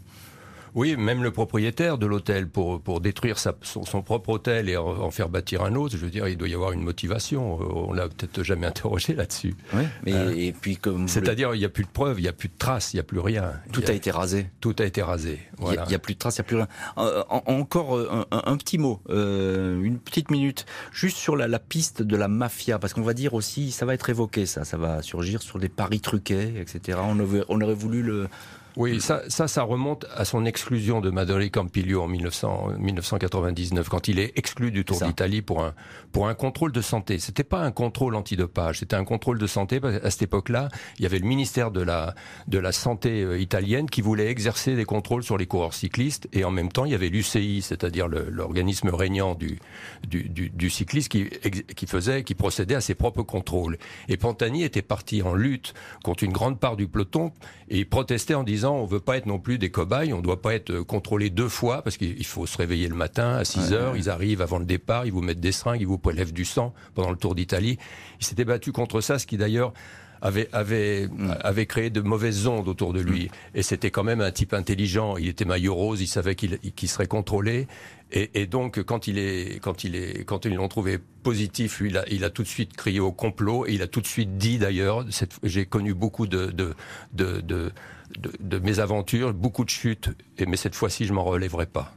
Oui, 0.74 0.96
même 0.96 1.22
le 1.22 1.30
propriétaire 1.30 1.98
de 1.98 2.06
l'hôtel, 2.06 2.48
pour, 2.48 2.80
pour 2.80 3.00
détruire 3.00 3.38
sa, 3.38 3.54
son, 3.62 3.84
son, 3.84 4.02
propre 4.02 4.30
hôtel 4.30 4.68
et 4.68 4.76
en, 4.76 4.86
en, 4.86 5.10
faire 5.10 5.28
bâtir 5.28 5.62
un 5.62 5.74
autre, 5.74 5.96
je 5.96 6.02
veux 6.02 6.10
dire, 6.10 6.28
il 6.28 6.36
doit 6.36 6.48
y 6.48 6.54
avoir 6.54 6.72
une 6.72 6.82
motivation. 6.82 7.58
On 7.60 7.92
l'a 7.92 8.08
peut-être 8.08 8.42
jamais 8.42 8.66
interrogé 8.72 9.14
là-dessus. 9.14 9.54
Oui, 9.74 9.82
mais 10.04 10.14
euh, 10.14 10.34
et 10.34 10.52
puis 10.52 10.76
comme 10.76 11.08
c'est-à-dire, 11.08 11.54
il 11.54 11.58
n'y 11.58 11.64
a 11.64 11.68
plus 11.68 11.84
de 11.84 11.90
preuves, 11.90 12.18
il 12.20 12.22
n'y 12.22 12.28
a 12.28 12.32
plus 12.32 12.48
de 12.48 12.56
traces, 12.58 12.94
il 12.94 12.96
n'y 12.96 13.00
a 13.00 13.04
plus 13.04 13.20
rien. 13.20 13.52
Tout 13.72 13.82
a, 13.86 13.90
a, 13.90 13.92
été 13.92 14.10
rasé. 14.10 14.46
Tout 14.60 14.74
a 14.78 14.84
été 14.84 15.02
rasé. 15.02 15.40
Voilà. 15.58 15.82
Il 15.84 15.88
n'y 15.88 15.94
a, 15.94 15.96
a, 15.96 16.00
plus 16.00 16.14
de 16.14 16.18
traces, 16.18 16.38
il 16.38 16.40
n'y 16.40 16.46
a 16.46 16.48
plus 16.48 16.56
rien. 16.56 16.68
Euh, 16.98 17.22
en, 17.28 17.42
encore 17.46 17.98
un, 17.98 18.26
un, 18.30 18.56
petit 18.56 18.78
mot, 18.78 19.00
euh, 19.10 19.82
une 19.82 19.98
petite 19.98 20.30
minute, 20.30 20.64
juste 20.90 21.18
sur 21.18 21.36
la, 21.36 21.48
la 21.48 21.58
piste 21.58 22.02
de 22.02 22.16
la 22.16 22.28
mafia, 22.28 22.78
parce 22.78 22.94
qu'on 22.94 23.02
va 23.02 23.14
dire 23.14 23.34
aussi, 23.34 23.72
ça 23.72 23.84
va 23.84 23.92
être 23.92 24.08
évoqué, 24.08 24.46
ça, 24.46 24.64
ça 24.64 24.78
va 24.78 25.02
surgir 25.02 25.42
sur 25.42 25.58
des 25.58 25.68
paris 25.68 26.00
truqués, 26.00 26.54
etc. 26.58 26.98
On 27.02 27.20
aurait, 27.20 27.44
on 27.48 27.60
aurait 27.60 27.74
voulu 27.74 28.02
le 28.02 28.28
oui, 28.76 29.00
ça, 29.00 29.22
ça, 29.28 29.48
ça 29.48 29.62
remonte 29.62 30.06
à 30.14 30.24
son 30.24 30.44
exclusion 30.44 31.00
de 31.00 31.10
Madori 31.10 31.50
Campiglio 31.50 32.02
en 32.02 32.08
1900, 32.08 32.72
1999, 32.78 33.88
quand 33.88 34.08
il 34.08 34.18
est 34.18 34.32
exclu 34.36 34.70
du 34.70 34.84
Tour 34.84 35.00
d'Italie 35.02 35.42
pour 35.42 35.62
un, 35.62 35.74
pour 36.12 36.28
un 36.28 36.34
contrôle 36.34 36.72
de 36.72 36.80
santé. 36.80 37.18
C'était 37.18 37.44
pas 37.44 37.60
un 37.60 37.70
contrôle 37.70 38.14
antidopage, 38.14 38.78
c'était 38.78 38.96
un 38.96 39.04
contrôle 39.04 39.38
de 39.38 39.46
santé. 39.46 39.80
À 40.02 40.10
cette 40.10 40.22
époque-là, 40.22 40.68
il 40.98 41.02
y 41.02 41.06
avait 41.06 41.18
le 41.18 41.26
ministère 41.26 41.70
de 41.70 41.82
la, 41.82 42.14
de 42.48 42.58
la 42.58 42.72
Santé 42.72 43.22
euh, 43.22 43.38
italienne 43.38 43.90
qui 43.90 44.00
voulait 44.00 44.28
exercer 44.28 44.74
des 44.74 44.84
contrôles 44.84 45.22
sur 45.22 45.36
les 45.36 45.46
coureurs 45.46 45.74
cyclistes, 45.74 46.28
et 46.32 46.44
en 46.44 46.50
même 46.50 46.70
temps, 46.70 46.84
il 46.84 46.92
y 46.92 46.94
avait 46.94 47.08
l'UCI, 47.08 47.62
c'est-à-dire 47.62 48.08
l'organisme 48.08 48.88
régnant 48.88 49.34
du, 49.34 49.58
du, 50.06 50.28
du, 50.28 50.50
du 50.50 50.70
cycliste 50.70 51.10
qui, 51.10 51.28
qui 51.28 51.86
faisait, 51.86 52.24
qui 52.24 52.34
procédait 52.34 52.74
à 52.74 52.80
ses 52.80 52.94
propres 52.94 53.22
contrôles. 53.22 53.78
Et 54.08 54.16
Pantani 54.16 54.64
était 54.64 54.82
parti 54.82 55.22
en 55.22 55.34
lutte 55.34 55.74
contre 56.02 56.24
une 56.24 56.32
grande 56.32 56.58
part 56.58 56.76
du 56.76 56.88
peloton, 56.88 57.32
et 57.72 57.78
il 57.78 57.88
protestait 57.88 58.34
en 58.34 58.44
disant 58.44 58.76
on 58.76 58.84
veut 58.84 59.00
pas 59.00 59.16
être 59.16 59.24
non 59.24 59.38
plus 59.38 59.56
des 59.56 59.70
cobayes, 59.70 60.12
on 60.12 60.20
doit 60.20 60.42
pas 60.42 60.54
être 60.54 60.80
contrôlé 60.80 61.30
deux 61.30 61.48
fois 61.48 61.80
parce 61.82 61.96
qu'il 61.96 62.26
faut 62.26 62.46
se 62.46 62.58
réveiller 62.58 62.86
le 62.86 62.94
matin 62.94 63.36
à 63.36 63.44
6 63.44 63.72
heures, 63.72 63.92
ouais. 63.94 63.98
ils 63.98 64.10
arrivent 64.10 64.42
avant 64.42 64.58
le 64.58 64.66
départ, 64.66 65.06
ils 65.06 65.12
vous 65.12 65.22
mettent 65.22 65.40
des 65.40 65.52
seringues, 65.52 65.80
ils 65.80 65.86
vous 65.86 65.98
prélèvent 65.98 66.34
du 66.34 66.44
sang 66.44 66.74
pendant 66.94 67.10
le 67.10 67.16
Tour 67.16 67.34
d'Italie. 67.34 67.78
Il 68.20 68.26
s'était 68.26 68.44
battu 68.44 68.72
contre 68.72 69.00
ça, 69.00 69.18
ce 69.18 69.26
qui 69.26 69.38
d'ailleurs 69.38 69.72
avait, 70.20 70.50
avait, 70.52 71.08
mmh. 71.08 71.34
avait 71.40 71.66
créé 71.66 71.88
de 71.88 72.02
mauvaises 72.02 72.46
ondes 72.46 72.68
autour 72.68 72.92
de 72.92 73.00
lui. 73.00 73.24
Mmh. 73.24 73.56
Et 73.56 73.62
c'était 73.62 73.90
quand 73.90 74.04
même 74.04 74.20
un 74.20 74.30
type 74.30 74.52
intelligent. 74.52 75.16
Il 75.16 75.28
était 75.28 75.46
maillot 75.46 75.74
rose, 75.74 76.02
il 76.02 76.06
savait 76.06 76.34
qu'il 76.34 76.58
qu 76.58 76.86
serait 76.86 77.06
contrôlé. 77.06 77.66
Et, 78.12 78.30
et, 78.34 78.46
donc, 78.46 78.82
quand 78.82 79.06
il 79.06 79.18
est, 79.18 79.58
quand 79.62 79.84
il 79.84 79.96
est, 79.96 80.24
quand 80.24 80.44
ils 80.44 80.54
l'ont 80.54 80.68
trouvé 80.68 80.98
positif, 81.22 81.80
lui, 81.80 81.90
il 81.90 81.96
a, 81.96 82.04
il 82.10 82.24
a 82.24 82.30
tout 82.30 82.42
de 82.42 82.48
suite 82.48 82.76
crié 82.76 83.00
au 83.00 83.10
complot 83.10 83.66
et 83.66 83.72
il 83.72 83.82
a 83.82 83.86
tout 83.86 84.02
de 84.02 84.06
suite 84.06 84.36
dit 84.36 84.58
d'ailleurs. 84.58 85.06
J'ai 85.42 85.64
connu 85.64 85.94
beaucoup 85.94 86.26
de, 86.26 86.46
de, 86.46 86.74
de, 87.14 87.40
de 87.40 87.72
de, 88.18 88.32
de 88.40 88.58
mes 88.58 88.78
aventures, 88.78 89.32
beaucoup 89.32 89.64
de 89.64 89.70
chutes, 89.70 90.10
et, 90.38 90.46
mais 90.46 90.56
cette 90.56 90.74
fois-ci, 90.74 91.06
je 91.06 91.12
m'en 91.12 91.24
relèverai 91.24 91.66
pas. 91.66 91.92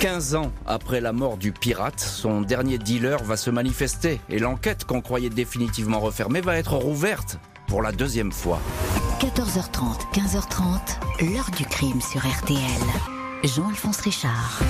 15 0.00 0.36
ans 0.36 0.52
après 0.66 1.00
la 1.00 1.12
mort 1.12 1.36
du 1.36 1.50
pirate, 1.50 1.98
son 1.98 2.40
dernier 2.40 2.78
dealer 2.78 3.22
va 3.24 3.36
se 3.36 3.50
manifester 3.50 4.20
et 4.30 4.38
l'enquête 4.38 4.84
qu'on 4.84 5.00
croyait 5.00 5.30
définitivement 5.30 5.98
refermée 5.98 6.40
va 6.40 6.56
être 6.56 6.74
rouverte 6.74 7.38
pour 7.66 7.82
la 7.82 7.90
deuxième 7.90 8.30
fois. 8.30 8.60
14h30, 9.20 10.12
15h30, 10.14 11.32
l'heure 11.32 11.50
du 11.56 11.64
crime 11.64 12.00
sur 12.00 12.20
RTL. 12.20 13.17
Jean-Alphonse 13.44 14.00
Richard. 14.00 14.60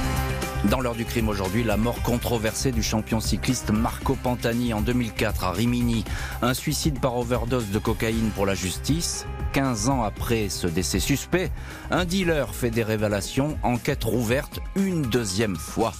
Dans 0.64 0.80
l'heure 0.80 0.94
du 0.94 1.06
crime 1.06 1.28
aujourd'hui, 1.28 1.64
la 1.64 1.78
mort 1.78 2.02
controversée 2.02 2.70
du 2.70 2.82
champion 2.82 3.18
cycliste 3.18 3.70
Marco 3.70 4.14
Pantani 4.14 4.74
en 4.74 4.82
2004 4.82 5.44
à 5.44 5.52
Rimini. 5.52 6.04
Un 6.42 6.52
suicide 6.52 7.00
par 7.00 7.16
overdose 7.16 7.70
de 7.70 7.78
cocaïne 7.78 8.30
pour 8.34 8.44
la 8.44 8.54
justice. 8.54 9.26
15 9.54 9.88
ans 9.88 10.02
après 10.02 10.50
ce 10.50 10.66
décès 10.66 11.00
suspect, 11.00 11.50
un 11.90 12.04
dealer 12.04 12.54
fait 12.54 12.70
des 12.70 12.82
révélations, 12.82 13.56
enquête 13.62 14.04
rouverte 14.04 14.60
une 14.76 15.02
deuxième 15.02 15.56
fois. 15.56 15.94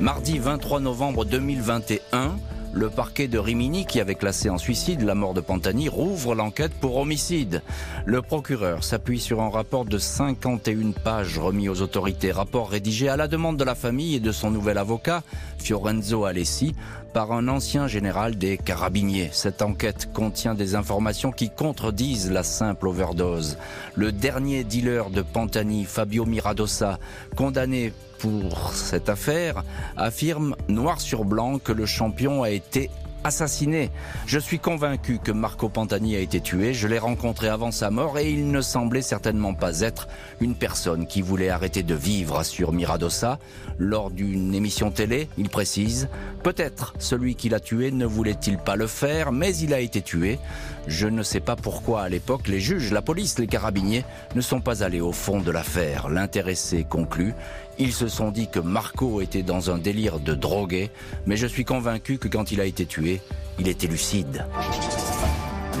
Mardi 0.00 0.38
23 0.38 0.80
novembre 0.80 1.24
2021, 1.24 2.36
le 2.72 2.88
parquet 2.88 3.28
de 3.28 3.38
Rimini, 3.38 3.84
qui 3.84 4.00
avait 4.00 4.14
classé 4.14 4.48
en 4.48 4.58
suicide 4.58 5.02
la 5.02 5.14
mort 5.14 5.34
de 5.34 5.40
Pantani, 5.40 5.88
rouvre 5.88 6.34
l'enquête 6.34 6.72
pour 6.80 6.96
homicide. 6.96 7.62
Le 8.06 8.22
procureur 8.22 8.84
s'appuie 8.84 9.20
sur 9.20 9.40
un 9.40 9.50
rapport 9.50 9.84
de 9.84 9.98
51 9.98 10.92
pages 10.92 11.38
remis 11.38 11.68
aux 11.68 11.82
autorités, 11.82 12.32
rapport 12.32 12.70
rédigé 12.70 13.08
à 13.08 13.16
la 13.16 13.28
demande 13.28 13.56
de 13.56 13.64
la 13.64 13.74
famille 13.74 14.14
et 14.14 14.20
de 14.20 14.32
son 14.32 14.50
nouvel 14.50 14.78
avocat, 14.78 15.22
Fiorenzo 15.58 16.24
Alessi, 16.24 16.74
par 17.12 17.32
un 17.32 17.48
ancien 17.48 17.88
général 17.88 18.36
des 18.36 18.56
carabiniers. 18.56 19.30
Cette 19.32 19.62
enquête 19.62 20.08
contient 20.12 20.54
des 20.54 20.74
informations 20.74 21.32
qui 21.32 21.50
contredisent 21.50 22.30
la 22.30 22.44
simple 22.44 22.86
overdose. 22.86 23.58
Le 23.96 24.12
dernier 24.12 24.64
dealer 24.64 25.10
de 25.10 25.22
Pantani, 25.22 25.84
Fabio 25.84 26.24
Miradosa, 26.24 26.98
condamné 27.36 27.92
pour 28.20 28.74
cette 28.74 29.08
affaire, 29.08 29.64
affirme 29.96 30.54
noir 30.68 31.00
sur 31.00 31.24
blanc 31.24 31.58
que 31.58 31.72
le 31.72 31.86
champion 31.86 32.42
a 32.42 32.50
été 32.50 32.90
assassiné. 33.24 33.90
Je 34.26 34.38
suis 34.38 34.58
convaincu 34.58 35.18
que 35.22 35.32
Marco 35.32 35.68
Pantani 35.68 36.16
a 36.16 36.20
été 36.20 36.40
tué, 36.40 36.74
je 36.74 36.88
l'ai 36.88 36.98
rencontré 36.98 37.48
avant 37.48 37.70
sa 37.70 37.90
mort 37.90 38.18
et 38.18 38.30
il 38.30 38.50
ne 38.50 38.60
semblait 38.60 39.02
certainement 39.02 39.54
pas 39.54 39.80
être 39.80 40.08
une 40.40 40.54
personne 40.54 41.06
qui 41.06 41.22
voulait 41.22 41.50
arrêter 41.50 41.82
de 41.82 41.94
vivre, 41.94 42.38
assure 42.38 42.72
Miradosa. 42.72 43.38
Lors 43.78 44.10
d'une 44.10 44.54
émission 44.54 44.90
télé, 44.90 45.28
il 45.38 45.48
précise, 45.48 46.08
peut-être 46.42 46.94
celui 46.98 47.34
qui 47.34 47.48
l'a 47.48 47.60
tué 47.60 47.90
ne 47.90 48.06
voulait-il 48.06 48.58
pas 48.58 48.76
le 48.76 48.86
faire, 48.86 49.32
mais 49.32 49.56
il 49.56 49.74
a 49.74 49.80
été 49.80 50.02
tué. 50.02 50.38
Je 50.86 51.06
ne 51.06 51.22
sais 51.22 51.40
pas 51.40 51.56
pourquoi 51.56 52.02
à 52.02 52.08
l'époque 52.08 52.48
les 52.48 52.60
juges, 52.60 52.92
la 52.92 53.02
police, 53.02 53.38
les 53.38 53.46
carabiniers 53.46 54.04
ne 54.34 54.40
sont 54.40 54.60
pas 54.60 54.82
allés 54.82 55.00
au 55.00 55.12
fond 55.12 55.40
de 55.40 55.50
l'affaire. 55.50 56.08
L'intéressé 56.08 56.84
conclut, 56.88 57.34
ils 57.78 57.94
se 57.94 58.08
sont 58.08 58.30
dit 58.30 58.46
que 58.46 58.60
Marco 58.60 59.22
était 59.22 59.42
dans 59.42 59.70
un 59.70 59.78
délire 59.78 60.20
de 60.20 60.34
drogué, 60.34 60.90
mais 61.24 61.38
je 61.38 61.46
suis 61.46 61.64
convaincu 61.64 62.18
que 62.18 62.28
quand 62.28 62.52
il 62.52 62.60
a 62.60 62.66
été 62.66 62.84
tué, 62.84 63.09
il 63.58 63.68
était 63.68 63.86
lucide. 63.86 64.44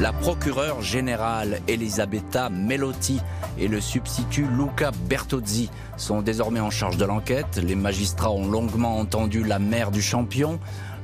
La 0.00 0.12
procureure 0.12 0.80
générale 0.80 1.60
Elisabetta 1.68 2.48
Melotti 2.48 3.20
et 3.58 3.68
le 3.68 3.80
substitut 3.80 4.46
Luca 4.46 4.92
Bertozzi 5.08 5.68
sont 5.98 6.22
désormais 6.22 6.60
en 6.60 6.70
charge 6.70 6.96
de 6.96 7.04
l'enquête. 7.04 7.60
Les 7.62 7.74
magistrats 7.74 8.30
ont 8.30 8.48
longuement 8.48 8.98
entendu 8.98 9.44
la 9.44 9.58
mère 9.58 9.90
du 9.90 10.00
champion. 10.00 10.58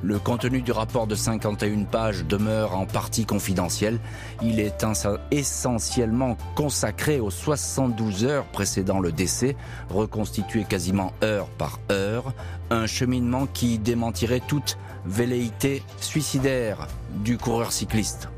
Le 0.06 0.20
contenu 0.20 0.62
du 0.62 0.70
rapport 0.70 1.08
de 1.08 1.16
51 1.16 1.82
pages 1.82 2.24
demeure 2.24 2.78
en 2.78 2.86
partie 2.86 3.26
confidentiel. 3.26 3.98
Il 4.40 4.60
est 4.60 4.86
essentiellement 5.32 6.36
consacré 6.54 7.18
aux 7.18 7.32
72 7.32 8.24
heures 8.24 8.44
précédant 8.44 9.00
le 9.00 9.10
décès, 9.10 9.56
reconstitué 9.90 10.62
quasiment 10.62 11.12
heure 11.24 11.48
par 11.48 11.80
heure, 11.90 12.34
un 12.70 12.86
cheminement 12.86 13.48
qui 13.52 13.80
démentirait 13.80 14.42
toute 14.46 14.78
velléité 15.06 15.82
suicidaire 16.00 16.86
du 17.24 17.36
coureur 17.36 17.72
cycliste. 17.72 18.28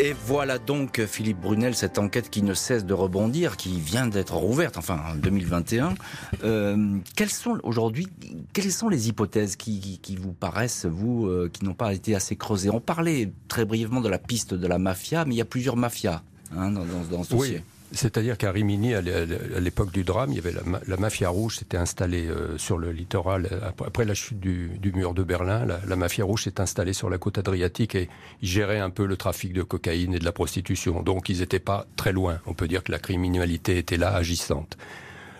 Et 0.00 0.12
voilà 0.26 0.58
donc, 0.58 1.04
Philippe 1.06 1.40
Brunel, 1.40 1.74
cette 1.74 1.98
enquête 1.98 2.30
qui 2.30 2.42
ne 2.42 2.54
cesse 2.54 2.84
de 2.84 2.94
rebondir, 2.94 3.56
qui 3.56 3.80
vient 3.80 4.06
d'être 4.06 4.36
rouverte, 4.36 4.76
enfin 4.76 5.00
en 5.10 5.16
2021. 5.16 5.94
Euh, 6.44 6.98
quelles 7.16 7.30
sont 7.30 7.58
aujourd'hui, 7.64 8.06
quelles 8.52 8.70
sont 8.70 8.88
les 8.88 9.08
hypothèses 9.08 9.56
qui, 9.56 9.80
qui, 9.80 9.98
qui 9.98 10.14
vous 10.14 10.32
paraissent, 10.32 10.86
vous, 10.86 11.26
euh, 11.26 11.50
qui 11.52 11.64
n'ont 11.64 11.74
pas 11.74 11.92
été 11.92 12.14
assez 12.14 12.36
creusées? 12.36 12.70
On 12.70 12.80
parlait 12.80 13.32
très 13.48 13.64
brièvement 13.64 14.00
de 14.00 14.08
la 14.08 14.18
piste 14.18 14.54
de 14.54 14.66
la 14.68 14.78
mafia, 14.78 15.24
mais 15.24 15.34
il 15.34 15.38
y 15.38 15.42
a 15.42 15.46
plusieurs 15.46 15.76
mafias 15.76 16.22
hein, 16.56 16.70
dans, 16.70 16.84
dans, 16.84 17.02
dans 17.10 17.24
ce 17.24 17.30
dossier. 17.30 17.64
C'est-à-dire 17.92 18.36
qu'à 18.36 18.52
Rimini, 18.52 18.94
à 18.94 19.00
l'époque 19.00 19.90
du 19.92 20.04
drame, 20.04 20.30
il 20.32 20.36
y 20.36 20.38
avait 20.38 20.52
la, 20.86 20.96
mafia 20.98 21.30
rouge 21.30 21.56
s'était 21.56 21.78
installée 21.78 22.26
euh, 22.26 22.58
sur 22.58 22.76
le 22.76 22.92
littoral. 22.92 23.48
Après 23.84 24.04
la 24.04 24.14
chute 24.14 24.38
du, 24.38 24.92
mur 24.94 25.14
de 25.14 25.22
Berlin, 25.22 25.64
la, 25.64 25.96
mafia 25.96 26.24
rouge 26.24 26.44
s'est 26.44 26.60
installée 26.60 26.92
sur 26.92 27.08
la 27.08 27.16
côte 27.16 27.38
adriatique 27.38 27.94
et 27.94 28.08
ils 28.42 28.48
géraient 28.48 28.80
un 28.80 28.90
peu 28.90 29.06
le 29.06 29.16
trafic 29.16 29.52
de 29.54 29.62
cocaïne 29.62 30.12
et 30.12 30.18
de 30.18 30.24
la 30.24 30.32
prostitution. 30.32 31.02
Donc 31.02 31.30
ils 31.30 31.40
n'étaient 31.40 31.58
pas 31.60 31.86
très 31.96 32.12
loin. 32.12 32.40
On 32.46 32.52
peut 32.52 32.68
dire 32.68 32.84
que 32.84 32.92
la 32.92 32.98
criminalité 32.98 33.78
était 33.78 33.96
là, 33.96 34.14
agissante. 34.14 34.76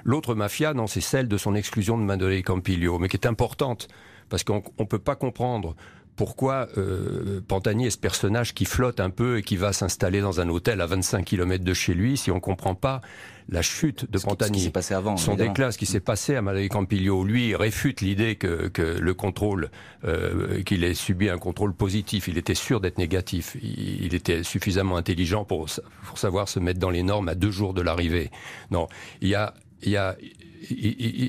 L'autre 0.04 0.34
mafia, 0.34 0.72
non, 0.72 0.86
c'est 0.86 1.02
celle 1.02 1.28
de 1.28 1.36
son 1.36 1.54
exclusion 1.54 1.98
de 1.98 2.02
Mandolay 2.02 2.42
Campiglio, 2.42 2.98
mais 2.98 3.08
qui 3.08 3.16
est 3.16 3.26
importante 3.26 3.88
parce 4.28 4.44
qu'on 4.44 4.62
ne 4.78 4.84
peut 4.84 4.98
pas 4.98 5.16
comprendre 5.16 5.74
pourquoi 6.18 6.66
euh, 6.76 7.40
Pantani 7.46 7.86
est 7.86 7.90
ce 7.90 7.96
personnage 7.96 8.52
qui 8.52 8.64
flotte 8.64 8.98
un 8.98 9.08
peu 9.08 9.38
et 9.38 9.42
qui 9.42 9.56
va 9.56 9.72
s'installer 9.72 10.20
dans 10.20 10.40
un 10.40 10.48
hôtel 10.48 10.80
à 10.80 10.86
25 10.86 11.24
km 11.24 11.62
de 11.62 11.74
chez 11.74 11.94
lui 11.94 12.16
si 12.16 12.32
on 12.32 12.40
comprend 12.40 12.74
pas 12.74 13.00
la 13.48 13.62
chute 13.62 14.10
de 14.10 14.18
Pantani. 14.18 14.58
Ce 14.58 14.60
qui 14.60 14.64
s'est 14.66 14.72
passé 14.72 14.94
avant. 14.94 15.16
Son 15.16 15.36
déclin, 15.36 15.70
ce 15.70 15.78
qui 15.78 15.86
s'est 15.86 16.00
passé 16.00 16.34
à 16.34 16.42
Malawi 16.42 16.68
Campillo. 16.68 17.24
Lui 17.24 17.54
réfute 17.54 18.00
l'idée 18.00 18.34
que, 18.34 18.70
le 19.00 19.14
contrôle, 19.14 19.70
euh, 20.04 20.62
qu'il 20.64 20.82
ait 20.82 20.92
subi 20.92 21.30
un 21.30 21.38
contrôle 21.38 21.72
positif. 21.72 22.26
Il 22.26 22.36
était 22.36 22.56
sûr 22.56 22.80
d'être 22.80 22.98
négatif. 22.98 23.56
Il, 23.62 24.12
était 24.12 24.42
suffisamment 24.42 24.96
intelligent 24.96 25.44
pour, 25.44 25.68
pour 26.04 26.18
savoir 26.18 26.48
se 26.48 26.58
mettre 26.58 26.80
dans 26.80 26.90
les 26.90 27.04
normes 27.04 27.28
à 27.28 27.36
deux 27.36 27.52
jours 27.52 27.74
de 27.74 27.80
l'arrivée. 27.80 28.30
Non, 28.72 28.88
il 29.22 29.28
y 29.28 29.36
a, 29.36 29.54
il 29.82 29.90
y 29.90 29.96
a 29.96 30.16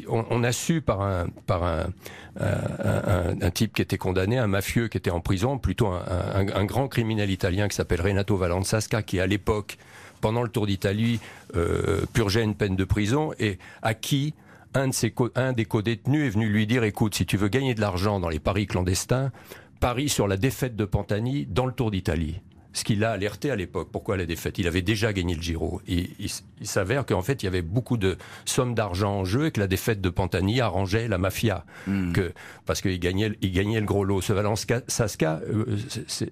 on, 0.08 0.44
a 0.44 0.52
su 0.52 0.82
par 0.82 1.02
un 1.02 1.28
type 3.54 3.74
qui 3.74 3.82
était 3.82 3.98
condamné, 3.98 4.38
un 4.38 4.48
mafieux 4.48 4.88
qui 4.88 4.98
était 4.98 5.12
en 5.12 5.20
prison, 5.20 5.58
plutôt 5.58 5.88
un, 5.88 6.66
grand 6.66 6.88
criminel 6.88 7.30
italien 7.30 7.68
qui 7.68 7.76
s'appelle 7.76 8.02
Renato 8.02 8.38
Valensasca, 8.38 9.04
qui 9.04 9.20
à 9.20 9.28
l'époque, 9.28 9.78
pendant 10.22 10.44
le 10.44 10.50
Tour 10.50 10.68
d'Italie, 10.68 11.20
euh, 11.56 12.06
purgeait 12.14 12.44
une 12.44 12.56
peine 12.56 12.76
de 12.76 12.84
prison 12.84 13.32
et 13.40 13.58
à 13.82 13.94
qui 13.94 14.34
un, 14.74 14.90
de 14.90 14.94
ses 14.94 15.14
un 15.36 15.54
des 15.54 15.66
co-détenus 15.66 16.28
est 16.28 16.30
venu 16.30 16.48
lui 16.50 16.68
dire 16.68 16.84
écoute, 16.84 17.16
si 17.16 17.26
tu 17.26 17.38
veux 17.38 17.48
gagner 17.48 17.74
de 17.74 17.82
l'argent 17.82 18.20
dans 18.20 18.30
les 18.30 18.40
paris 18.40 18.68
clandestins, 18.68 19.32
parie 19.80 20.10
sur 20.10 20.28
la 20.28 20.38
défaite 20.38 20.76
de 20.76 20.86
Pantani 20.86 21.46
dans 21.46 21.66
le 21.66 21.72
Tour 21.72 21.92
d'Italie 21.92 22.42
ce 22.72 22.84
qui 22.84 22.96
l'a 22.96 23.12
alerté 23.12 23.50
à 23.50 23.56
l'époque. 23.56 23.90
Pourquoi 23.92 24.16
la 24.16 24.26
défaite 24.26 24.58
Il 24.60 24.68
avait 24.68 24.82
déjà 24.82 25.12
gagné 25.12 25.36
le 25.36 25.42
Giro. 25.42 25.82
Et 25.88 26.12
il, 26.20 26.30
s'avère 26.68 27.06
qu'en 27.06 27.22
fait, 27.22 27.42
il 27.42 27.46
y 27.46 27.48
avait 27.48 27.62
beaucoup 27.62 27.98
de 27.98 28.18
sommes 28.46 28.76
d'argent 28.76 29.20
en 29.20 29.26
jeu 29.26 29.48
et 29.48 29.52
que 29.52 29.60
la 29.60 29.68
défaite 29.68 30.02
de 30.02 30.10
Pantani 30.10 30.62
arrangeait 30.62 31.08
la 31.08 31.18
mafia. 31.18 31.66
Hmm. 31.88 32.12
Que, 32.12 32.32
parce 32.66 32.82
qu'il 32.82 33.00
gagnait, 33.00 33.32
il 33.42 33.52
gagnait 33.52 33.80
le 33.80 33.86
gros 33.86 34.04
lot. 34.04 34.22
Ce 34.22 34.34
Valence 34.34 34.68
Sasca 34.88 35.42
euh, 35.50 35.66
euh, 36.22 36.26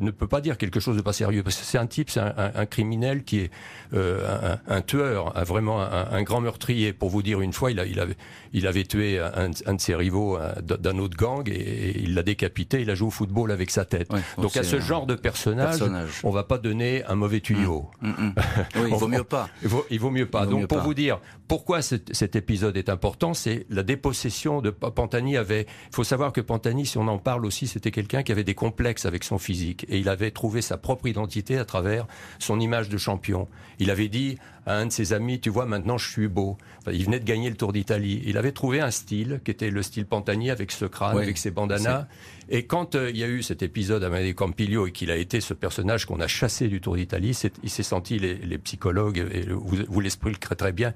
ne 0.00 0.10
peut 0.10 0.26
pas 0.26 0.40
dire 0.40 0.56
quelque 0.56 0.80
chose 0.80 0.96
de 0.96 1.02
pas 1.02 1.12
sérieux. 1.12 1.42
Parce 1.42 1.56
que 1.56 1.64
c'est 1.64 1.78
un 1.78 1.86
type, 1.86 2.10
c'est 2.10 2.20
un, 2.20 2.66
criminel 2.66 3.24
qui 3.24 3.40
est 3.40 3.50
euh, 3.92 4.56
un, 4.66 4.80
tueur, 4.80 5.32
vraiment 5.44 5.80
un, 5.82 6.22
grand 6.22 6.40
meurtrier. 6.40 6.92
Pour 6.92 7.10
vous 7.10 7.22
dire, 7.22 7.40
une 7.42 7.52
fois, 7.52 7.70
il, 7.70 7.80
a, 7.80 7.86
il, 7.86 8.00
avait, 8.00 8.16
il 8.52 8.66
avait 8.66 8.84
tué 8.84 9.18
un, 9.18 9.50
de 9.50 9.80
ses 9.80 9.94
rivaux 9.94 10.38
d'un 10.62 10.98
autre 10.98 11.16
gang 11.16 11.46
et, 11.48 12.00
il 12.00 12.14
l'a 12.14 12.22
décapité. 12.22 12.80
Il 12.80 12.90
a 12.90 12.94
joué 12.94 13.08
au 13.08 13.10
football 13.10 13.50
avec 13.50 13.70
sa 13.70 13.84
tête. 13.84 14.08
Donc 14.38 14.56
à 14.56 14.62
ce 14.62 14.80
genre 14.80 15.06
de 15.06 15.14
personnage 15.14 15.82
on 16.24 16.30
va 16.30 16.44
pas 16.44 16.58
donner 16.58 17.04
un 17.04 17.14
mauvais 17.14 17.40
tuyau. 17.40 17.90
Mm, 18.00 18.08
mm, 18.08 18.14
mm. 18.26 18.34
il 18.88 18.94
vaut 18.94 19.08
mieux 19.08 19.24
pas. 19.24 19.48
Il 19.90 20.00
vaut, 20.00 20.10
mieux 20.10 20.26
pas. 20.26 20.46
Donc 20.46 20.66
pour 20.66 20.80
vous 20.80 20.94
dire 20.94 21.20
pourquoi 21.48 21.82
cet, 21.82 22.36
épisode 22.36 22.76
est 22.76 22.88
important, 22.88 23.34
c'est 23.34 23.66
la 23.68 23.82
dépossession 23.82 24.60
de 24.60 24.70
Pantani 24.70 25.36
avait. 25.36 25.66
Il 25.90 25.94
faut 25.94 26.04
savoir 26.04 26.32
que 26.32 26.40
Pantani, 26.40 26.86
si 26.86 26.98
on 26.98 27.08
en 27.08 27.18
parle 27.18 27.44
aussi, 27.44 27.66
c'était 27.66 27.90
quelqu'un 27.90 28.22
qui 28.22 28.32
avait 28.32 28.44
des 28.44 28.54
complexes 28.54 29.06
avec 29.06 29.24
son 29.24 29.38
physique 29.38 29.84
et 29.88 29.98
il 29.98 30.08
avait 30.08 30.30
trouvé 30.30 30.62
sa 30.62 30.78
propre 30.78 31.06
identité 31.06 31.58
à 31.58 31.64
travers 31.64 32.06
son 32.38 32.58
image 32.60 32.88
de 32.88 32.96
champion. 32.96 33.48
Il 33.78 33.90
avait 33.90 34.08
dit 34.08 34.38
à 34.66 34.76
un 34.76 34.86
de 34.86 34.92
ses 34.92 35.12
amis, 35.12 35.40
tu 35.40 35.50
vois, 35.50 35.66
maintenant 35.66 35.98
je 35.98 36.08
suis 36.08 36.28
beau. 36.28 36.56
il 36.90 37.04
venait 37.04 37.20
de 37.20 37.24
gagner 37.24 37.50
le 37.50 37.56
Tour 37.56 37.72
d'Italie. 37.72 38.22
Il 38.24 38.38
avait 38.38 38.52
trouvé 38.52 38.80
un 38.80 38.90
style 38.90 39.40
qui 39.44 39.50
était 39.50 39.70
le 39.70 39.82
style 39.82 40.06
Pantani 40.06 40.50
avec 40.50 40.70
ce 40.70 40.84
crâne, 40.84 41.18
avec 41.18 41.38
ses 41.38 41.50
bandanas. 41.50 42.06
Et 42.52 42.66
quand 42.66 42.94
euh, 42.94 43.08
il 43.08 43.16
y 43.16 43.24
a 43.24 43.28
eu 43.28 43.42
cet 43.42 43.62
épisode 43.62 44.04
à 44.04 44.10
Mané 44.10 44.34
Campiglio 44.34 44.86
et 44.86 44.92
qu'il 44.92 45.10
a 45.10 45.16
été 45.16 45.40
ce 45.40 45.54
personnage 45.54 46.04
qu'on 46.04 46.20
a 46.20 46.26
chassé 46.26 46.68
du 46.68 46.82
Tour 46.82 46.96
d'Italie, 46.96 47.36
il 47.62 47.70
s'est 47.70 47.82
senti, 47.82 48.18
les, 48.18 48.58
psychologues, 48.58 49.26
et 49.32 49.46
vous, 49.48 49.78
vous 49.88 50.00
l'exprimez 50.00 50.36
très 50.36 50.72
bien, 50.72 50.92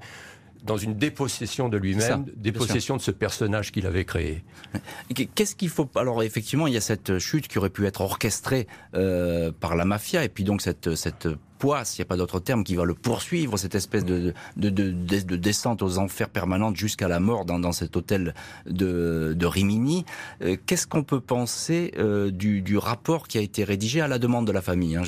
dans 0.63 0.77
une 0.77 0.93
dépossession 0.95 1.67
de 1.67 1.77
lui-même, 1.77 2.25
dépossession 2.35 2.95
de 2.95 3.01
ce 3.01 3.09
personnage 3.09 3.71
qu'il 3.71 3.87
avait 3.87 4.05
créé. 4.05 4.43
Qu'est-ce 5.33 5.55
qu'il 5.55 5.69
faut 5.69 5.89
Alors 5.95 6.21
effectivement, 6.21 6.67
il 6.67 6.75
y 6.75 6.77
a 6.77 6.81
cette 6.81 7.17
chute 7.17 7.47
qui 7.47 7.57
aurait 7.57 7.71
pu 7.71 7.87
être 7.87 8.01
orchestrée 8.01 8.67
euh, 8.93 9.51
par 9.51 9.75
la 9.75 9.85
mafia, 9.85 10.23
et 10.23 10.29
puis 10.29 10.43
donc 10.43 10.61
cette, 10.61 10.93
cette 10.93 11.27
poisse, 11.57 11.97
il 11.97 12.01
n'y 12.01 12.03
a 12.03 12.05
pas 12.05 12.17
d'autre 12.17 12.39
terme, 12.39 12.63
qui 12.63 12.75
va 12.75 12.85
le 12.85 12.93
poursuivre, 12.93 13.57
cette 13.57 13.75
espèce 13.75 14.05
de, 14.05 14.33
de, 14.55 14.69
de, 14.69 14.91
de 14.91 15.35
descente 15.35 15.81
aux 15.81 15.97
enfers 15.97 16.29
permanentes 16.29 16.75
jusqu'à 16.75 17.07
la 17.07 17.19
mort 17.19 17.45
dans, 17.45 17.59
dans 17.59 17.71
cet 17.71 17.95
hôtel 17.95 18.33
de, 18.65 19.35
Rimini. 19.45 20.05
Euh, 20.41 20.57
qu'est-ce 20.65 20.87
qu'on 20.87 21.03
peut 21.03 21.21
penser 21.21 21.93
euh, 21.97 22.31
du, 22.31 22.61
du, 22.61 22.77
rapport 22.77 23.27
qui 23.27 23.37
a 23.37 23.41
été 23.41 23.63
rédigé 23.63 24.01
à 24.01 24.07
la 24.07 24.19
demande 24.19 24.45
de 24.45 24.51
la 24.51 24.61
famille, 24.61 24.95
hein, 24.95 25.03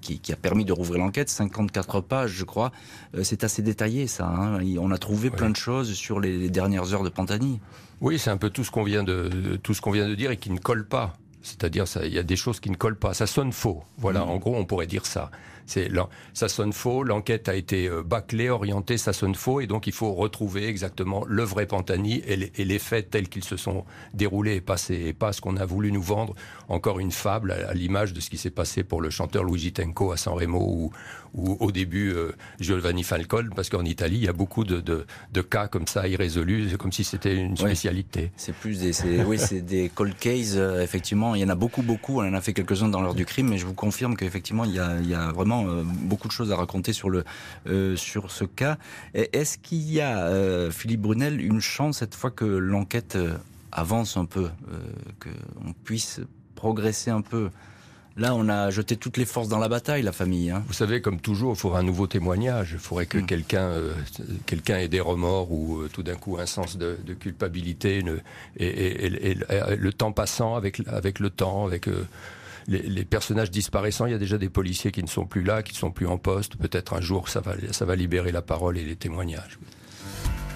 qui, 0.00 0.18
qui, 0.18 0.32
a 0.32 0.36
permis 0.36 0.64
de 0.64 0.72
rouvrir 0.72 1.00
l'enquête, 1.00 1.28
54 1.28 2.00
pages, 2.00 2.30
je 2.30 2.44
crois. 2.44 2.72
Euh, 3.14 3.22
c'est 3.22 3.44
assez 3.44 3.62
détaillé, 3.62 4.06
ça. 4.06 4.26
Hein. 4.26 4.60
On 4.78 4.90
a 4.90 4.98
trouvé 4.98 5.30
plein 5.30 5.50
de 5.50 5.56
choses 5.56 5.92
sur 5.92 6.20
les, 6.20 6.36
les 6.36 6.50
dernières 6.50 6.94
heures 6.94 7.04
de 7.04 7.10
Pantani. 7.10 7.60
Oui, 8.00 8.18
c'est 8.18 8.30
un 8.30 8.38
peu 8.38 8.48
tout 8.50 8.64
ce 8.64 8.70
qu'on 8.70 8.82
vient 8.82 9.02
de 9.02 9.58
tout 9.62 9.74
ce 9.74 9.82
qu'on 9.82 9.90
vient 9.90 10.08
de 10.08 10.14
dire 10.14 10.30
et 10.30 10.36
qui 10.38 10.50
ne 10.50 10.58
colle 10.58 10.86
pas. 10.86 11.14
C'est-à-dire, 11.42 11.84
il 12.02 12.12
y 12.12 12.18
a 12.18 12.22
des 12.22 12.36
choses 12.36 12.60
qui 12.60 12.70
ne 12.70 12.76
collent 12.76 12.98
pas. 12.98 13.14
Ça 13.14 13.26
sonne 13.26 13.52
faux. 13.52 13.82
Voilà, 13.98 14.20
mmh. 14.20 14.28
en 14.28 14.36
gros, 14.36 14.56
on 14.56 14.64
pourrait 14.64 14.86
dire 14.86 15.06
ça. 15.06 15.30
C'est 15.70 15.88
ça 16.34 16.48
sonne 16.48 16.72
faux. 16.72 17.04
L'enquête 17.04 17.48
a 17.48 17.54
été 17.54 17.86
euh, 17.86 18.02
bâclée, 18.02 18.48
orientée, 18.48 18.98
ça 18.98 19.12
sonne 19.12 19.36
faux, 19.36 19.60
et 19.60 19.68
donc 19.68 19.86
il 19.86 19.92
faut 19.92 20.12
retrouver 20.12 20.66
exactement 20.66 21.24
le 21.28 21.44
vrai 21.44 21.64
Pantani 21.66 22.20
et 22.26 22.64
les, 22.64 22.78
faits 22.80 23.10
tels 23.10 23.28
qu'ils 23.28 23.44
se 23.44 23.56
sont 23.56 23.84
déroulés 24.12 24.56
et 24.56 24.60
passés, 24.60 25.00
et 25.06 25.12
pas 25.12 25.32
ce 25.32 25.40
qu'on 25.40 25.56
a 25.56 25.64
voulu 25.64 25.92
nous 25.92 26.02
vendre. 26.02 26.34
Encore 26.68 26.98
une 26.98 27.12
fable 27.12 27.52
à, 27.52 27.72
l'image 27.72 28.12
de 28.12 28.20
ce 28.20 28.30
qui 28.30 28.36
s'est 28.36 28.50
passé 28.50 28.82
pour 28.82 29.00
le 29.00 29.10
chanteur 29.10 29.44
Luigi 29.44 29.72
Tenco 29.72 30.10
à 30.10 30.16
San 30.16 30.34
Remo 30.34 30.58
ou, 30.58 30.90
ou 31.34 31.56
au 31.60 31.70
début 31.70 32.12
euh, 32.12 32.32
Giovanni 32.58 33.04
Falcone, 33.04 33.50
parce 33.54 33.68
qu'en 33.68 33.84
Italie 33.84 34.16
il 34.16 34.24
y 34.24 34.28
a 34.28 34.32
beaucoup 34.32 34.64
de, 34.64 34.80
de, 34.80 35.42
cas 35.42 35.68
comme 35.68 35.86
ça 35.86 36.08
irrésolus, 36.08 36.76
comme 36.78 36.90
si 36.90 37.04
c'était 37.04 37.36
une 37.36 37.56
spécialité. 37.56 38.32
c'est 38.36 38.54
plus 38.54 38.80
des, 38.80 38.92
oui, 39.22 39.38
c'est 39.38 39.60
des 39.60 39.88
cold 39.88 40.16
cases. 40.18 40.54
Euh, 40.56 40.82
effectivement, 40.82 41.36
il 41.36 41.42
y 41.42 41.44
en 41.44 41.48
a 41.48 41.54
beaucoup, 41.54 41.82
beaucoup. 41.82 42.20
On 42.20 42.28
en 42.28 42.34
a 42.34 42.40
fait 42.40 42.52
quelques-uns 42.52 42.88
dans 42.88 43.00
l'heure 43.00 43.14
du 43.14 43.24
crime, 43.24 43.48
mais 43.48 43.58
je 43.58 43.66
vous 43.66 43.74
confirme 43.74 44.16
qu'effectivement 44.16 44.64
il 44.64 44.72
y 44.72 44.80
a, 44.80 44.98
il 45.00 45.08
y 45.08 45.14
a 45.14 45.30
vraiment 45.30 45.59
euh, 45.68 45.82
beaucoup 45.84 46.28
de 46.28 46.32
choses 46.32 46.52
à 46.52 46.56
raconter 46.56 46.92
sur, 46.92 47.10
le, 47.10 47.24
euh, 47.66 47.96
sur 47.96 48.30
ce 48.30 48.44
cas. 48.44 48.78
Est-ce 49.14 49.58
qu'il 49.58 49.90
y 49.90 50.00
a, 50.00 50.26
euh, 50.26 50.70
Philippe 50.70 51.02
Brunel, 51.02 51.40
une 51.40 51.60
chance 51.60 51.98
cette 51.98 52.14
fois 52.14 52.30
que 52.30 52.44
l'enquête 52.44 53.18
avance 53.72 54.16
un 54.16 54.24
peu, 54.24 54.48
qu'on 55.20 55.72
puisse 55.84 56.20
progresser 56.54 57.10
un 57.10 57.22
peu? 57.22 57.50
Là, 58.16 58.34
on 58.34 58.48
a 58.48 58.70
jeté 58.70 58.96
toutes 58.96 59.16
les 59.16 59.24
forces 59.24 59.48
dans 59.48 59.58
la 59.58 59.68
bataille, 59.68 60.02
la 60.02 60.12
famille. 60.12 60.50
Hein. 60.50 60.64
Vous 60.66 60.74
savez, 60.74 61.00
comme 61.00 61.20
toujours, 61.20 61.54
il 61.54 61.58
faudra 61.58 61.78
un 61.78 61.84
nouveau 61.84 62.06
témoignage. 62.06 62.72
Il 62.72 62.78
faudrait 62.78 63.06
que 63.06 63.18
hmm. 63.18 63.26
quelqu'un 63.26 63.70
quelqu'un 64.46 64.78
ait 64.78 64.88
des 64.88 65.00
remords 65.00 65.52
ou 65.52 65.86
tout 65.92 66.02
d'un 66.02 66.16
coup 66.16 66.36
un 66.38 66.46
sens 66.46 66.76
de, 66.76 66.96
culpabilité. 67.18 68.02
et, 68.56 69.08
le 69.08 69.92
temps 69.92 70.12
passant 70.12 70.56
avec, 70.56 70.82
avec 70.88 71.20
le 71.20 71.30
temps, 71.30 71.64
avec 71.66 71.88
les, 72.66 73.04
personnages 73.04 73.50
disparaissant, 73.50 74.06
il 74.06 74.12
y 74.12 74.14
a 74.14 74.18
déjà 74.18 74.38
des 74.38 74.50
policiers 74.50 74.92
qui 74.92 75.02
ne 75.02 75.08
sont 75.08 75.26
plus 75.26 75.42
là, 75.42 75.62
qui 75.62 75.72
ne 75.72 75.78
sont 75.78 75.90
plus 75.90 76.06
en 76.06 76.18
poste. 76.18 76.56
Peut-être 76.56 76.94
un 76.94 77.00
jour, 77.00 77.28
ça 77.28 77.40
va, 77.40 77.54
ça 77.72 77.84
va 77.84 77.96
libérer 77.96 78.32
la 78.32 78.42
parole 78.42 78.78
et 78.78 78.84
les 78.84 78.96
témoignages. 78.96 79.58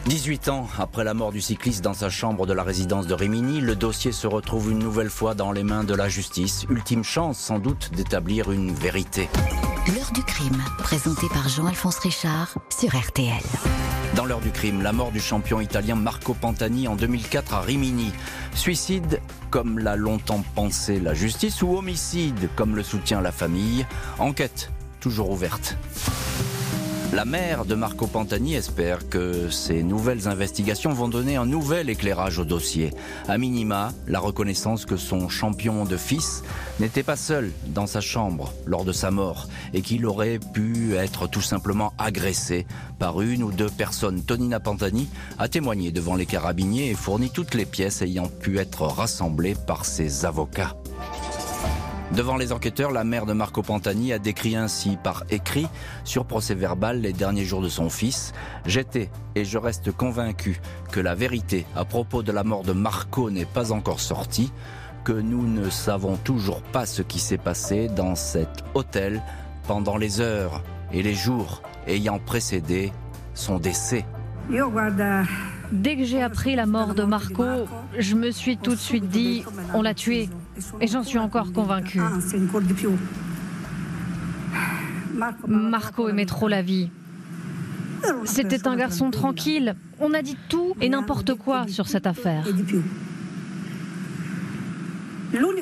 18 0.07 0.49
ans 0.51 0.69
après 0.79 1.03
la 1.03 1.15
mort 1.15 1.33
du 1.33 1.41
cycliste 1.41 1.83
dans 1.83 1.95
sa 1.95 2.11
chambre 2.11 2.47
de 2.47 2.53
la 2.53 2.63
résidence 2.63 3.07
de 3.07 3.15
Rimini, 3.15 3.63
le 3.63 3.75
dossier 3.75 4.13
se 4.13 4.27
retrouve 4.27 4.71
une 4.71 4.79
nouvelle 4.79 5.09
fois 5.09 5.35
dans 5.35 5.51
les 5.51 5.65
mains 5.65 5.83
de 5.83 5.95
la 5.95 6.11
justice. 6.11 6.67
Ultime 6.69 7.03
chance 7.03 7.39
sans 7.39 7.59
doute 7.59 7.91
d'établir 7.95 8.53
une 8.53 8.75
vérité. 8.75 9.31
L'heure 9.95 10.13
du 10.13 10.23
crime, 10.23 10.63
présenté 10.79 11.27
par 11.33 11.49
Jean-Alphonse 11.49 11.99
Richard 12.01 12.55
sur 12.69 12.95
RTL. 12.95 13.43
Dans 14.15 14.27
l'heure 14.27 14.41
du 14.41 14.51
crime, 14.51 14.83
la 14.83 14.93
mort 14.93 15.11
du 15.11 15.21
champion 15.21 15.61
italien 15.61 15.95
Marco 15.95 16.35
Pantani 16.35 16.87
en 16.87 16.97
2004 16.97 17.55
à 17.55 17.61
Rimini. 17.63 18.13
Suicide, 18.55 19.21
comme 19.51 19.79
l'a 19.79 19.97
longtemps 19.97 20.45
pensé 20.55 21.01
la 21.01 21.15
justice, 21.15 21.63
ou 21.63 21.77
homicide, 21.77 22.51
comme 22.57 22.77
le 22.77 22.83
soutient 22.83 23.23
la 23.23 23.33
famille. 23.33 23.87
Enquête 24.19 24.71
toujours 25.01 25.31
ouverte. 25.31 25.77
La 27.15 27.25
mère 27.25 27.65
de 27.65 27.77
Marco 27.77 28.09
Pantani 28.09 28.57
espère 28.57 29.09
que 29.09 29.49
ces 29.49 29.85
nouvelles 29.85 30.27
investigations 30.27 30.93
vont 30.93 31.07
donner 31.07 31.37
un 31.37 31.47
nouvel 31.47 31.89
éclairage 31.89 32.41
au 32.41 32.45
dossier. 32.45 32.91
A 33.29 33.39
minima, 33.39 33.93
la 34.09 34.19
reconnaissance 34.19 34.85
que 34.85 34.97
son 34.97 35.29
champion 35.29 35.85
de 35.85 35.97
fils 35.97 36.43
n'était 36.81 37.05
pas 37.05 37.15
seul 37.15 37.53
dans 37.67 37.87
sa 37.87 38.01
chambre 38.01 38.53
lors 38.67 38.85
de 38.85 38.91
sa 38.91 39.12
mort 39.12 39.47
et 39.75 39.81
qu'il 39.81 40.07
aurait 40.07 40.41
pu 40.41 40.97
être 40.97 41.29
tout 41.29 41.41
simplement 41.41 41.93
agressé 41.99 42.67
par 42.99 43.21
une 43.21 43.45
ou 43.45 43.53
deux 43.53 43.71
personnes. 43.71 44.25
Tonina 44.25 44.59
Pantani 44.59 45.09
a 45.39 45.47
témoigné 45.47 45.93
devant 45.93 46.17
les 46.17 46.27
carabiniers 46.27 46.91
et 46.91 46.95
fourni 46.95 47.31
toutes 47.31 47.55
les 47.55 47.65
pièces 47.65 48.03
ayant 48.03 48.27
pu 48.27 48.59
être 48.59 48.83
rassemblées 48.83 49.55
par 49.55 49.85
ses 49.85 50.25
avocats. 50.25 50.75
Devant 52.13 52.37
les 52.37 52.53
enquêteurs, 52.53 52.93
la 52.93 53.03
mère 53.03 53.27
de 53.27 53.33
Marco 53.33 53.63
Pantani 53.63 54.13
a 54.13 54.19
décrit 54.19 54.55
ainsi 54.55 54.97
par 55.03 55.25
écrit 55.31 55.67
sur 56.05 56.27
procès 56.27 56.55
verbal 56.55 57.01
les 57.01 57.13
derniers 57.13 57.45
jours 57.45 57.63
de 57.63 57.69
son 57.69 57.91
fils. 57.91 58.33
J'étais 58.67 59.11
et 59.35 59.45
je 59.45 59.59
reste 59.59 59.91
convaincu 59.91 60.61
que 60.93 61.01
la 61.01 61.15
vérité 61.15 61.67
à 61.75 61.85
propos 61.85 62.23
de 62.23 62.31
la 62.31 62.45
mort 62.45 62.63
de 62.63 62.73
Marco 62.73 63.31
n'est 63.31 63.47
pas 63.47 63.73
encore 63.73 64.01
sortie, 64.01 64.53
que 65.03 65.13
nous 65.13 65.47
ne 65.47 65.71
savons 65.71 66.17
toujours 66.17 66.63
pas 66.63 66.87
ce 66.87 67.03
qui 67.03 67.19
s'est 67.19 67.39
passé 67.39 67.89
dans 67.89 68.15
cet 68.15 68.65
hôtel 68.75 69.23
pendant 69.67 69.97
les 69.97 70.21
heures 70.21 70.63
et 70.93 71.03
les 71.03 71.15
jours 71.15 71.63
ayant 71.89 72.19
précédé 72.19 72.93
son 73.35 73.59
décès. 73.59 74.07
Dès 75.73 75.97
que 75.97 76.05
j'ai 76.05 76.23
appris 76.23 76.55
la 76.55 76.67
mort 76.67 76.95
de 76.95 77.03
Marco, 77.03 77.45
je 77.99 78.15
me 78.15 78.31
suis 78.31 78.57
tout 78.57 78.73
de 78.73 78.81
suite 78.81 79.09
dit, 79.09 79.45
on 79.73 79.83
l'a 79.83 79.95
tué. 79.95 80.29
Et 80.81 80.87
j'en 80.87 81.03
suis 81.03 81.19
encore 81.19 81.53
convaincue. 81.53 82.01
Marco 85.47 86.09
aimait 86.09 86.27
trop 86.27 86.49
la 86.49 86.63
vie. 86.63 86.91
C'était 88.25 88.67
un 88.69 88.77
garçon 88.77 89.11
tranquille. 89.11 89.77
On 90.01 90.13
a 90.15 90.23
dit 90.23 90.37
tout 90.49 90.75
et 90.81 90.89
n'importe 90.89 91.35
quoi 91.35 91.67
sur 91.69 91.89
cette 91.89 92.07
affaire. 92.07 92.47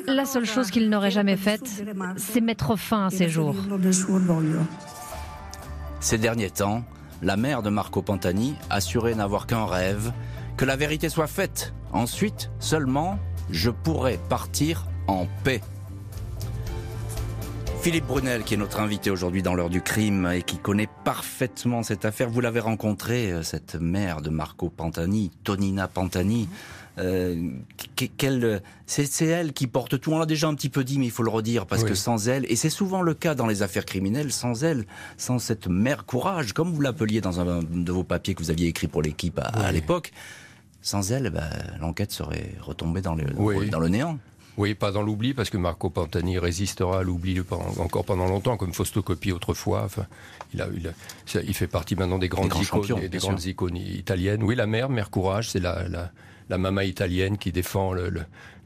La 0.07 0.25
seule 0.25 0.45
chose 0.45 0.69
qu'il 0.69 0.89
n'aurait 0.89 1.11
jamais 1.11 1.37
faite, 1.37 1.83
c'est 2.17 2.41
mettre 2.41 2.75
fin 2.75 3.07
à 3.07 3.09
ses 3.09 3.29
jours. 3.29 3.55
Ces 5.99 6.17
derniers 6.17 6.49
temps, 6.49 6.83
la 7.21 7.37
mère 7.37 7.63
de 7.63 7.69
Marco 7.69 8.01
Pantani 8.01 8.55
assurait 8.69 9.15
n'avoir 9.15 9.47
qu'un 9.47 9.65
rêve, 9.65 10.11
que 10.57 10.65
la 10.65 10.75
vérité 10.75 11.09
soit 11.09 11.27
faite. 11.27 11.73
Ensuite, 11.93 12.51
seulement, 12.59 13.17
je 13.53 13.69
pourrais 13.69 14.19
partir 14.29 14.87
en 15.07 15.27
paix. 15.43 15.61
Philippe 17.81 18.07
Brunel, 18.07 18.43
qui 18.43 18.53
est 18.53 18.57
notre 18.57 18.79
invité 18.79 19.11
aujourd'hui 19.11 19.43
dans 19.43 19.53
l'heure 19.53 19.69
du 19.69 19.81
crime 19.81 20.29
et 20.33 20.41
qui 20.41 20.57
connaît 20.57 20.87
parfaitement 21.03 21.83
cette 21.83 22.05
affaire, 22.05 22.29
vous 22.29 22.41
l'avez 22.41 22.61
rencontrée, 22.61 23.31
euh, 23.31 23.43
cette 23.43 23.75
mère 23.75 24.21
de 24.21 24.29
Marco 24.29 24.69
Pantani, 24.69 25.31
Tonina 25.43 25.87
Pantani. 25.87 26.47
Euh, 26.99 27.49
c'est 28.85 29.25
elle 29.25 29.53
qui 29.53 29.67
porte 29.67 29.99
tout. 29.99 30.11
On 30.11 30.19
l'a 30.19 30.25
déjà 30.25 30.47
un 30.47 30.53
petit 30.53 30.69
peu 30.69 30.83
dit, 30.83 30.99
mais 30.99 31.05
il 31.05 31.11
faut 31.11 31.23
le 31.23 31.29
redire 31.29 31.65
parce 31.65 31.83
que 31.83 31.95
sans 31.95 32.29
elle, 32.29 32.45
et 32.51 32.55
c'est 32.55 32.69
souvent 32.69 33.01
le 33.01 33.13
cas 33.13 33.35
dans 33.35 33.47
les 33.47 33.63
affaires 33.63 33.85
criminelles, 33.85 34.31
sans 34.31 34.63
elle, 34.63 34.85
sans 35.17 35.39
cette 35.39 35.67
mère 35.67 36.05
courage, 36.05 36.53
comme 36.53 36.71
vous 36.71 36.81
l'appeliez 36.81 37.19
dans 37.19 37.39
un 37.39 37.63
de 37.63 37.91
vos 37.91 38.03
papiers 38.03 38.35
que 38.35 38.43
vous 38.43 38.51
aviez 38.51 38.67
écrit 38.67 38.87
pour 38.87 39.01
l'équipe 39.01 39.39
à, 39.39 39.71
l'époque, 39.71 40.11
sans 40.83 41.11
elle, 41.11 41.31
bah, 41.31 41.49
l'enquête 41.79 42.11
serait 42.11 42.51
retombée 42.61 43.01
dans 43.01 43.15
le, 43.15 43.25
dans 43.69 43.79
le 43.79 43.87
néant. 43.87 44.19
Oui, 44.57 44.75
pas 44.75 44.91
dans 44.91 45.01
l'oubli, 45.01 45.33
parce 45.33 45.49
que 45.49 45.57
Marco 45.57 45.89
Pantani 45.89 46.37
résistera 46.37 46.99
à 46.99 47.03
l'oubli 47.03 47.41
encore 47.79 48.05
pendant 48.05 48.27
longtemps, 48.27 48.55
comme 48.55 48.71
Faustocopie 48.71 49.31
autrefois. 49.31 49.81
Enfin, 49.83 50.05
il, 50.53 50.61
a, 50.61 50.67
il, 51.41 51.53
fait 51.55 51.65
partie 51.65 51.95
maintenant 51.95 52.19
des 52.19 52.29
grandes, 52.29 52.53
icônes, 52.61 53.07
des 53.07 53.17
grandes 53.17 53.43
icônes 53.45 53.77
italiennes. 53.77 54.43
Oui, 54.43 54.55
la 54.55 54.67
mère, 54.67 54.89
Mère 54.89 55.09
Courage, 55.09 55.49
c'est 55.49 55.59
la, 55.59 55.87
la, 55.87 56.11
la 56.49 56.57
mama 56.59 56.83
italienne 56.83 57.39
qui 57.39 57.51
défend 57.51 57.93
le, 57.93 58.13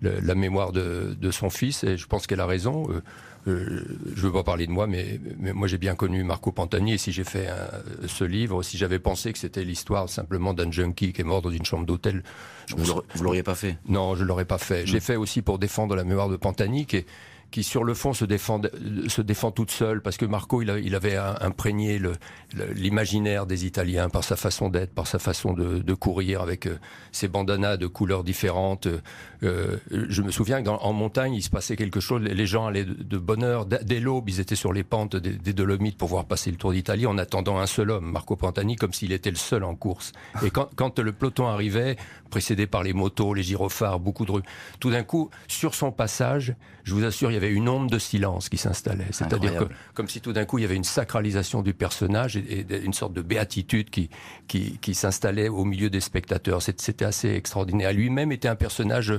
la 0.01 0.35
mémoire 0.35 0.73
de, 0.73 1.15
de, 1.17 1.31
son 1.31 1.49
fils, 1.49 1.85
et 1.85 1.95
je 1.95 2.05
pense 2.05 2.27
qu'elle 2.27 2.41
a 2.41 2.45
raison. 2.45 2.87
Euh, 2.89 3.01
euh, 3.47 3.85
je 4.15 4.21
ne 4.21 4.27
veux 4.27 4.31
pas 4.31 4.43
parler 4.43 4.67
de 4.67 4.71
moi, 4.71 4.87
mais, 4.87 5.19
moi 5.39 5.67
j'ai 5.67 5.77
bien 5.77 5.95
connu 5.95 6.23
Marco 6.23 6.51
Pantani, 6.51 6.93
et 6.93 6.97
si 6.97 7.11
j'ai 7.11 7.23
fait 7.23 7.47
ce 8.07 8.23
livre, 8.23 8.63
si 8.63 8.77
j'avais 8.77 8.99
pensé 8.99 9.33
que 9.33 9.39
c'était 9.39 9.63
l'histoire 9.63 10.09
simplement 10.09 10.53
d'un 10.53 10.71
junkie 10.71 11.13
qui 11.13 11.21
est 11.21 11.25
mort 11.25 11.41
dans 11.41 11.51
une 11.51 11.65
chambre 11.65 11.85
d'hôtel... 11.85 12.23
Vous 12.75 13.23
l'auriez 13.23 13.43
pas 13.43 13.55
fait? 13.55 13.77
Non, 13.87 14.15
je 14.15 14.23
l'aurais 14.23 14.45
pas 14.45 14.57
fait. 14.57 14.85
J'ai 14.85 14.99
fait 14.99 15.15
aussi 15.15 15.41
pour 15.41 15.57
défendre 15.59 15.95
la 15.95 16.03
mémoire 16.03 16.29
de 16.29 16.35
Pantani, 16.35 16.85
qui 16.85 16.97
est 16.97 17.05
qui 17.51 17.63
sur 17.63 17.83
le 17.83 17.93
fond 17.93 18.13
se 18.13 18.25
défend, 18.25 18.61
se 19.07 19.21
défend 19.21 19.51
toute 19.51 19.71
seule, 19.71 20.01
parce 20.01 20.17
que 20.17 20.25
Marco, 20.25 20.61
il, 20.61 20.95
avait 20.95 21.15
imprégné 21.15 21.99
l'imaginaire 22.75 23.45
des 23.45 23.65
Italiens 23.65 24.09
par 24.09 24.23
sa 24.23 24.35
façon 24.35 24.69
d'être, 24.69 24.93
par 24.93 25.07
sa 25.07 25.19
façon 25.19 25.53
de, 25.53 25.79
de 25.79 25.93
courir 25.93 26.41
avec 26.41 26.67
euh, 26.67 26.77
ses 27.11 27.27
bandanas 27.27 27.77
de 27.77 27.87
couleurs 27.87 28.23
différentes. 28.23 28.87
Euh, 29.43 29.77
je 29.91 30.21
me 30.21 30.31
souviens 30.31 30.61
qu'en 30.63 30.93
montagne, 30.93 31.33
il 31.33 31.41
se 31.41 31.49
passait 31.49 31.75
quelque 31.75 31.99
chose, 31.99 32.21
les 32.21 32.45
gens 32.45 32.67
allaient 32.67 32.85
de, 32.85 33.17
bonne 33.17 33.43
heure, 33.43 33.65
dès 33.65 33.99
l'aube, 33.99 34.29
ils 34.29 34.39
étaient 34.39 34.55
sur 34.55 34.73
les 34.73 34.83
pentes 34.83 35.15
des, 35.15 35.53
Dolomites 35.53 35.97
pour 35.97 36.07
voir 36.07 36.25
passer 36.25 36.51
le 36.51 36.57
Tour 36.57 36.71
d'Italie 36.71 37.07
en 37.07 37.17
attendant 37.17 37.57
un 37.57 37.65
seul 37.65 37.89
homme, 37.89 38.11
Marco 38.11 38.35
Pantani, 38.35 38.75
comme 38.75 38.93
s'il 38.93 39.11
était 39.11 39.31
le 39.31 39.37
seul 39.37 39.63
en 39.63 39.75
course. 39.75 40.11
Et 40.43 40.51
quand, 40.51 40.99
le 40.99 41.11
peloton 41.11 41.47
arrivait, 41.47 41.97
précédé 42.29 42.67
par 42.67 42.83
les 42.83 42.93
motos, 42.93 43.33
les 43.33 43.43
gyrophares, 43.43 43.99
beaucoup 43.99 44.25
de 44.25 44.31
rues, 44.31 44.43
tout 44.79 44.91
d'un 44.91 45.03
coup, 45.03 45.29
sur 45.47 45.73
son 45.73 45.91
passage, 45.91 46.55
je 46.83 46.93
vous 46.93 47.03
assure, 47.03 47.31
y 47.43 47.45
avait 47.45 47.53
une 47.53 47.69
onde 47.69 47.89
de 47.89 47.99
silence 47.99 48.49
qui 48.49 48.57
s'installait. 48.57 49.07
C'est-à-dire 49.11 49.57
que, 49.57 49.65
comme 49.93 50.07
si 50.07 50.21
tout 50.21 50.33
d'un 50.33 50.45
coup, 50.45 50.57
il 50.57 50.61
y 50.61 50.65
avait 50.65 50.75
une 50.75 50.83
sacralisation 50.83 51.61
du 51.61 51.73
personnage 51.73 52.37
et, 52.37 52.65
une 52.83 52.93
sorte 52.93 53.13
de 53.13 53.21
béatitude 53.21 53.89
qui, 53.89 54.09
qui, 54.47 54.77
qui 54.79 54.93
s'installait 54.93 55.49
au 55.49 55.65
milieu 55.65 55.89
des 55.89 56.01
spectateurs. 56.01 56.61
C'était 56.61 57.05
assez 57.05 57.29
extraordinaire. 57.29 57.93
Lui-même 57.93 58.31
était 58.31 58.47
un 58.47 58.55
personnage 58.55 59.13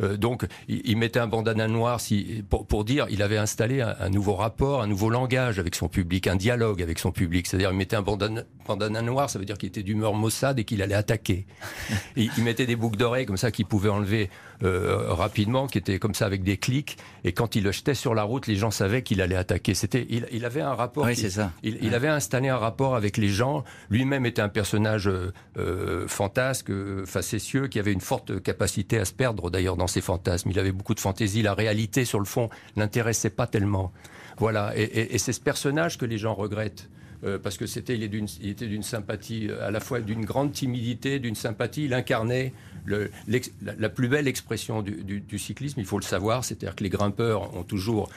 euh, 0.00 0.16
donc, 0.16 0.46
il, 0.68 0.96
mettait 0.96 1.20
un 1.20 1.26
bandana 1.26 1.68
noir 1.68 2.00
si, 2.00 2.42
pour, 2.48 2.66
pour 2.66 2.84
dire, 2.84 3.06
il 3.10 3.22
avait 3.22 3.36
installé 3.36 3.80
un, 3.80 4.08
nouveau 4.10 4.34
rapport, 4.34 4.82
un 4.82 4.86
nouveau 4.86 5.10
langage 5.10 5.58
avec 5.58 5.74
son 5.74 5.88
public, 5.88 6.26
un 6.26 6.36
dialogue 6.36 6.82
avec 6.82 6.98
son 6.98 7.12
public. 7.12 7.46
C'est-à-dire, 7.46 7.70
il 7.70 7.76
mettait 7.76 7.96
un 7.96 8.02
bandana, 8.02 8.42
bandana 8.66 9.02
noir, 9.02 9.28
ça 9.28 9.38
veut 9.38 9.44
dire 9.44 9.58
qu'il 9.58 9.68
était 9.68 9.82
d'humeur 9.82 10.14
maussade 10.14 10.58
et 10.58 10.64
qu'il 10.64 10.82
allait 10.82 10.94
attaquer. 10.94 11.46
il, 12.16 12.30
il 12.36 12.44
mettait 12.44 12.66
des 12.66 12.76
boucles 12.76 12.98
d'oreilles 12.98 13.26
comme 13.26 13.36
ça 13.36 13.50
qu'il 13.50 13.66
pouvait 13.66 13.90
enlever 13.90 14.30
euh, 14.62 15.12
rapidement, 15.12 15.66
qui 15.66 15.78
était 15.78 15.98
comme 15.98 16.14
ça 16.14 16.26
avec 16.26 16.42
des 16.42 16.56
clics. 16.56 16.98
Et 17.24 17.32
quand 17.32 17.56
il 17.56 17.64
le 17.64 17.72
jetait 17.72 17.94
sur 17.94 18.14
la 18.14 18.22
route, 18.22 18.46
les 18.46 18.56
gens 18.56 18.70
savaient 18.70 19.02
qu'il 19.02 19.22
allait 19.22 19.36
attaquer. 19.36 19.74
C'était, 19.74 20.06
il, 20.10 20.26
il, 20.32 20.44
avait 20.44 20.60
un 20.60 20.74
rapport. 20.74 21.06
Oui, 21.06 21.16
c'est 21.16 21.30
ça. 21.30 21.52
Il, 21.62 21.78
il, 21.82 21.94
avait 21.94 22.08
installé 22.08 22.48
un 22.48 22.58
rapport 22.58 22.94
avec 22.94 23.16
les 23.16 23.28
gens. 23.28 23.64
Lui-même 23.88 24.26
était 24.26 24.42
un 24.42 24.48
personnage 24.48 25.08
euh, 25.08 25.32
euh 25.56 26.06
fantasque, 26.08 26.70
facétieux, 27.06 27.68
qui 27.68 27.78
avait 27.78 27.92
une 27.92 28.00
forte 28.00 28.42
capacité 28.42 28.98
à 28.98 29.04
se 29.04 29.12
perdre 29.12 29.50
d'ailleurs 29.50 29.76
dans 29.76 29.86
ses 29.86 30.00
fantasmes. 30.00 30.50
Il 30.50 30.58
avait 30.58 30.72
beaucoup 30.72 30.94
de 30.94 31.00
fantaisie. 31.00 31.42
La 31.42 31.54
réalité, 31.54 32.04
sur 32.04 32.18
le 32.18 32.26
fond, 32.26 32.50
l'intéressait 32.76 33.30
pas 33.30 33.46
tellement. 33.46 33.92
Voilà. 34.38 34.72
Et, 34.76 34.82
et, 34.82 35.14
et 35.14 35.18
c'est 35.18 35.32
ce 35.32 35.40
personnage 35.40 35.98
que 35.98 36.04
les 36.04 36.18
gens 36.18 36.34
regrettent. 36.34 36.88
Euh, 37.22 37.38
parce 37.38 37.58
que 37.58 37.66
c'était 37.66 37.96
il, 37.96 38.02
était 38.02 38.66
d'une 38.66 38.82
sympathie, 38.82 39.50
à 39.60 39.70
la 39.70 39.80
fois 39.80 40.00
d'une 40.00 40.24
grande 40.24 40.52
timidité, 40.52 41.18
d'une 41.18 41.34
sympathie. 41.34 41.84
Il 41.84 41.94
incarnait 41.94 42.54
la, 42.86 43.88
plus 43.90 44.08
belle 44.08 44.26
expression 44.26 44.82
du 44.82 45.38
cyclisme, 45.38 45.80
il 45.80 45.86
faut 45.86 45.98
le 45.98 46.04
savoir, 46.04 46.44
c'est-à-dire 46.44 46.74
que 46.74 46.82
les 46.82 46.88
grimpeurs 46.88 47.54
ont 47.54 47.62
toujours 47.62 48.08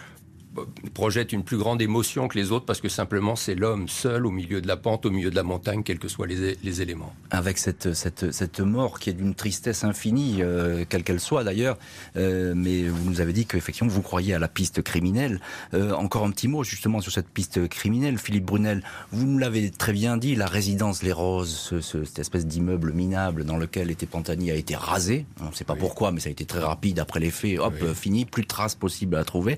projette 0.94 1.34
une 1.34 1.44
plus 1.44 1.58
grande 1.58 1.82
émotion 1.82 2.28
que 2.28 2.38
les 2.38 2.52
autres 2.52 2.66
parce 2.66 2.82
que 2.82 2.90
simplement 2.90 3.36
c'est 3.36 3.56
l'homme 3.56 3.88
seul 3.88 4.26
au 4.26 4.32
milieu 4.32 4.62
de 4.62 4.68
la 4.68 4.78
pente, 4.78 5.06
au 5.06 5.12
milieu 5.12 5.30
de 5.30 5.36
la 5.36 5.44
montagne, 5.44 5.84
quels 5.84 6.00
que 6.00 6.08
soient 6.08 6.28
les, 6.28 6.58
les 6.64 6.82
éléments. 6.82 7.14
Avec 7.32 7.58
cette, 7.58 7.94
cette, 7.94 8.32
cette 8.32 8.60
mort 8.60 9.00
qui 9.00 9.10
est 9.10 9.14
d'une 9.14 9.36
tristesse 9.36 9.84
infinie, 9.84 10.38
euh, 10.42 10.86
quelle 10.88 11.04
qu'elle 11.04 11.20
soit 11.20 11.44
d'ailleurs, 11.44 11.78
euh, 12.16 12.54
mais 12.56 12.84
vous 12.84 13.10
nous 13.10 13.22
avez 13.22 13.34
dit 13.34 13.46
qu'effectivement 13.46 13.90
vous 13.90 14.02
croyez 14.02 14.34
à 14.34 14.40
la 14.40 14.48
piste 14.48 14.82
criminelle. 14.82 15.40
Euh, 15.74 15.94
encore 15.94 16.26
un 16.26 16.32
petit 16.32 16.48
mot 16.48 16.64
justement 16.64 17.02
sur 17.02 17.12
cette 17.12 17.30
piste 17.30 17.68
criminelle, 17.68 18.18
Philippe 18.18 18.46
Brunel, 18.46 18.84
vous 19.12 19.26
nous 19.26 19.38
l'avez 19.38 19.72
très 19.72 19.94
bien 19.94 20.18
dit, 20.18 20.36
la 20.36 20.48
résidence 20.48 21.04
Les 21.04 21.12
Roses, 21.12 21.56
ce, 21.56 21.82
ce, 21.82 22.04
cette 22.04 22.20
espèce 22.20 22.46
d'immeuble 22.46 22.94
minable 22.94 23.44
dans 23.46 23.58
lequel 23.58 23.90
était 23.92 24.06
Pantani 24.06 24.52
a 24.52 24.56
été 24.56 24.76
rasé, 24.76 25.26
on 25.42 25.50
ne 25.50 25.54
sait 25.54 25.66
pas 25.66 25.76
pourquoi, 25.76 26.12
mais 26.12 26.20
ça 26.20 26.30
a 26.30 26.32
été 26.32 26.46
très 26.46 26.60
rapide 26.60 27.00
après 27.00 27.20
les 27.20 27.32
faits, 27.32 27.60
hop, 27.60 27.74
fini, 27.96 28.26
plus 28.26 28.44
de 28.44 28.48
traces 28.48 28.76
possibles 28.76 29.16
à 29.16 29.24
trouver. 29.24 29.58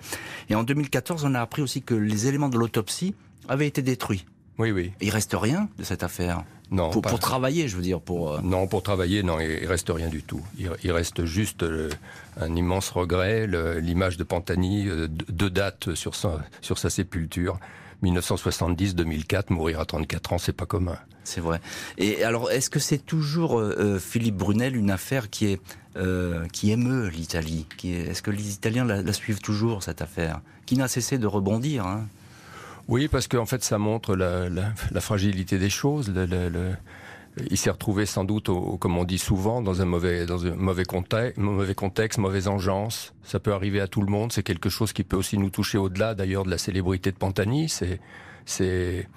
Et 0.49 0.55
en 0.55 0.63
2014, 0.85 1.25
on 1.25 1.33
a 1.33 1.41
appris 1.41 1.61
aussi 1.61 1.81
que 1.81 1.95
les 1.95 2.27
éléments 2.27 2.49
de 2.49 2.57
l'autopsie 2.57 3.15
avaient 3.47 3.67
été 3.67 3.81
détruits. 3.81 4.25
Oui, 4.57 4.71
oui. 4.71 4.91
Il 5.01 5.09
reste 5.09 5.35
rien 5.35 5.67
de 5.77 5.83
cette 5.83 6.03
affaire 6.03 6.43
non, 6.71 6.89
pour, 6.89 7.01
pour, 7.01 7.19
travailler, 7.19 7.67
je 7.67 7.75
veux 7.75 7.81
dire. 7.81 7.99
Pour 7.99 8.33
euh, 8.33 8.39
non, 8.43 8.67
pour 8.67 8.81
travailler, 8.83 9.23
non, 9.23 9.39
il 9.39 9.65
reste 9.65 9.89
rien 9.89 10.09
du 10.09 10.23
tout. 10.23 10.41
Il, 10.57 10.91
reste 10.91 11.25
juste 11.25 11.63
euh, 11.63 11.89
un 12.39 12.55
immense 12.55 12.89
regret, 12.89 13.47
l'image 13.81 14.17
de 14.17 14.23
Pantani, 14.23 14.87
euh, 14.87 15.07
deux 15.07 15.49
dates 15.49 15.93
sur 15.95 16.15
sa, 16.15 16.43
sur 16.61 16.77
sa 16.77 16.89
sépulture. 16.89 17.59
1970-2004, 18.03 19.45
mourir 19.53 19.79
à 19.79 19.85
34 19.85 20.33
ans, 20.33 20.37
c'est 20.37 20.53
pas 20.53 20.65
commun. 20.65 20.97
C'est 21.23 21.41
vrai. 21.41 21.59
Et 21.97 22.23
alors, 22.23 22.51
est-ce 22.51 22.69
que 22.69 22.79
c'est 22.79 22.99
toujours 22.99 23.63
Philippe 23.99 24.35
Brunel 24.35 24.75
une 24.75 24.91
affaire 24.91 25.29
qui 25.29 25.47
est 25.47 25.61
euh, 25.97 26.45
qui 26.51 26.71
émeut 26.71 27.07
l'Italie? 27.07 27.65
Est-ce 27.85 28.21
que 28.21 28.29
les 28.29 28.53
Italiens 28.53 28.83
la, 28.83 29.13
suivent 29.13 29.39
toujours, 29.39 29.81
cette 29.81 30.01
affaire? 30.01 30.41
Qui 30.65 30.77
n'a 30.77 30.87
cessé 30.87 31.17
de 31.17 31.27
rebondir 31.27 31.85
hein 31.85 32.07
Oui, 32.87 33.07
parce 33.07 33.27
qu'en 33.27 33.45
fait, 33.45 33.63
ça 33.63 33.77
montre 33.77 34.15
la, 34.15 34.49
la, 34.49 35.01
fragilité 35.01 35.59
des 35.59 35.69
choses. 35.69 36.11
Le, 36.13 36.73
il 37.49 37.57
s'est 37.57 37.69
retrouvé 37.69 38.05
sans 38.05 38.23
doute, 38.23 38.49
comme 38.79 38.97
on 38.97 39.03
dit 39.03 39.17
souvent, 39.17 39.61
dans 39.61 39.81
un 39.81 39.85
mauvais, 39.85 40.25
dans 40.25 40.45
un 40.45 40.55
mauvais 40.55 40.85
contexte, 40.85 41.37
mauvais 41.37 41.75
contexte, 41.75 42.17
mauvaise 42.17 42.47
engeance. 42.47 43.13
Ça 43.23 43.39
peut 43.39 43.53
arriver 43.53 43.81
à 43.81 43.87
tout 43.87 44.01
le 44.01 44.11
monde. 44.11 44.31
C'est 44.31 44.43
quelque 44.43 44.69
chose 44.69 44.93
qui 44.93 45.03
peut 45.03 45.17
aussi 45.17 45.37
nous 45.37 45.49
toucher 45.49 45.77
au-delà, 45.77 46.15
d'ailleurs, 46.15 46.45
de 46.45 46.49
la 46.49 46.57
célébrité 46.57 47.11
de 47.11 47.17
Pantani. 47.17 47.67
C'est, 47.69 47.99
c'est, 48.45 49.07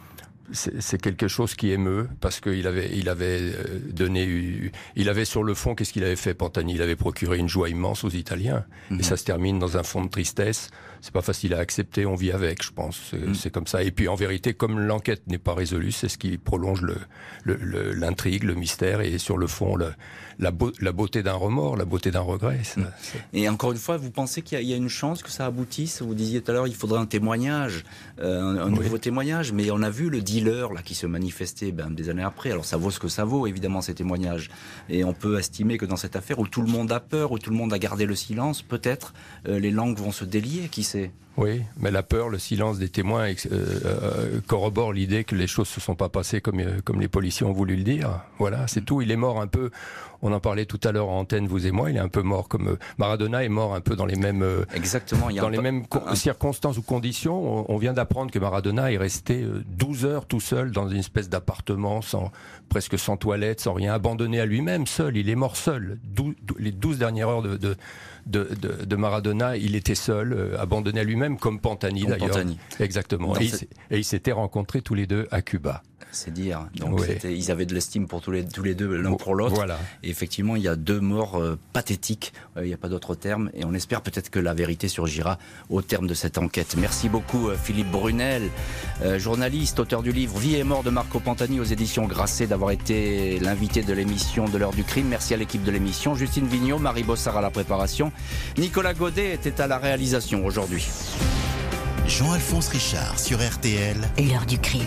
c'est 0.52 1.00
quelque 1.00 1.28
chose 1.28 1.54
qui 1.54 1.70
émeut 1.70 2.08
parce 2.20 2.40
qu'il 2.40 2.66
avait, 2.66 2.90
il 2.96 3.08
avait 3.08 3.40
euh, 3.40 3.78
donné, 3.90 4.72
il 4.96 5.08
avait 5.08 5.24
sur 5.24 5.44
le 5.44 5.54
fond, 5.54 5.74
qu'est-ce 5.74 5.92
qu'il 5.92 6.04
avait 6.04 6.16
fait, 6.16 6.34
Pantani? 6.34 6.74
Il 6.74 6.82
avait 6.82 6.96
procuré 6.96 7.38
une 7.38 7.48
joie 7.48 7.68
immense 7.68 8.04
aux 8.04 8.10
Italiens. 8.10 8.64
Et 8.90 8.94
mhm. 8.94 9.02
ça 9.02 9.16
se 9.16 9.24
termine 9.24 9.58
dans 9.58 9.76
un 9.76 9.82
fond 9.82 10.02
de 10.02 10.08
tristesse. 10.08 10.70
C'est 11.00 11.12
pas 11.12 11.22
facile 11.22 11.54
à 11.54 11.58
accepter, 11.58 12.06
on 12.06 12.14
vit 12.14 12.32
avec, 12.32 12.62
je 12.62 12.72
pense. 12.72 13.00
C'est 13.34 13.46
mhm. 13.46 13.52
comme 13.52 13.66
ça. 13.66 13.82
Et 13.82 13.90
puis 13.90 14.08
en 14.08 14.14
vérité, 14.14 14.54
comme 14.54 14.80
l'enquête 14.80 15.26
n'est 15.26 15.38
pas 15.38 15.54
résolue, 15.54 15.92
c'est 15.92 16.08
ce 16.08 16.18
qui 16.18 16.38
prolonge 16.38 16.84
l'intrigue, 17.44 18.44
le, 18.44 18.54
le, 18.54 18.58
mystère 18.58 19.00
et 19.00 19.18
sur 19.18 19.38
le 19.38 19.46
fond, 19.46 19.76
la, 19.76 20.52
la 20.80 20.92
beauté 20.92 21.22
d'un 21.22 21.34
remords, 21.34 21.76
la 21.76 21.84
beauté 21.84 22.10
d'un 22.10 22.20
regret. 22.20 22.60
Mm. 22.76 22.82
Et 23.32 23.48
encore 23.48 23.72
une 23.72 23.78
fois, 23.78 23.96
vous 23.96 24.10
pensez 24.10 24.42
qu'il 24.42 24.60
y, 24.62 24.72
a 24.72 24.76
une 24.76 24.88
chance 24.88 25.22
que 25.22 25.30
ça 25.30 25.46
aboutisse? 25.46 26.02
Vous 26.02 26.14
disiez 26.14 26.40
tout 26.40 26.50
à 26.50 26.54
l'heure, 26.54 26.66
il 26.66 26.74
faudrait 26.74 27.00
un 27.00 27.06
témoignage, 27.06 27.84
euh, 28.20 28.64
un, 28.64 28.70
nouveau 28.70 28.98
témoignage, 28.98 29.52
mais 29.52 29.70
on 29.70 29.82
a 29.82 29.90
vu 29.90 30.10
le 30.10 30.20
dealer 30.20 30.72
là 30.72 30.82
qui 30.82 30.94
se 30.94 31.06
manifestait 31.06 31.72
ben, 31.72 31.90
des 31.90 32.08
années 32.08 32.22
après. 32.22 32.52
Alors 32.52 32.64
ça 32.64 32.76
vaut 32.76 32.90
ce 32.90 33.00
que 33.00 33.08
ça 33.08 33.24
vaut, 33.24 33.46
évidemment, 33.46 33.80
ces 33.80 33.94
témoignages. 33.94 34.50
Et 34.88 35.04
on 35.04 35.12
peut 35.12 35.38
estimer 35.38 35.76
que 35.76 35.86
dans 35.86 35.96
cette 35.96 36.16
affaire 36.16 36.38
où 36.38 36.46
tout 36.46 36.62
le 36.62 36.68
monde 36.68 36.92
a 36.92 37.00
peur, 37.00 37.32
où 37.32 37.38
tout 37.38 37.50
le 37.50 37.56
monde 37.56 37.72
a 37.72 37.78
gardé 37.78 38.06
le 38.06 38.14
silence, 38.14 38.62
peut-être 38.62 39.14
les 39.44 39.70
langues 39.70 39.98
vont 39.98 40.12
se 40.12 40.24
délier, 40.24 40.68
qui 40.68 40.84
oui, 41.38 41.62
mais 41.78 41.92
la 41.92 42.02
peur, 42.02 42.28
le 42.30 42.38
silence 42.38 42.80
des 42.80 42.88
témoins 42.88 43.28
euh, 43.28 43.34
euh, 43.52 44.40
corrobore 44.48 44.92
l'idée 44.92 45.22
que 45.22 45.36
les 45.36 45.46
choses 45.46 45.68
se 45.68 45.80
sont 45.80 45.94
pas 45.94 46.08
passées 46.08 46.40
comme 46.40 46.58
euh, 46.58 46.80
comme 46.84 47.00
les 47.00 47.06
policiers 47.06 47.46
ont 47.46 47.52
voulu 47.52 47.76
le 47.76 47.84
dire. 47.84 48.22
Voilà, 48.40 48.66
c'est 48.66 48.84
tout. 48.84 49.02
Il 49.02 49.12
est 49.12 49.16
mort 49.16 49.40
un 49.40 49.46
peu. 49.46 49.70
On 50.20 50.32
en 50.32 50.40
parlait 50.40 50.66
tout 50.66 50.80
à 50.82 50.90
l'heure 50.90 51.08
en 51.08 51.20
antenne, 51.20 51.46
vous 51.46 51.64
et 51.64 51.70
moi. 51.70 51.92
Il 51.92 51.96
est 51.96 52.00
un 52.00 52.08
peu 52.08 52.22
mort 52.22 52.48
comme 52.48 52.76
Maradona 52.98 53.44
est 53.44 53.48
mort 53.48 53.76
un 53.76 53.80
peu 53.80 53.94
dans 53.94 54.04
les 54.04 54.16
mêmes 54.16 54.44
exactement. 54.74 55.30
dans 55.30 55.48
les 55.48 55.60
mêmes 55.60 55.84
circonstances 56.14 56.76
ou 56.76 56.82
conditions. 56.82 57.70
On, 57.70 57.78
vient 57.78 57.92
d'apprendre 57.92 58.32
que 58.32 58.40
Maradona 58.40 58.90
est 58.90 58.96
resté 58.96 59.46
12 59.66 60.06
heures 60.06 60.26
tout 60.26 60.40
seul 60.40 60.72
dans 60.72 60.88
une 60.88 60.98
espèce 60.98 61.28
d'appartement 61.28 62.02
sans 62.02 62.32
presque 62.68 62.98
sans 62.98 63.16
toilette, 63.16 63.60
sans 63.60 63.74
rien, 63.74 63.94
abandonné 63.94 64.40
à 64.40 64.44
lui-même, 64.44 64.88
seul. 64.88 65.16
Il 65.16 65.30
est 65.30 65.36
mort 65.36 65.56
seul. 65.56 66.00
les 66.58 66.72
12 66.72 66.98
dernières 66.98 67.28
heures 67.28 67.42
de, 67.42 67.56
de 67.56 67.76
de, 68.28 68.48
de, 68.84 68.96
Maradona, 68.96 69.56
il 69.56 69.74
était 69.74 69.94
seul, 69.94 70.32
euh, 70.32 70.60
abandonné 70.60 71.00
à 71.00 71.04
lui-même, 71.04 71.38
comme 71.38 71.60
Pantani 71.60 72.04
d'ailleurs. 72.04 72.44
Exactement. 72.78 73.34
Et, 73.38 73.46
et 73.90 73.98
ils 73.98 74.04
s'étaient 74.04 74.32
rencontrés 74.32 74.82
tous 74.82 74.94
les 74.94 75.06
deux 75.06 75.26
à 75.30 75.42
Cuba 75.42 75.82
c'est 76.12 76.32
dire. 76.32 76.68
Donc 76.76 77.00
ils 77.24 77.50
avaient 77.50 77.66
de 77.66 77.74
l'estime 77.74 78.06
pour 78.06 78.20
tous 78.20 78.30
les, 78.30 78.44
tous 78.46 78.62
les 78.62 78.74
deux, 78.74 78.96
l'un 78.96 79.14
pour 79.14 79.34
l'autre. 79.34 79.54
Voilà. 79.54 79.78
Et 80.02 80.10
effectivement, 80.10 80.56
il 80.56 80.62
y 80.62 80.68
a 80.68 80.76
deux 80.76 81.00
morts 81.00 81.36
euh, 81.36 81.58
pathétiques, 81.72 82.32
euh, 82.56 82.64
il 82.64 82.68
n'y 82.68 82.74
a 82.74 82.78
pas 82.78 82.88
d'autre 82.88 83.14
terme, 83.14 83.50
et 83.54 83.64
on 83.64 83.74
espère 83.74 84.02
peut-être 84.02 84.30
que 84.30 84.38
la 84.38 84.54
vérité 84.54 84.88
surgira 84.88 85.38
au 85.70 85.82
terme 85.82 86.06
de 86.06 86.14
cette 86.14 86.38
enquête. 86.38 86.76
Merci 86.78 87.08
beaucoup 87.08 87.48
euh, 87.48 87.56
Philippe 87.56 87.90
Brunel, 87.90 88.50
journaliste, 89.16 89.78
auteur 89.78 90.02
du 90.02 90.12
livre 90.12 90.38
Vie 90.38 90.56
et 90.56 90.64
mort 90.64 90.82
de 90.82 90.90
Marco 90.90 91.20
Pantani 91.20 91.60
aux 91.60 91.64
éditions 91.64 92.06
Grasset, 92.06 92.46
d'avoir 92.46 92.70
été 92.70 93.38
l'invité 93.40 93.82
de 93.82 93.92
l'émission 93.92 94.46
de 94.46 94.58
l'heure 94.58 94.72
du 94.72 94.84
crime. 94.84 95.08
Merci 95.08 95.34
à 95.34 95.36
l'équipe 95.36 95.62
de 95.62 95.70
l'émission, 95.70 96.14
Justine 96.14 96.46
Vignot, 96.46 96.78
Marie 96.78 97.04
Bossard 97.04 97.36
à 97.36 97.40
la 97.40 97.50
préparation, 97.50 98.12
Nicolas 98.56 98.94
Godet 98.94 99.34
était 99.34 99.60
à 99.60 99.66
la 99.66 99.78
réalisation 99.78 100.44
aujourd'hui. 100.44 100.86
Jean-Alphonse 102.06 102.68
Richard 102.68 103.18
sur 103.18 103.38
RTL. 103.38 103.96
L'heure 104.18 104.46
du 104.46 104.58
crime. 104.58 104.82